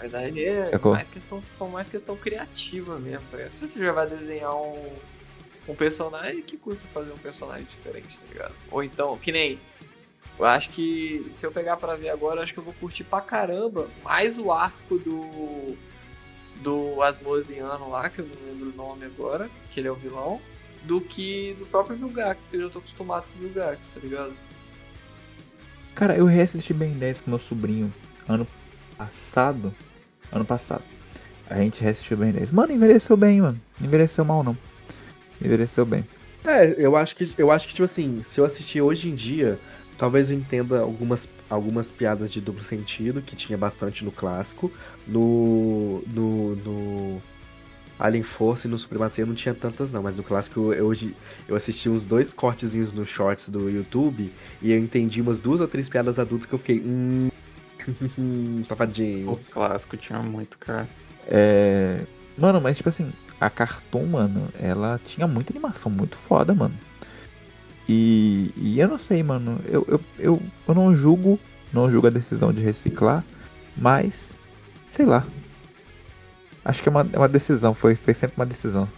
Mas 0.03 0.15
aí 0.15 0.45
é 0.45 0.67
Sacou? 0.67 0.93
mais 0.93 1.09
questão, 1.09 1.43
foi 1.59 1.69
mais 1.69 1.89
questão 1.89 2.17
criativa 2.17 2.99
mesmo. 2.99 3.27
Tá? 3.31 3.39
Se 3.51 3.69
você 3.69 3.79
já 3.79 3.93
vai 3.93 4.09
desenhar 4.09 4.55
um, 4.55 4.93
um 5.69 5.75
personagem, 5.75 6.43
que 6.43 6.57
custa 6.57 6.89
fazer 6.89 7.13
um 7.13 7.19
personagem 7.19 7.65
diferente, 7.65 8.19
tá 8.19 8.33
ligado? 8.33 8.55
Ou 8.71 8.83
então, 8.83 9.17
que 9.19 9.31
nem. 9.31 9.59
Eu 10.39 10.47
acho 10.47 10.71
que 10.71 11.31
se 11.35 11.45
eu 11.45 11.53
pegar 11.53 11.77
pra 11.77 11.97
ver 11.97 12.09
agora, 12.09 12.39
eu 12.39 12.43
acho 12.43 12.55
que 12.55 12.61
eu 12.61 12.65
vou 12.65 12.73
curtir 12.75 13.05
pra 13.05 13.21
caramba 13.21 13.89
mais 14.03 14.39
o 14.39 14.51
arco 14.51 14.99
do. 14.99 15.77
Do 16.63 17.03
Asmosiano 17.03 17.89
lá, 17.89 18.11
que 18.11 18.19
eu 18.19 18.27
não 18.27 18.47
lembro 18.47 18.69
o 18.69 18.77
nome 18.77 19.07
agora, 19.07 19.49
que 19.73 19.81
ele 19.81 19.89
é 19.89 19.91
o 19.91 19.95
vilão, 19.95 20.39
do 20.83 21.01
que 21.01 21.57
do 21.59 21.65
próprio 21.65 21.97
Vilgax, 21.97 22.39
porque 22.39 22.57
eu 22.57 22.63
já 22.65 22.69
tô 22.69 22.79
acostumado 22.81 23.25
com 23.33 23.39
o 23.39 23.43
Vilgax, 23.49 23.91
tá 23.93 24.01
ligado? 24.01 24.35
Cara, 25.95 26.17
eu 26.17 26.27
reassisti 26.27 26.75
Ben 26.75 26.93
10 26.93 27.23
com 27.23 27.31
meu 27.31 27.39
sobrinho 27.39 27.91
ano 28.29 28.47
passado. 28.99 29.75
Ano 30.33 30.45
passado. 30.45 30.83
A 31.49 31.57
gente 31.57 31.83
reassistiu 31.83 32.17
Ben 32.17 32.31
10. 32.33 32.53
Mano, 32.53 32.73
envelheceu 32.73 33.17
bem, 33.17 33.41
mano. 33.41 33.61
Envelheceu 33.81 34.25
mal, 34.25 34.45
não. 34.45 34.57
Envelheceu 35.43 35.85
bem. 35.85 36.05
É, 36.47 36.75
eu 36.79 36.97
acho 36.97 37.17
que, 37.17 37.33
eu 37.37 37.51
acho 37.51 37.67
que, 37.67 37.75
tipo 37.75 37.85
assim, 37.85 38.23
se 38.23 38.41
eu 38.41 38.45
assistir 38.45 38.81
hoje 38.81 39.09
em 39.09 39.15
dia, 39.15 39.59
talvez 39.99 40.31
eu 40.31 40.37
entenda 40.37 40.81
algumas, 40.81 41.29
algumas 41.49 41.91
piadas 41.91 42.31
de 42.31 42.41
duplo 42.41 42.65
sentido, 42.65 43.21
que 43.21 43.35
tinha 43.35 43.59
bastante 43.59 44.05
no 44.05 44.13
clássico. 44.13 44.73
No. 45.07 46.03
No. 46.07 46.57
no 46.57 47.23
Alien 47.99 48.23
Force 48.23 48.67
e 48.67 48.71
no 48.71 48.79
Supremacia 48.79 49.27
não 49.27 49.35
tinha 49.35 49.55
tantas, 49.55 49.91
não, 49.91 50.03
mas 50.03 50.17
no 50.17 50.23
clássico 50.23 50.73
eu, 50.73 50.87
hoje 50.87 51.15
eu 51.47 51.55
assisti 51.55 51.87
uns 51.87 52.07
dois 52.07 52.33
cortezinhos 52.33 52.95
no 52.95 53.05
shorts 53.05 53.51
do 53.51 53.69
YouTube 53.69 54.33
e 54.63 54.73
eu 54.73 54.79
entendi 54.79 55.21
umas 55.21 55.39
duas 55.39 55.61
ou 55.61 55.69
três 55.69 55.87
piadas 55.87 56.19
adultas 56.19 56.49
que 56.49 56.55
eu 56.55 56.59
fiquei. 56.59 56.81
Hum. 56.81 57.29
O 58.19 58.65
safadinhos. 58.67 59.49
clássico 59.49 59.97
tinha 59.97 60.21
muito, 60.21 60.59
cara. 60.59 60.89
É. 61.27 62.01
Mano, 62.37 62.61
mas 62.61 62.77
tipo 62.77 62.89
assim, 62.89 63.13
a 63.41 63.49
Cartoon, 63.51 64.07
mano, 64.07 64.49
ela 64.59 65.01
tinha 65.05 65.27
muita 65.27 65.53
animação 65.53 65.91
muito 65.91 66.17
foda, 66.17 66.55
mano. 66.55 66.75
E, 67.89 68.53
e 68.57 68.79
eu 68.79 68.89
não 68.89 68.99
sei, 68.99 69.23
mano. 69.23 69.59
Eu, 69.67 69.85
eu, 69.89 70.01
eu, 70.19 70.43
eu 70.69 70.75
não 70.75 70.95
julgo, 70.95 71.41
não 71.73 71.91
julgo 71.91 72.07
a 72.07 72.11
decisão 72.11 72.53
de 72.53 72.61
reciclar, 72.61 73.25
mas 73.77 74.31
sei 74.93 75.07
lá. 75.07 75.27
Acho 76.65 76.83
que 76.83 76.89
é 76.89 76.93
uma, 76.93 77.09
é 77.13 77.17
uma 77.17 77.29
decisão, 77.29 77.75
foi, 77.75 77.95
foi 77.95 78.15
sempre 78.15 78.37
uma 78.37 78.47
decisão. 78.47 78.89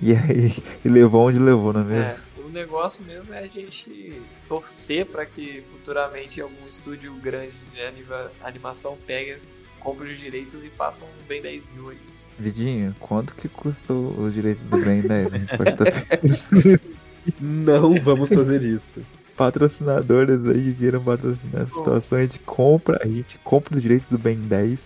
E 0.00 0.12
aí, 0.12 0.62
e 0.84 0.88
levou 0.88 1.28
onde 1.28 1.38
levou, 1.38 1.72
não 1.72 1.80
é 1.82 1.84
mesmo? 1.84 2.04
É, 2.04 2.16
o 2.29 2.29
negócio 2.50 3.02
mesmo 3.04 3.32
é 3.34 3.38
a 3.40 3.46
gente 3.46 4.20
torcer 4.48 5.06
para 5.06 5.24
que 5.26 5.62
futuramente 5.70 6.40
algum 6.40 6.66
estúdio 6.68 7.12
grande 7.14 7.52
de 7.74 7.80
anima- 7.82 8.30
animação 8.42 8.96
pegue, 9.06 9.36
compre 9.78 10.10
os 10.12 10.18
direitos 10.18 10.54
e 10.62 10.68
faça 10.70 11.04
um 11.04 11.26
bem 11.28 11.40
10 11.42 11.62
mil 11.74 11.90
aí. 11.90 11.98
Vidinho, 12.38 12.94
quanto 12.98 13.34
que 13.34 13.48
custou 13.48 14.12
os 14.18 14.32
direitos 14.32 14.62
do 14.64 14.78
Ben 14.78 15.02
10? 15.02 15.26
A 15.32 15.38
gente 15.38 15.56
pode 15.56 15.70
estar 15.70 15.84
Não 17.40 18.00
vamos 18.02 18.30
fazer 18.30 18.62
isso. 18.62 19.02
patrocinadores 19.36 20.46
aí 20.48 20.72
que 20.72 20.74
queiram 20.80 21.02
patrocinar 21.02 21.62
a 21.62 21.66
situação, 21.66 22.18
a 22.18 22.22
gente 22.22 22.38
compra, 22.40 22.98
a 23.02 23.06
gente 23.06 23.38
compra 23.44 23.76
os 23.76 23.82
direitos 23.82 24.08
do 24.08 24.18
Ben 24.18 24.36
10. 24.36 24.78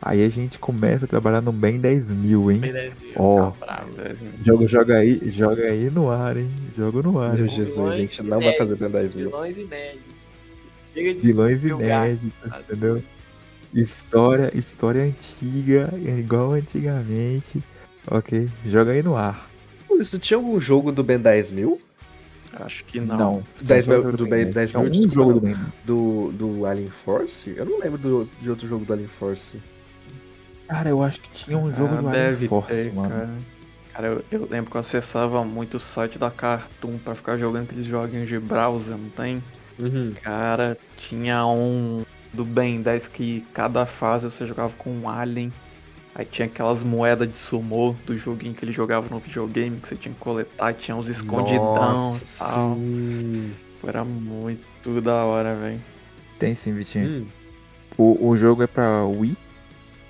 Aí 0.00 0.24
a 0.24 0.28
gente 0.28 0.58
começa 0.58 1.04
a 1.06 1.08
trabalhar 1.08 1.40
no 1.40 1.50
Ben 1.52 1.78
10 1.78 2.08
mil, 2.10 2.50
hein? 2.52 2.60
Ó. 3.16 3.52
Joga, 4.44 4.66
joga 4.66 4.96
aí, 4.98 5.20
joga 5.30 5.64
aí 5.64 5.90
no 5.90 6.08
ar, 6.10 6.36
hein? 6.36 6.48
Joga 6.76 7.02
no 7.02 7.18
ar. 7.20 7.34
Meu? 7.34 7.48
Jesus, 7.48 7.78
a 7.92 7.96
gente 7.96 8.22
não 8.22 8.40
vai 8.40 8.56
fazer 8.56 8.76
Ben 8.76 8.90
10 8.90 9.14
mil. 9.14 9.26
Vilões 9.30 9.56
inéditos. 9.56 10.18
Chega 10.94 11.14
de 11.14 11.20
Vilões 11.20 11.64
inéditos, 11.64 12.32
gatos, 12.44 12.60
entendeu? 12.70 13.02
História, 13.74 14.50
história 14.56 15.02
antiga, 15.02 15.90
igual 16.18 16.52
antigamente. 16.52 17.62
Ok, 18.10 18.48
joga 18.66 18.92
aí 18.92 19.02
no 19.02 19.16
ar. 19.16 19.48
Isso 20.00 20.18
tinha 20.18 20.36
algum 20.38 20.60
jogo 20.60 20.92
do 20.92 21.02
Ben 21.02 21.18
10 21.18 21.50
mil? 21.50 21.80
Acho 22.52 22.84
que 22.84 22.98
não. 23.00 23.42
10 23.60 23.84
Tem 23.84 23.94
só 24.00 24.00
mil- 24.06 24.14
o 24.14 24.16
do 24.16 24.24
Ben 24.24 24.30
Ben 24.30 24.52
10. 24.52 24.54
10 24.54 24.70
Tinha 24.70 24.82
mil, 24.82 24.88
um 24.88 24.92
desculpa, 24.92 25.14
jogo 25.14 25.30
não. 25.32 25.34
do 25.34 25.40
Ben 25.40 25.54
10. 25.54 25.66
Do, 25.84 26.32
do 26.32 26.66
Alien 26.66 26.88
Force? 27.04 27.52
Eu 27.54 27.66
não 27.66 27.78
lembro 27.80 27.98
do, 27.98 28.28
de 28.40 28.48
outro 28.48 28.66
jogo 28.66 28.84
do 28.84 28.92
Alien 28.92 29.08
Force. 29.18 29.58
Cara, 30.68 30.88
eu 30.90 31.02
acho 31.02 31.20
que 31.20 31.30
tinha 31.30 31.56
um 31.56 31.72
jogo 31.74 31.94
Ah, 31.94 32.02
do 32.02 32.10
deve 32.10 32.46
Force, 32.46 32.70
ter, 32.70 32.92
mano. 32.92 33.08
Cara, 33.08 33.28
Cara, 33.92 34.06
eu, 34.08 34.24
eu 34.30 34.48
lembro 34.48 34.70
que 34.70 34.76
eu 34.76 34.80
acessava 34.80 35.42
muito 35.44 35.78
o 35.78 35.80
site 35.80 36.18
da 36.18 36.30
Cartoon 36.30 36.98
pra 36.98 37.14
ficar 37.16 37.36
jogando 37.36 37.64
aqueles 37.64 37.86
joguinhos 37.86 38.28
de 38.28 38.38
browser, 38.38 38.96
não 38.96 39.08
tem? 39.10 39.42
Uhum. 39.78 40.14
Cara, 40.22 40.76
tinha 40.96 41.44
um 41.46 42.04
do 42.32 42.44
Ben 42.44 42.80
10 42.80 43.08
que 43.08 43.44
cada 43.52 43.86
fase 43.86 44.26
você 44.26 44.46
jogava 44.46 44.72
com 44.78 44.90
um 44.90 45.08
alien. 45.08 45.52
Aí 46.14 46.24
tinha 46.24 46.46
aquelas 46.46 46.82
moedas 46.82 47.28
de 47.28 47.38
sumô 47.38 47.94
do 48.04 48.16
joguinho 48.16 48.54
que 48.54 48.64
ele 48.64 48.72
jogava 48.72 49.08
no 49.10 49.18
videogame 49.20 49.80
que 49.80 49.88
você 49.88 49.96
tinha 49.96 50.12
que 50.12 50.20
coletar, 50.20 50.74
tinha 50.74 50.96
uns 50.96 51.08
escondidão 51.08 51.58
e 51.60 52.20
Nossa, 52.20 52.44
tal. 52.44 52.74
sim. 52.74 53.52
Era 53.84 54.04
muito 54.04 55.00
da 55.00 55.24
hora, 55.24 55.54
velho. 55.54 55.80
Tem 56.38 56.54
sim, 56.54 56.72
Vitinho. 56.72 57.08
Hum, 57.22 57.26
O, 57.96 58.28
o 58.28 58.36
jogo 58.36 58.62
é 58.62 58.66
pra 58.66 59.04
Wii. 59.04 59.36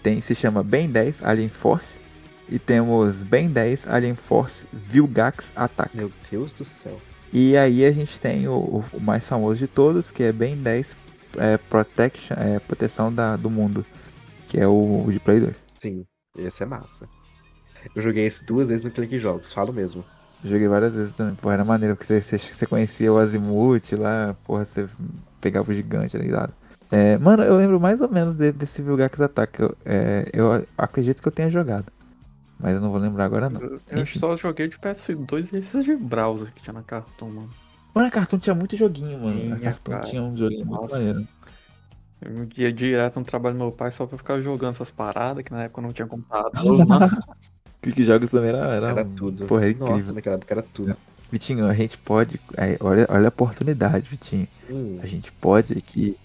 Tem, 0.09 0.23
se 0.23 0.35
chama 0.35 0.63
Ben 0.63 0.89
10 0.89 1.23
Alien 1.23 1.51
Force. 1.51 1.99
E 2.49 2.59
temos 2.59 3.17
Ben 3.25 3.47
10 3.51 3.87
Alien 3.87 4.15
Force 4.15 4.65
Vilgax 4.73 5.53
Attack. 5.55 5.95
meu 5.95 6.11
Deus 6.31 6.55
do 6.55 6.65
céu. 6.65 6.99
E 7.31 7.55
aí 7.59 7.85
a 7.85 7.91
gente 7.93 8.19
tem 8.19 8.49
o, 8.49 8.55
o- 8.93 9.01
mais 9.03 9.29
famoso 9.29 9.59
de 9.59 9.69
todos, 9.69 10.11
que 10.11 10.23
é 10.23 10.33
Ben 10.33 10.57
10 10.57 10.97
é, 11.37 11.59
Protection, 11.59 12.35
é, 12.39 12.59
Proteção 12.59 13.13
da, 13.13 13.37
do 13.37 13.51
Mundo. 13.51 13.85
Que 14.49 14.59
é 14.59 14.67
o, 14.67 15.05
o 15.07 15.13
de 15.13 15.21
Play 15.21 15.41
2. 15.41 15.55
Sim, 15.75 16.07
esse 16.39 16.63
é 16.63 16.67
massa. 16.67 17.07
Eu 17.95 18.01
joguei 18.01 18.25
esse 18.25 18.43
duas 18.47 18.71
vezes 18.71 18.83
no 18.83 18.91
Clique 18.91 19.21
Jogos, 19.21 19.53
falo 19.53 19.75
mesmo. 19.75 20.03
Joguei 20.43 20.69
várias 20.69 20.95
vezes 20.95 21.13
também. 21.13 21.35
Porra, 21.35 21.53
era 21.53 21.65
maneiro, 21.67 21.97
porque 21.97 22.15
você, 22.23 22.39
você, 22.39 22.55
você 22.55 22.67
conhecia 22.67 23.13
o 23.13 23.19
Azimuth 23.19 23.93
lá, 23.93 24.35
porra, 24.45 24.65
você 24.65 24.87
pegava 25.39 25.71
o 25.71 25.75
gigante 25.75 26.17
ali 26.17 26.31
lá. 26.31 26.49
É, 26.91 27.19
mano, 27.19 27.43
eu 27.43 27.57
lembro 27.57 27.79
mais 27.79 28.01
ou 28.01 28.09
menos 28.09 28.35
de- 28.35 28.53
desse 28.53 28.81
Vilgax 28.83 29.21
Attack. 29.21 29.61
Eu, 29.61 29.77
é, 29.85 30.25
eu 30.33 30.67
acredito 30.77 31.21
que 31.21 31.29
eu 31.29 31.33
tenha 31.33 31.51
jogado. 31.51 31.93
Mas 32.59 32.75
eu 32.75 32.81
não 32.81 32.91
vou 32.91 32.99
lembrar 32.99 33.25
agora 33.27 33.49
não. 33.49 33.61
Eu, 33.61 33.81
eu 33.89 34.07
só 34.07 34.37
joguei 34.37 34.69
de 34.69 34.79
PS2 34.79 35.53
e 35.53 35.57
esses 35.59 35.85
de 35.85 35.95
browser 35.97 36.53
que 36.53 36.61
tinha 36.63 36.73
na 36.73 36.83
Cartoon, 36.83 37.29
mano. 37.31 37.51
Mano, 37.95 38.09
a 38.09 38.11
Cartoon 38.11 38.39
tinha 38.39 38.55
muito 38.55 38.77
joguinho, 38.77 39.19
mano. 39.21 39.39
a 39.55 39.59
Tinha, 39.59 39.61
Cartoon 39.61 39.93
cara. 39.93 40.05
tinha 40.07 40.23
um 40.23 40.37
joguinho 40.37 40.67
muito 40.67 40.81
Nossa. 40.83 40.95
maneiro. 40.97 41.29
Eu 42.21 42.49
ia 42.57 42.73
direto 42.73 43.21
no 43.21 43.25
trabalho 43.25 43.55
do 43.55 43.59
meu 43.65 43.73
pai 43.73 43.91
só 43.93 44.05
pra 44.07 44.19
ficar 44.19 44.41
jogando 44.41 44.75
essas 44.75 44.91
paradas, 44.91 45.45
que 45.45 45.53
na 45.53 45.65
época 45.65 45.83
não 45.83 45.93
tinha 45.93 46.07
computador, 46.07 46.79
né? 46.87 47.11
Clique 47.81 48.05
Jogos 48.05 48.31
também 48.31 48.49
era, 48.51 48.59
era, 48.75 48.89
Era 48.91 49.05
tudo. 49.05 49.47
Porra, 49.47 49.67
era 49.67 49.79
Nossa, 49.79 49.93
incrível. 49.93 50.15
naquela 50.15 50.37
época 50.37 50.55
era 50.55 50.63
tudo. 50.63 50.97
Vitinho, 51.31 51.67
a 51.67 51.75
gente 51.75 51.97
pode. 51.99 52.41
é, 52.57 52.77
olha, 52.81 53.07
olha 53.09 53.27
a 53.27 53.29
oportunidade, 53.29 54.09
Vitinho. 54.09 54.49
Hum, 54.69 54.99
A 55.03 55.07
gente 55.07 55.31
pode 55.33 55.75
aqui 55.75 56.17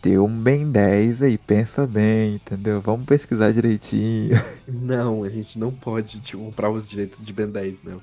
ter 0.00 0.18
um 0.18 0.28
Ben 0.28 0.70
10 0.70 1.22
aí, 1.22 1.38
pensa 1.38 1.86
bem, 1.86 2.36
entendeu? 2.36 2.80
Vamos 2.80 3.06
pesquisar 3.06 3.52
direitinho. 3.52 4.36
Não, 4.66 5.24
a 5.24 5.28
gente 5.28 5.58
não 5.58 5.72
pode 5.72 6.20
tipo, 6.20 6.42
comprar 6.44 6.70
os 6.70 6.88
direitos 6.88 7.24
de 7.24 7.32
Ben 7.32 7.48
10, 7.48 7.82
meu. 7.84 8.00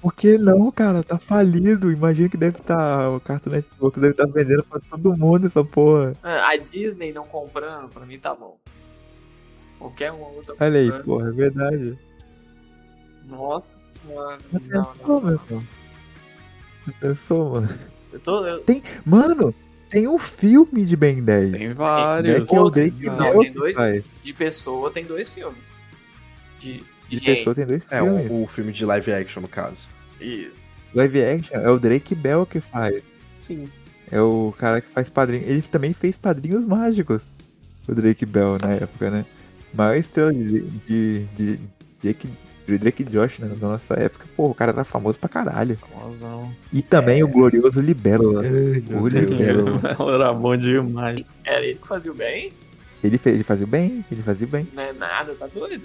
Por 0.00 0.14
que 0.14 0.38
não, 0.38 0.70
cara? 0.70 1.02
Tá 1.02 1.18
falido. 1.18 1.90
Imagina 1.90 2.28
que 2.28 2.36
deve 2.36 2.58
estar. 2.58 3.10
o 3.10 3.18
Cartoon 3.18 3.50
Network 3.50 3.98
deve 3.98 4.12
estar 4.12 4.26
vendendo 4.26 4.62
pra 4.64 4.78
todo 4.78 5.16
mundo 5.16 5.46
essa 5.46 5.64
porra. 5.64 6.14
Ah, 6.22 6.50
A 6.50 6.56
Disney 6.56 7.12
não 7.12 7.24
comprando, 7.26 7.88
pra 7.88 8.04
mim 8.06 8.18
tá 8.18 8.34
bom. 8.34 8.56
Qualquer 9.78 10.12
um 10.12 10.20
outro. 10.20 10.54
Olha 10.60 10.78
aí, 10.80 11.02
porra, 11.02 11.28
é 11.28 11.32
verdade. 11.32 11.98
Nossa 13.26 13.66
senhora. 14.06 14.38
Já 14.52 14.58
Não, 14.60 14.84
pensou, 14.84 15.08
não, 15.08 15.20
meu 15.20 15.30
não. 15.36 15.44
irmão? 15.46 15.64
Já 16.86 16.92
pensou, 17.00 17.50
mano? 17.50 17.68
Eu 18.12 18.20
tô. 18.20 18.46
Eu... 18.46 18.64
Mano, 19.04 19.54
tem 19.90 20.08
um 20.08 20.18
filme 20.18 20.84
de 20.84 20.96
Ben 20.96 21.22
10. 21.22 21.52
Tem 21.52 21.72
vários. 21.72 22.48
que 22.48 22.54
é 22.54 22.58
o 22.60 22.64
Nossa, 22.64 22.80
Drake 22.80 23.04
não, 23.06 23.16
Bell 23.18 23.38
tem 23.40 23.52
dois. 23.52 24.04
De 24.22 24.32
pessoa 24.32 24.90
tem 24.90 25.04
dois 25.04 25.30
filmes. 25.32 25.68
De, 26.60 26.82
De 27.08 27.16
gente. 27.16 27.24
pessoa 27.36 27.54
tem 27.54 27.66
dois 27.66 27.90
É, 27.92 27.98
filmes. 28.02 28.30
o, 28.30 28.42
o 28.42 28.46
filme 28.48 28.72
de 28.72 28.84
live 28.84 29.12
action, 29.12 29.40
no 29.42 29.48
caso. 29.48 29.86
E- 30.20 30.50
Live 30.94 31.22
action 31.22 31.60
é 31.60 31.70
o 31.70 31.78
Drake 31.78 32.14
Bell 32.14 32.46
que 32.46 32.60
faz. 32.60 33.02
Sim. 33.40 33.68
É 34.10 34.20
o 34.20 34.54
cara 34.56 34.80
que 34.80 34.88
faz 34.88 35.10
padrinho. 35.10 35.42
Ele 35.46 35.62
também 35.62 35.92
fez 35.92 36.16
padrinhos 36.16 36.64
mágicos. 36.64 37.22
O 37.88 37.94
Drake 37.94 38.24
Bell 38.24 38.56
na 38.60 38.72
época, 38.72 39.10
né? 39.10 39.24
Maior 39.74 39.96
estrela 39.96 40.32
de, 40.32 40.62
de, 40.62 41.24
de, 41.36 41.60
Drake, 42.02 42.28
de 42.66 42.78
Drake 42.78 43.04
Josh 43.04 43.38
né, 43.38 43.48
na 43.60 43.68
nossa 43.68 43.94
época. 43.94 44.26
Pô, 44.36 44.46
o 44.48 44.54
cara 44.54 44.72
era 44.72 44.84
famoso 44.84 45.18
pra 45.18 45.28
caralho. 45.28 45.76
Famosão. 45.76 46.52
E 46.72 46.82
também 46.82 47.22
o 47.22 47.28
glorioso 47.28 47.80
Libélula. 47.80 48.42
Ai, 48.42 48.82
meu 48.88 49.02
O. 49.02 49.08
Libélula. 49.08 49.80
Ela 49.98 50.14
era 50.14 50.32
bom 50.32 50.56
demais. 50.56 51.34
Era 51.44 51.64
ele 51.64 51.78
que 51.78 51.86
fazia 51.86 52.10
o 52.10 52.14
bem? 52.14 52.52
Ele, 53.04 53.18
fez, 53.18 53.34
ele 53.36 53.44
fazia 53.44 53.66
bem, 53.66 54.04
ele 54.10 54.22
fazia 54.22 54.46
bem. 54.46 54.66
Não 54.72 54.82
é 54.82 54.92
nada, 54.92 55.34
tá 55.34 55.46
doido? 55.46 55.84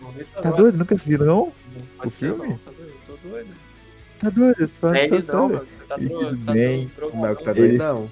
Vamos 0.00 0.16
ver 0.16 0.24
se 0.24 0.32
Tá 0.34 0.40
agora. 0.40 0.56
doido? 0.56 0.78
Nunca 0.78 0.94
viu, 0.96 1.18
não? 1.18 1.26
Não 1.26 1.52
pode 1.96 2.08
O 2.08 2.12
ser, 2.12 2.34
filme? 2.34 2.48
não. 2.50 2.58
Tá 2.58 2.70
doido, 2.70 2.92
tô 3.06 3.28
doido. 3.28 3.48
Tá 4.20 4.30
doido? 4.30 4.58
Você 4.68 4.86
Não 4.86 4.94
é 4.94 5.04
ele 5.04 5.22
tá 5.22 5.32
não, 5.32 5.48
mano. 5.48 5.64
Você 5.66 5.78
tá 5.88 5.94
Ele 5.96 6.08
doido. 6.08 6.26
fez 6.26 6.38
Você 6.38 6.44
tá 6.44 6.52
bem. 6.52 6.90
doido. 6.98 7.12
O 7.14 7.16
Marco 7.16 7.42
tá 7.44 7.50
Ele- 7.52 7.60
doido, 7.60 7.78
não. 7.78 8.10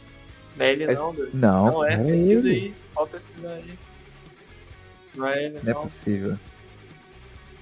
Não 0.57 0.65
é 0.65 0.73
ele 0.73 0.87
não, 0.95 1.15
doido. 1.15 1.31
Não, 1.35 1.67
Não 1.67 1.85
é, 1.85 1.97
pesquisa 1.99 2.49
ele. 2.49 2.51
aí. 2.59 2.75
Pode 2.95 3.11
pesquisar 3.11 3.49
aí. 3.51 3.75
Não 5.15 5.27
é 5.29 5.45
ele, 5.45 5.55
Não 5.63 5.71
é 5.71 5.75
não. 5.75 5.83
possível. 5.83 6.37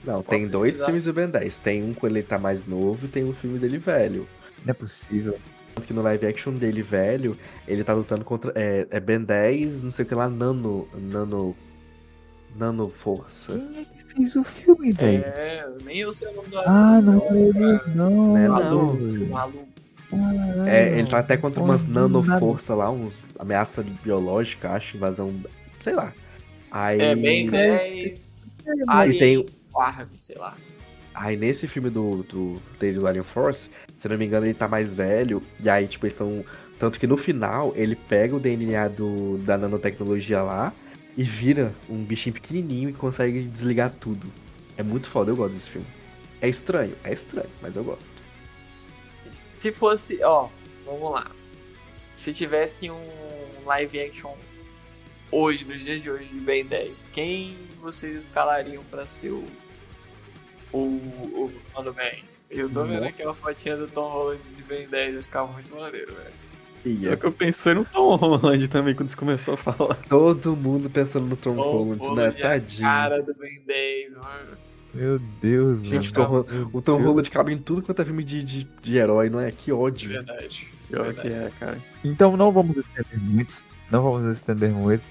Não, 0.06 0.22
Pode 0.22 0.28
tem 0.28 0.46
dois 0.48 0.62
pesquisar. 0.72 0.86
filmes 0.86 1.04
do 1.04 1.12
Ben 1.12 1.28
10. 1.28 1.58
Tem 1.58 1.82
um 1.82 1.94
quando 1.94 2.16
ele 2.16 2.26
tá 2.26 2.38
mais 2.38 2.66
novo 2.66 3.06
e 3.06 3.08
tem 3.08 3.24
um 3.24 3.32
filme 3.32 3.58
dele 3.58 3.78
velho. 3.78 4.26
Não 4.64 4.70
é 4.70 4.74
possível. 4.74 5.38
Tanto 5.74 5.86
que 5.88 5.92
no 5.94 6.02
live 6.02 6.26
action 6.26 6.52
dele 6.52 6.82
velho, 6.82 7.36
ele 7.66 7.82
tá 7.82 7.92
lutando 7.94 8.24
contra. 8.24 8.52
É, 8.54 8.86
é 8.90 9.00
Ben 9.00 9.20
10, 9.20 9.82
não 9.82 9.90
sei 9.90 10.04
o 10.04 10.08
que 10.08 10.14
lá, 10.14 10.28
Nano. 10.28 10.86
Nano. 10.94 11.56
Nano 12.56 12.88
Força. 12.88 13.52
Quem 13.52 13.80
é 13.80 13.84
que 13.84 14.04
fez 14.14 14.36
o 14.36 14.44
filme, 14.44 14.92
velho? 14.92 15.24
É, 15.24 15.66
nem 15.84 15.98
eu 15.98 16.12
sei 16.12 16.28
o 16.28 16.34
nome 16.34 16.48
do 16.48 16.58
Ah, 16.58 17.00
não 17.02 17.14
não. 17.94 18.36
Não 18.36 18.36
é 18.36 18.68
doido. 18.70 19.26
maluco. 19.28 19.68
Caralho. 20.10 20.62
É, 20.68 20.98
ele 20.98 21.08
tá 21.08 21.18
até 21.18 21.36
contra 21.36 21.60
umas 21.60 21.84
nano 21.86 22.22
força 22.38 22.72
lá, 22.74 22.88
uns 22.90 23.24
ameaça 23.38 23.82
biológica, 24.04 24.70
acho, 24.70 24.96
invasão. 24.96 25.34
Sei 25.82 25.94
lá. 25.94 26.12
Aí. 26.70 27.00
É 27.00 27.16
bem 27.16 27.46
10. 27.50 28.36
E 28.64 28.84
Alien 28.86 29.18
tem- 29.18 29.46
Farm, 29.74 30.08
sei 30.18 30.36
lá. 30.36 30.56
Aí 31.14 31.36
nesse 31.36 31.68
filme 31.68 31.90
do, 31.90 32.22
do 32.22 32.62
dele 32.78 32.98
do 32.98 33.06
Alien 33.06 33.24
Force, 33.24 33.70
se 33.96 34.08
não 34.08 34.16
me 34.16 34.24
engano, 34.24 34.46
ele 34.46 34.54
tá 34.54 34.66
mais 34.66 34.92
velho. 34.92 35.42
E 35.60 35.68
aí, 35.68 35.86
tipo, 35.86 36.06
eles 36.06 36.14
estão. 36.14 36.44
Tanto 36.78 36.98
que 36.98 37.06
no 37.06 37.16
final 37.16 37.72
ele 37.76 37.94
pega 37.94 38.34
o 38.34 38.40
DNA 38.40 38.88
do, 38.88 39.38
da 39.38 39.56
nanotecnologia 39.56 40.42
lá 40.42 40.72
e 41.16 41.22
vira 41.22 41.72
um 41.88 42.02
bichinho 42.02 42.34
pequenininho 42.34 42.90
e 42.90 42.92
consegue 42.92 43.42
desligar 43.44 43.94
tudo. 43.94 44.26
É 44.76 44.82
muito 44.82 45.08
foda, 45.08 45.30
eu 45.30 45.36
gosto 45.36 45.54
desse 45.54 45.70
filme. 45.70 45.86
É 46.40 46.48
estranho, 46.48 46.94
é 47.04 47.12
estranho, 47.12 47.48
mas 47.62 47.76
eu 47.76 47.84
gosto. 47.84 48.12
Se 49.54 49.72
fosse, 49.72 50.22
ó, 50.22 50.48
vamos 50.84 51.12
lá. 51.12 51.30
Se 52.16 52.34
tivesse 52.34 52.90
um 52.90 53.64
live 53.64 54.00
action 54.00 54.34
hoje, 55.30 55.64
nos 55.64 55.80
dias 55.80 56.02
de 56.02 56.10
hoje, 56.10 56.24
de 56.24 56.40
Ben 56.40 56.64
10, 56.64 57.08
quem 57.12 57.56
vocês 57.80 58.16
escalariam 58.16 58.82
pra 58.84 59.06
ser 59.06 59.30
o. 59.30 59.44
O. 60.78 60.78
O 61.44 61.52
Mano 61.74 61.92
Ben? 61.92 62.22
Eu 62.50 62.68
tô 62.70 62.84
vendo 62.84 63.04
Nossa. 63.04 63.22
uma 63.24 63.34
fotinha 63.34 63.76
do 63.76 63.86
Tom 63.88 64.08
Holland 64.08 64.40
de 64.56 64.62
Ben 64.62 64.86
10, 64.88 65.14
vai 65.14 65.22
ficar 65.22 65.44
muito 65.46 65.74
maneiro, 65.74 66.12
velho. 66.14 66.44
E 66.84 67.08
É 67.08 67.12
é 67.12 67.16
que 67.16 67.24
eu 67.24 67.32
pensei 67.32 67.74
no 67.74 67.84
Tom 67.84 68.14
Holland 68.16 68.68
também 68.68 68.94
quando 68.94 69.08
você 69.08 69.16
começou 69.16 69.54
a 69.54 69.56
falar. 69.56 69.94
todo 70.08 70.54
mundo 70.54 70.88
pensando 70.90 71.26
no 71.26 71.36
Tom 71.36 71.56
Tom 71.56 71.62
Holland, 71.62 72.00
né? 72.02 72.06
Holland 72.08 72.42
é 72.42 72.46
a 72.46 72.50
Tadinho. 72.50 72.82
Cara 72.82 73.22
do 73.22 73.34
Ben 73.34 73.60
10, 73.66 74.12
mano. 74.12 74.58
Meu 74.92 75.18
Deus, 75.18 75.82
Gente, 75.82 76.12
o 76.16 76.20
mano. 76.20 76.44
Tom, 76.44 76.70
o 76.78 76.82
Tom 76.82 76.98
Holland 77.02 77.30
cabe 77.30 77.52
em 77.52 77.58
tudo 77.58 77.82
quanto 77.82 78.02
é 78.02 78.04
filme 78.04 78.22
de, 78.22 78.42
de, 78.44 78.64
de 78.82 78.96
herói, 78.96 79.28
não 79.30 79.40
é? 79.40 79.50
Que 79.50 79.66
De 79.66 79.72
ódio. 79.72 80.08
verdade. 80.10 80.68
Pior 80.88 81.06
Verdade. 81.06 81.28
que 81.28 81.34
é, 81.34 81.50
cara. 81.58 81.78
Então 82.04 82.36
não 82.36 82.52
vamos 82.52 82.76
estender 82.76 83.18
muito. 83.20 83.52
Não 83.90 84.02
vamos 84.02 84.24
estender 84.36 84.70
muito. 84.70 85.02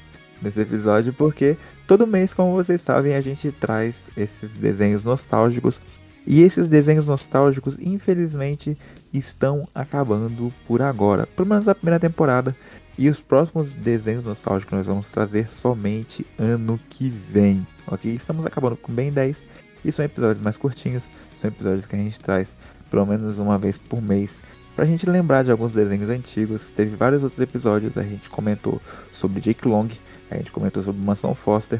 nesse 0.41 0.61
episódio, 0.61 1.11
porque 1.13 1.57
todo 1.93 2.07
mês, 2.07 2.33
como 2.33 2.53
vocês 2.53 2.81
sabem, 2.81 3.13
a 3.13 3.21
gente 3.21 3.51
traz 3.51 4.09
esses 4.17 4.51
desenhos 4.53 5.03
nostálgicos. 5.03 5.79
E 6.25 6.41
esses 6.41 6.67
desenhos 6.67 7.05
nostálgicos, 7.05 7.77
infelizmente, 7.79 8.75
estão 9.13 9.67
acabando 9.75 10.51
por 10.65 10.81
agora. 10.81 11.27
Pelo 11.27 11.49
menos 11.49 11.67
a 11.67 11.75
primeira 11.75 11.99
temporada. 11.99 12.55
E 12.97 13.07
os 13.09 13.21
próximos 13.21 13.75
desenhos 13.75 14.25
nostálgicos 14.25 14.75
nós 14.75 14.87
vamos 14.87 15.11
trazer 15.11 15.47
somente 15.47 16.25
ano 16.39 16.79
que 16.89 17.11
vem. 17.11 17.65
Ok? 17.85 18.11
Estamos 18.11 18.43
acabando 18.43 18.75
com 18.75 18.91
bem 18.91 19.11
10. 19.11 19.37
E 19.85 19.91
são 19.91 20.03
episódios 20.03 20.43
mais 20.43 20.57
curtinhos. 20.57 21.03
São 21.39 21.47
episódios 21.47 21.85
que 21.85 21.95
a 21.95 21.99
gente 21.99 22.19
traz 22.19 22.55
pelo 22.89 23.05
menos 23.05 23.37
uma 23.37 23.59
vez 23.59 23.77
por 23.77 24.01
mês. 24.01 24.39
Pra 24.75 24.85
gente 24.85 25.07
lembrar 25.07 25.43
de 25.43 25.51
alguns 25.51 25.73
desenhos 25.73 26.09
antigos. 26.09 26.71
Teve 26.75 26.95
vários 26.95 27.21
outros 27.21 27.39
episódios. 27.39 27.95
A 27.99 28.03
gente 28.03 28.31
comentou 28.31 28.81
sobre 29.11 29.39
Jake 29.39 29.67
Long. 29.67 29.89
A 30.33 30.37
gente 30.37 30.51
comentou 30.51 30.83
sobre 30.83 31.01
Mansão 31.03 31.33
Foster. 31.35 31.79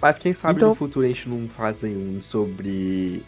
Mas 0.00 0.18
quem 0.18 0.32
sabe 0.32 0.54
Então- 0.58 0.68
no 0.70 0.74
futuro 0.74 1.04
a 1.04 1.08
gente 1.08 1.28
não 1.28 1.48
faz 1.48 1.82
aí 1.82 1.96
um 1.96 2.22
sobre 2.22 3.22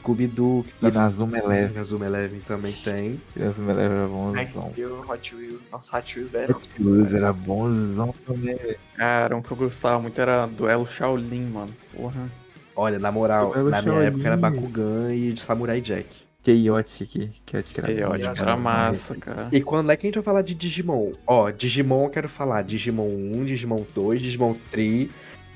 Scooby-Doo, 0.00 0.64
que 0.80 0.86
E 0.86 0.90
na 0.90 1.08
Zuma 1.10 1.38
Eleven. 1.38 1.72
na 1.74 1.82
Zuma 1.84 2.06
Eleven 2.06 2.40
também 2.46 2.72
tem. 2.72 3.20
Na 3.36 3.50
Zuma 3.50 3.72
Eleven 3.72 3.96
era 3.98 4.06
bom. 4.08 4.36
Então. 4.36 4.72
Hot 5.08 5.34
Wheels, 5.34 5.70
nossa, 5.70 5.96
Hot 5.98 6.18
Wheels 6.18 6.34
era 6.34 6.56
Hot 6.56 6.68
Wheels 6.80 7.12
era 7.12 7.32
bonzão 7.32 8.14
também. 8.26 8.56
Cara, 8.96 9.36
um 9.36 9.42
que 9.42 9.50
eu 9.50 9.56
gostava 9.56 10.00
muito 10.00 10.20
era 10.20 10.46
Duelo 10.46 10.86
Shaolin, 10.86 11.46
mano. 11.46 11.70
Porra. 11.94 12.28
Olha, 12.74 12.98
na 12.98 13.12
moral, 13.12 13.52
Duelo 13.52 13.70
na 13.70 13.82
minha 13.82 13.92
Shaolin. 13.94 14.06
época 14.06 14.26
era 14.28 14.36
Bakugan 14.36 15.14
e 15.14 15.36
Samurai 15.38 15.80
Jack. 15.80 16.06
Chaotic, 16.44 17.08
que 17.08 17.42
Chaotic 17.50 17.78
era 17.78 17.92
É, 17.92 18.04
bom 18.04 18.10
ótimo, 18.14 18.18
demais, 18.34 18.40
era 18.40 18.56
né? 18.56 18.62
massa, 18.62 19.16
cara. 19.16 19.48
E 19.52 19.60
quando 19.60 19.90
é 19.92 19.96
que 19.96 20.06
a 20.06 20.08
gente 20.08 20.14
vai 20.16 20.24
falar 20.24 20.42
de 20.42 20.54
Digimon? 20.54 21.12
Ó, 21.26 21.50
Digimon 21.50 22.04
eu 22.04 22.10
quero 22.10 22.28
falar 22.28 22.62
Digimon 22.62 23.06
1, 23.08 23.44
Digimon 23.44 23.84
2, 23.94 24.20
Digimon 24.20 24.54
3, 24.70 25.08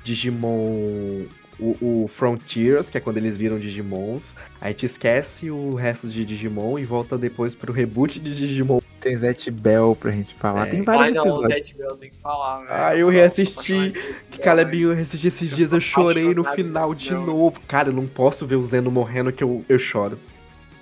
Digimon. 0.05 1.27
O, 1.59 2.05
o 2.05 2.09
Frontiers, 2.09 2.91
que 2.91 2.99
é 2.99 3.01
quando 3.01 3.17
eles 3.17 3.35
viram 3.35 3.59
Digimons. 3.59 4.35
A 4.61 4.69
gente 4.69 4.85
esquece 4.85 5.51
o 5.51 5.75
resto 5.75 6.07
de 6.07 6.23
Digimon 6.23 6.79
e 6.79 6.85
volta 6.85 7.17
depois 7.17 7.55
pro 7.55 7.73
reboot 7.73 8.21
de 8.21 8.35
Digimon. 8.35 8.79
Tem 9.01 9.17
Zet 9.17 9.51
Bell 9.51 9.97
pra 9.99 10.11
gente 10.11 10.35
falar. 10.35 10.67
É. 10.67 10.71
Tem 10.71 10.81
Ai, 10.81 10.85
vários 10.85 11.15
não, 11.15 11.25
o 11.25 11.27
episódios. 11.45 11.69
Zé 11.69 11.75
Bell 11.79 11.97
tem 11.97 12.11
que 12.11 12.17
falar, 12.17 12.59
velho. 12.59 12.69
Ah, 12.71 12.95
eu 12.95 13.09
reassisti. 13.09 13.91
Que 14.31 14.37
Bell, 14.37 14.45
Calebinho, 14.45 14.93
eu 14.93 15.01
assisti 15.03 15.29
esses 15.29 15.51
Eu 15.53 15.57
dias, 15.57 15.73
eu 15.73 15.81
chorei 15.81 16.35
no 16.35 16.45
final 16.45 16.95
de 16.95 17.15
novo. 17.15 17.59
Cara, 17.67 17.89
eu 17.89 17.95
não 17.95 18.07
posso 18.07 18.45
ver 18.47 18.57
o 18.57 18.63
Zeno 18.63 18.91
morrendo 18.91 19.33
que 19.33 19.43
eu, 19.43 19.65
eu 19.67 19.79
choro. 19.79 20.19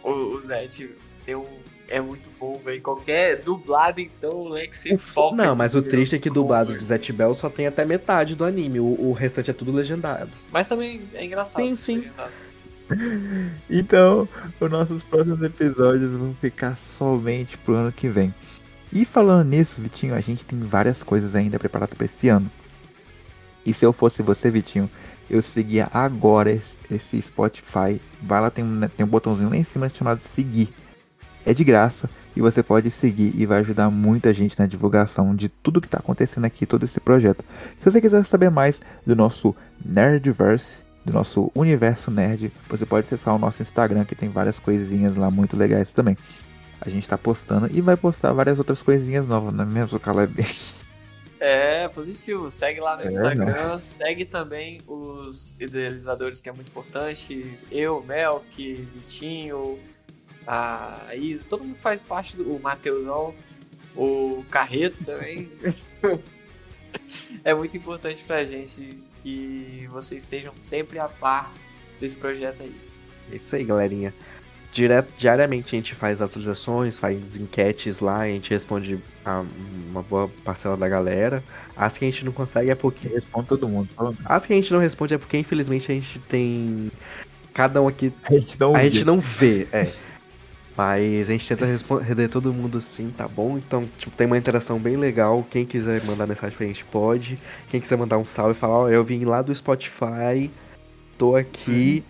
O, 0.05 0.11
o 0.11 1.37
um. 1.37 1.65
É 1.87 2.01
muito 2.01 2.31
bom, 2.41 2.59
velho. 2.65 2.81
Qualquer 2.81 3.43
dublado, 3.43 4.01
então, 4.01 4.33
o 4.33 4.45
moleque 4.45 4.77
se 4.77 4.97
foca. 4.97 5.37
não, 5.37 5.53
de 5.53 5.59
mas 5.59 5.75
o 5.75 5.83
triste 5.83 6.17
é 6.17 6.19
que 6.19 6.31
dublado 6.31 6.77
de 6.77 6.83
Zet 6.83 7.13
Bell 7.13 7.35
só 7.35 7.51
tem 7.51 7.67
até 7.67 7.85
metade 7.85 8.35
do 8.35 8.45
anime. 8.45 8.81
O, 8.81 8.85
o 8.85 9.13
restante 9.13 9.51
é 9.51 9.53
tudo 9.53 9.71
legendado. 9.71 10.31
Mas 10.51 10.67
também 10.67 11.03
é 11.13 11.25
engraçado. 11.25 11.63
Sim, 11.63 11.77
sim. 11.77 12.05
Então, 13.71 14.29
os 14.61 14.71
nossos 14.71 15.03
próximos 15.03 15.43
episódios 15.43 16.13
vão 16.13 16.35
ficar 16.35 16.77
somente 16.77 17.57
pro 17.57 17.75
ano 17.75 17.91
que 17.91 18.09
vem. 18.09 18.33
E 18.93 19.07
falando 19.07 19.49
nisso, 19.49 19.81
Vitinho, 19.81 20.15
a 20.15 20.21
gente 20.21 20.45
tem 20.45 20.61
várias 20.61 21.03
coisas 21.03 21.35
ainda 21.35 21.59
preparadas 21.59 21.97
para 21.97 22.05
esse 22.05 22.29
ano. 22.29 22.51
E 23.65 23.73
se 23.73 23.85
eu 23.85 23.93
fosse 23.93 24.23
você, 24.23 24.51
Vitinho, 24.51 24.89
eu 25.29 25.41
seguia 25.43 25.89
agora 25.93 26.51
esse, 26.51 27.23
Spotify. 27.23 28.01
Vai 28.23 28.41
lá, 28.41 28.51
tem 28.51 28.65
um, 28.65 28.81
tem 28.89 29.05
um 29.05 29.09
botãozinho 29.09 29.51
lá 29.51 29.57
em 29.57 29.65
cima 29.65 29.89
chamado 29.89 30.21
seguir. 30.21 30.73
É 31.47 31.53
de 31.53 31.63
graça 31.63 32.09
e 32.35 32.41
você 32.41 32.63
pode 32.63 32.91
seguir 32.91 33.33
e 33.37 33.45
vai 33.45 33.61
ajudar 33.61 33.91
muita 33.91 34.33
gente 34.33 34.59
na 34.59 34.67
divulgação 34.67 35.37
de 35.37 35.49
tudo 35.49 35.81
que 35.81 35.87
está 35.87 35.99
acontecendo 35.99 36.47
aqui, 36.47 36.65
todo 36.65 36.85
esse 36.85 36.99
projeto. 37.01 37.45
Se 37.79 37.91
você 37.91 38.01
quiser 38.01 38.25
saber 38.25 38.51
mais 38.51 38.81
do 39.07 39.15
nosso 39.15 39.55
Nerdverse, 39.85 40.85
do 41.05 41.13
nosso 41.13 41.53
universo 41.55 42.11
nerd, 42.11 42.51
você 42.69 42.87
pode 42.87 43.07
acessar 43.07 43.35
o 43.35 43.39
nosso 43.39 43.61
Instagram 43.61 44.05
que 44.05 44.15
tem 44.15 44.31
várias 44.31 44.59
coisinhas 44.59 45.15
lá 45.17 45.31
muito 45.31 45.57
legais 45.57 45.93
também. 45.93 46.17
A 46.81 46.89
gente 46.89 47.09
tá 47.09 47.19
postando 47.19 47.69
e 47.71 47.81
vai 47.81 47.97
postar 47.97 48.33
várias 48.33 48.59
outras 48.59 48.83
coisinhas 48.83 49.27
novas, 49.27 49.53
não 49.53 49.65
é 49.65 49.67
mesmo, 49.67 50.01
Caleb? 50.01 50.35
É, 51.47 51.89
positivo. 51.89 52.51
Segue 52.51 52.81
lá 52.81 52.97
no 52.97 53.03
É, 53.03 53.09
Instagram. 53.09 53.79
Segue 53.79 54.25
também 54.25 54.81
os 54.87 55.55
idealizadores, 55.61 56.41
que 56.41 56.49
é 56.49 56.53
muito 56.53 56.69
importante. 56.69 57.59
Eu, 57.71 58.03
Melk, 58.03 58.75
Vitinho, 58.95 59.79
a 60.47 61.15
Isa, 61.15 61.45
todo 61.47 61.63
mundo 61.63 61.77
faz 61.83 62.03
parte 62.03 62.35
do 62.35 62.51
o 62.51 62.59
Mateusão, 62.59 63.35
o 63.95 64.43
Carreto 64.51 65.05
também. 65.05 65.51
é 67.45 67.55
muito 67.55 67.77
importante 67.77 68.25
pra 68.25 68.43
gente 68.45 69.03
que 69.23 69.87
vocês 69.91 70.23
estejam 70.23 70.55
sempre 70.61 70.99
a 70.99 71.11
par 71.11 71.53
desse 72.01 72.17
projeto 72.17 72.63
aí. 72.63 72.75
É 73.31 73.37
isso 73.37 73.55
aí, 73.55 73.65
galerinha. 73.65 74.15
Direto, 74.75 75.09
diariamente 75.17 75.77
a 75.77 75.79
gente 75.79 75.95
faz 75.95 76.21
atualizações, 76.21 76.99
faz 76.99 77.37
enquetes 77.37 78.01
lá, 78.01 78.23
a 78.23 78.27
gente 78.27 78.51
responde 78.51 78.99
a 79.25 79.45
uma 79.89 80.03
boa 80.03 80.29
parcela 80.45 80.77
da 80.77 80.89
galera. 80.89 81.45
As 81.77 81.97
que 81.97 82.05
a 82.05 82.11
gente 82.11 82.25
não 82.25 82.33
consegue 82.33 82.71
é 82.71 82.75
porque. 82.75 83.07
Responde 83.07 83.47
todo 83.47 83.69
mundo. 83.69 83.89
As 84.25 84.45
que 84.45 84.53
a 84.53 84.57
gente 84.57 84.73
não 84.73 84.81
responde 84.81 85.15
é 85.15 85.19
porque, 85.19 85.39
infelizmente, 85.39 85.93
a 85.93 85.95
gente 85.95 86.19
tem. 86.19 86.91
Cada 87.53 87.81
um 87.81 87.87
aqui. 87.87 88.13
A 88.25 88.33
gente 88.33 88.59
não 88.59 88.75
A 88.75 88.79
vê. 88.81 88.91
gente 88.91 89.05
não 89.05 89.21
vê, 89.21 89.69
é. 89.73 89.93
Mas 90.77 91.29
a 91.29 91.33
gente 91.33 91.47
tenta 91.47 91.67
responder 91.67 92.27
todo 92.27 92.53
mundo 92.53 92.81
sim, 92.81 93.15
tá 93.17 93.29
bom? 93.29 93.57
Então, 93.57 93.89
tipo, 93.97 94.11
tem 94.17 94.27
uma 94.27 94.37
interação 94.37 94.77
bem 94.81 94.97
legal. 94.97 95.47
Quem 95.49 95.65
quiser 95.65 96.03
mandar 96.03 96.27
mensagem 96.27 96.57
pra 96.57 96.67
gente 96.67 96.85
pode. 96.87 97.39
Quem 97.71 97.81
quiser 97.81 97.97
mandar 97.97 98.19
um 98.19 98.25
salve 98.25 98.57
e 98.57 98.61
falar, 98.61 98.75
ó, 98.75 98.89
eu 98.89 99.05
vim 99.05 99.25
lá 99.25 99.41
do 99.41 99.55
Spotify, 99.55 100.51
tô 101.17 101.37
aqui. 101.37 102.03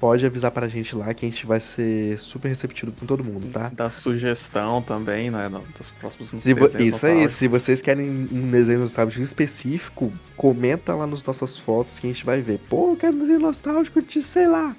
Pode 0.00 0.24
avisar 0.24 0.50
pra 0.50 0.66
gente 0.66 0.96
lá 0.96 1.12
que 1.12 1.26
a 1.26 1.28
gente 1.28 1.44
vai 1.44 1.60
ser 1.60 2.18
super 2.18 2.48
receptivo 2.48 2.90
com 2.90 3.04
todo 3.04 3.22
mundo, 3.22 3.52
tá? 3.52 3.70
Dá 3.70 3.90
sugestão 3.90 4.80
também, 4.80 5.30
né? 5.30 5.46
Dos 5.76 5.90
próximos 5.90 6.30
Se 6.42 6.54
desenhos 6.54 6.94
Isso 6.94 7.06
aí, 7.06 7.28
se 7.28 7.46
vocês 7.46 7.82
querem 7.82 8.08
um 8.32 8.50
desenho 8.50 8.80
nostálgico 8.80 9.22
específico, 9.22 10.10
comenta 10.38 10.94
lá 10.94 11.06
nas 11.06 11.22
nossas 11.22 11.58
fotos 11.58 11.98
que 11.98 12.06
a 12.06 12.10
gente 12.10 12.24
vai 12.24 12.40
ver. 12.40 12.58
Pô, 12.66 12.92
eu 12.92 12.96
quero 12.96 13.14
um 13.14 13.20
desenho 13.20 13.40
nostálgico 13.40 14.00
de, 14.00 14.22
sei 14.22 14.48
lá, 14.48 14.74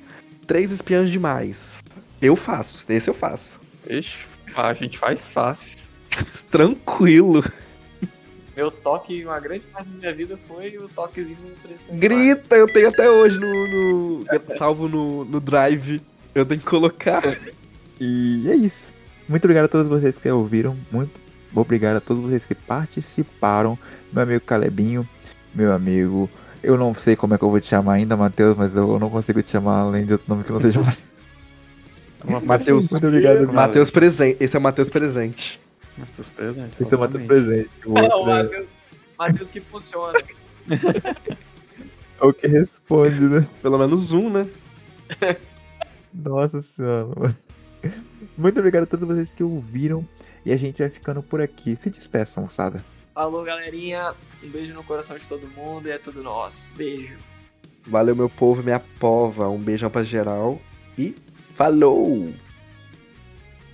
três 0.48 0.72
espiãs 0.72 1.08
demais. 1.12 1.84
Eu 2.20 2.36
faço, 2.36 2.84
esse 2.90 3.08
eu 3.08 3.14
faço. 3.14 3.60
Ixi, 3.88 4.26
a 4.56 4.74
gente 4.74 4.98
faz 4.98 5.32
fácil. 5.32 5.78
Tranquilo. 6.50 7.44
Meu 8.56 8.70
toque, 8.70 9.24
uma 9.24 9.39
grande 9.39 9.66
parte 9.68 9.88
da 9.89 9.97
minha 9.97 10.14
vida 10.14 10.38
foi 10.38 10.78
o 10.78 10.89
toquezinho 10.89 11.38
no 11.41 11.56
3 11.64 11.86
Grita, 11.99 12.56
eu 12.56 12.68
tenho 12.68 12.89
até 12.89 13.10
hoje 13.10 13.39
no. 13.39 14.20
no- 14.20 14.26
salvo 14.58 14.88
no, 14.89 15.24
no 15.26 15.39
drive. 15.39 16.02
Eu 16.36 16.45
tenho 16.45 16.60
que 16.60 16.66
colocar. 16.66 17.22
E 18.04 18.49
é 18.49 18.56
isso. 18.56 18.91
Muito 19.30 19.43
obrigado 19.45 19.66
a 19.66 19.68
todos 19.68 19.88
vocês 19.88 20.16
que 20.18 20.28
ouviram. 20.28 20.76
Muito 20.91 21.22
obrigado 21.56 21.97
a 21.97 22.02
todos 22.02 22.24
vocês 22.24 22.43
que 22.43 22.56
participaram. 22.56 23.78
Meu 24.12 24.24
amigo 24.24 24.41
Calebinho, 24.43 25.08
meu 25.54 25.72
amigo. 25.72 26.28
Eu 26.64 26.80
não 26.80 26.95
sei 26.95 27.16
como 27.16 27.36
é 27.36 27.38
que 27.38 27.43
eu 27.43 27.52
vou 27.52 27.60
te 27.62 27.68
chamar 27.68 27.93
ainda, 27.93 28.18
Matheus, 28.18 28.58
mas 28.58 28.76
eu 28.76 28.97
não 28.97 29.08
consigo 29.08 29.43
te 29.43 29.52
chamar 29.52 29.82
além 29.82 30.04
de 30.04 30.14
outro 30.14 30.26
nome 30.28 30.43
que 30.43 30.52
não 30.52 30.60
seja 30.60 30.80
Matheus. 30.80 31.12
Matheus. 32.43 32.89
Muito 32.89 33.06
obrigado, 33.08 33.54
Matheus 33.54 33.91
presente. 33.91 34.38
Esse 34.39 34.56
é 34.56 34.60
o 34.60 34.62
Matheus 34.64 34.89
presente. 34.89 35.60
Matheus 35.98 36.30
presente. 36.30 36.82
Esse 36.84 36.94
é 36.94 36.98
o 36.98 37.00
Matheus 37.00 37.24
presente. 37.24 37.70
O 37.86 37.98
É, 37.98 38.02
outro 38.04 38.18
o 38.20 38.30
é 38.30 38.44
Matheus, 38.44 38.68
Matheus 39.18 39.50
que 39.50 39.60
funciona. 39.60 40.20
o 42.22 42.34
que 42.34 42.48
responde, 42.48 43.20
né? 43.22 43.48
Pelo 43.62 43.78
menos 43.78 44.12
um, 44.12 44.30
né? 44.30 44.48
Nossa 46.14 46.62
senhora. 46.62 47.34
Muito 48.38 48.60
obrigado 48.60 48.84
a 48.84 48.88
todos 48.88 49.08
vocês 49.08 49.34
que 49.34 49.44
ouviram. 49.44 50.08
E 50.46 50.52
a 50.52 50.58
gente 50.58 50.80
vai 50.80 50.89
ficando 50.89 51.22
por 51.22 51.42
aqui. 51.42 51.76
Se 51.76 51.89
despeçam, 51.89 52.44
moçada. 52.44 52.84
Falou, 53.14 53.44
galerinha. 53.44 54.14
Um 54.44 54.50
beijo 54.50 54.74
no 54.74 54.84
coração 54.84 55.18
de 55.18 55.28
todo 55.28 55.48
mundo 55.50 55.88
e 55.88 55.92
é 55.92 55.98
tudo 55.98 56.24
nosso. 56.24 56.74
Beijo. 56.74 57.18
Valeu, 57.86 58.16
meu 58.16 58.30
povo, 58.30 58.64
minha 58.64 58.80
pova. 59.00 59.50
Um 59.50 59.58
beijão 59.60 59.89
pra 59.89 60.04
geral. 60.04 60.60
E 60.98 61.16
falou! 61.56 62.32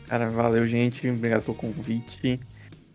Cara, 0.07 0.29
valeu, 0.29 0.65
gente. 0.67 1.07
Obrigado 1.09 1.43
pelo 1.43 1.55
convite. 1.57 2.39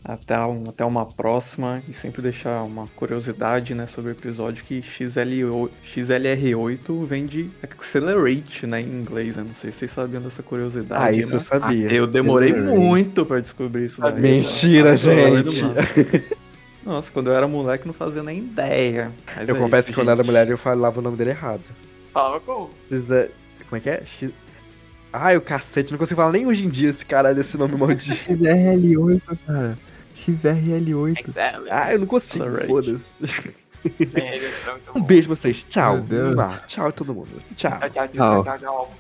Até, 0.05 0.37
um- 0.41 0.65
até 0.69 0.85
uma 0.85 1.07
próxima. 1.07 1.81
E 1.89 1.93
sempre 1.93 2.21
deixar 2.23 2.63
uma 2.65 2.89
curiosidade, 2.97 3.75
né, 3.75 3.87
sobre 3.87 4.11
o 4.11 4.15
episódio 4.15 4.65
que 4.65 4.83
XL, 4.83 5.69
XLR8 5.85 7.05
vem 7.07 7.25
de 7.27 7.49
Accelerate, 7.63 8.67
né, 8.67 8.81
em 8.81 8.87
inglês. 9.01 9.37
Eu 9.37 9.45
não 9.45 9.55
sei 9.55 9.71
se 9.71 9.79
vocês 9.79 9.91
sabiam 9.93 10.21
dessa 10.23 10.43
curiosidade, 10.43 11.05
Ah, 11.05 11.13
isso 11.13 11.31
né? 11.31 11.37
eu 11.37 11.41
sabia. 11.41 11.93
Eu 11.93 12.07
demorei 12.07 12.51
Accelerate. 12.51 12.81
muito 12.81 13.25
pra 13.25 13.39
descobrir 13.41 13.85
isso 13.85 14.01
daí. 14.01 14.21
Mentira, 14.21 14.95
Ah, 14.95 14.97
doido, 14.97 15.51
gente. 15.53 16.25
Nossa, 16.85 17.13
quando 17.13 17.29
eu 17.31 17.37
era 17.37 17.47
moleque 17.47 17.87
não 17.87 17.95
fazia 17.95 18.25
nem 18.25 18.39
ideia. 18.39 19.13
Mas 19.37 19.49
Eu 19.49 19.55
é 19.55 19.59
confesso 19.59 19.83
isso, 19.83 19.93
que 19.93 19.95
quando 20.01 20.09
eu 20.09 20.13
era 20.15 20.23
gente. 20.23 20.27
mulher 20.27 20.49
eu 20.49 20.59
falava 20.59 20.99
o 20.99 21.03
nome 21.03 21.17
dele 21.17 21.31
errado. 21.31 21.63
Fala 22.13 22.41
como? 22.41 22.71
Como 22.89 23.77
é 23.77 23.81
que 23.81 23.89
é? 23.89 24.03
X... 24.05 24.31
Ai, 25.13 25.37
o 25.37 25.41
cacete, 25.43 25.93
não 25.93 25.99
consigo 25.99 26.21
falar 26.21 26.33
nem 26.33 26.47
hoje 26.47 26.65
em 26.65 26.71
dia 26.71 26.89
esse 26.89 27.05
caralho, 27.05 27.41
esse 27.41 27.57
nome 27.59 27.77
maldito. 27.77 28.17
XRL8, 28.33 29.39
cara. 29.47 29.79
XRL8. 30.17 31.29
Excel. 31.29 31.65
Ah, 31.71 31.93
eu 31.93 31.99
não 31.99 32.07
consigo, 32.07 32.45
foda-se. 32.67 33.05
É 33.85 33.87
muito 34.09 34.93
Um 34.97 35.03
beijo 35.03 35.29
pra 35.29 35.37
vocês. 35.37 35.65
Tchau. 35.69 35.97
Meu 35.97 36.03
Deus. 36.05 36.37
Vá. 36.37 36.59
Tchau 36.67 36.93
todo 36.93 37.13
mundo. 37.15 37.43
Tchau. 37.57 37.79
Tchau, 37.79 37.91
tchau, 37.91 38.09
Tchau. 38.09 38.45
tchau, 38.45 38.45
tchau, 38.45 38.59
tchau. 38.59 38.95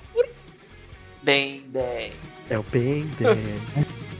Bem, 1.22 1.62
bem. 1.68 2.12
É 2.50 2.58
o 2.58 2.64
bem, 2.64 3.08
bem. 3.18 3.94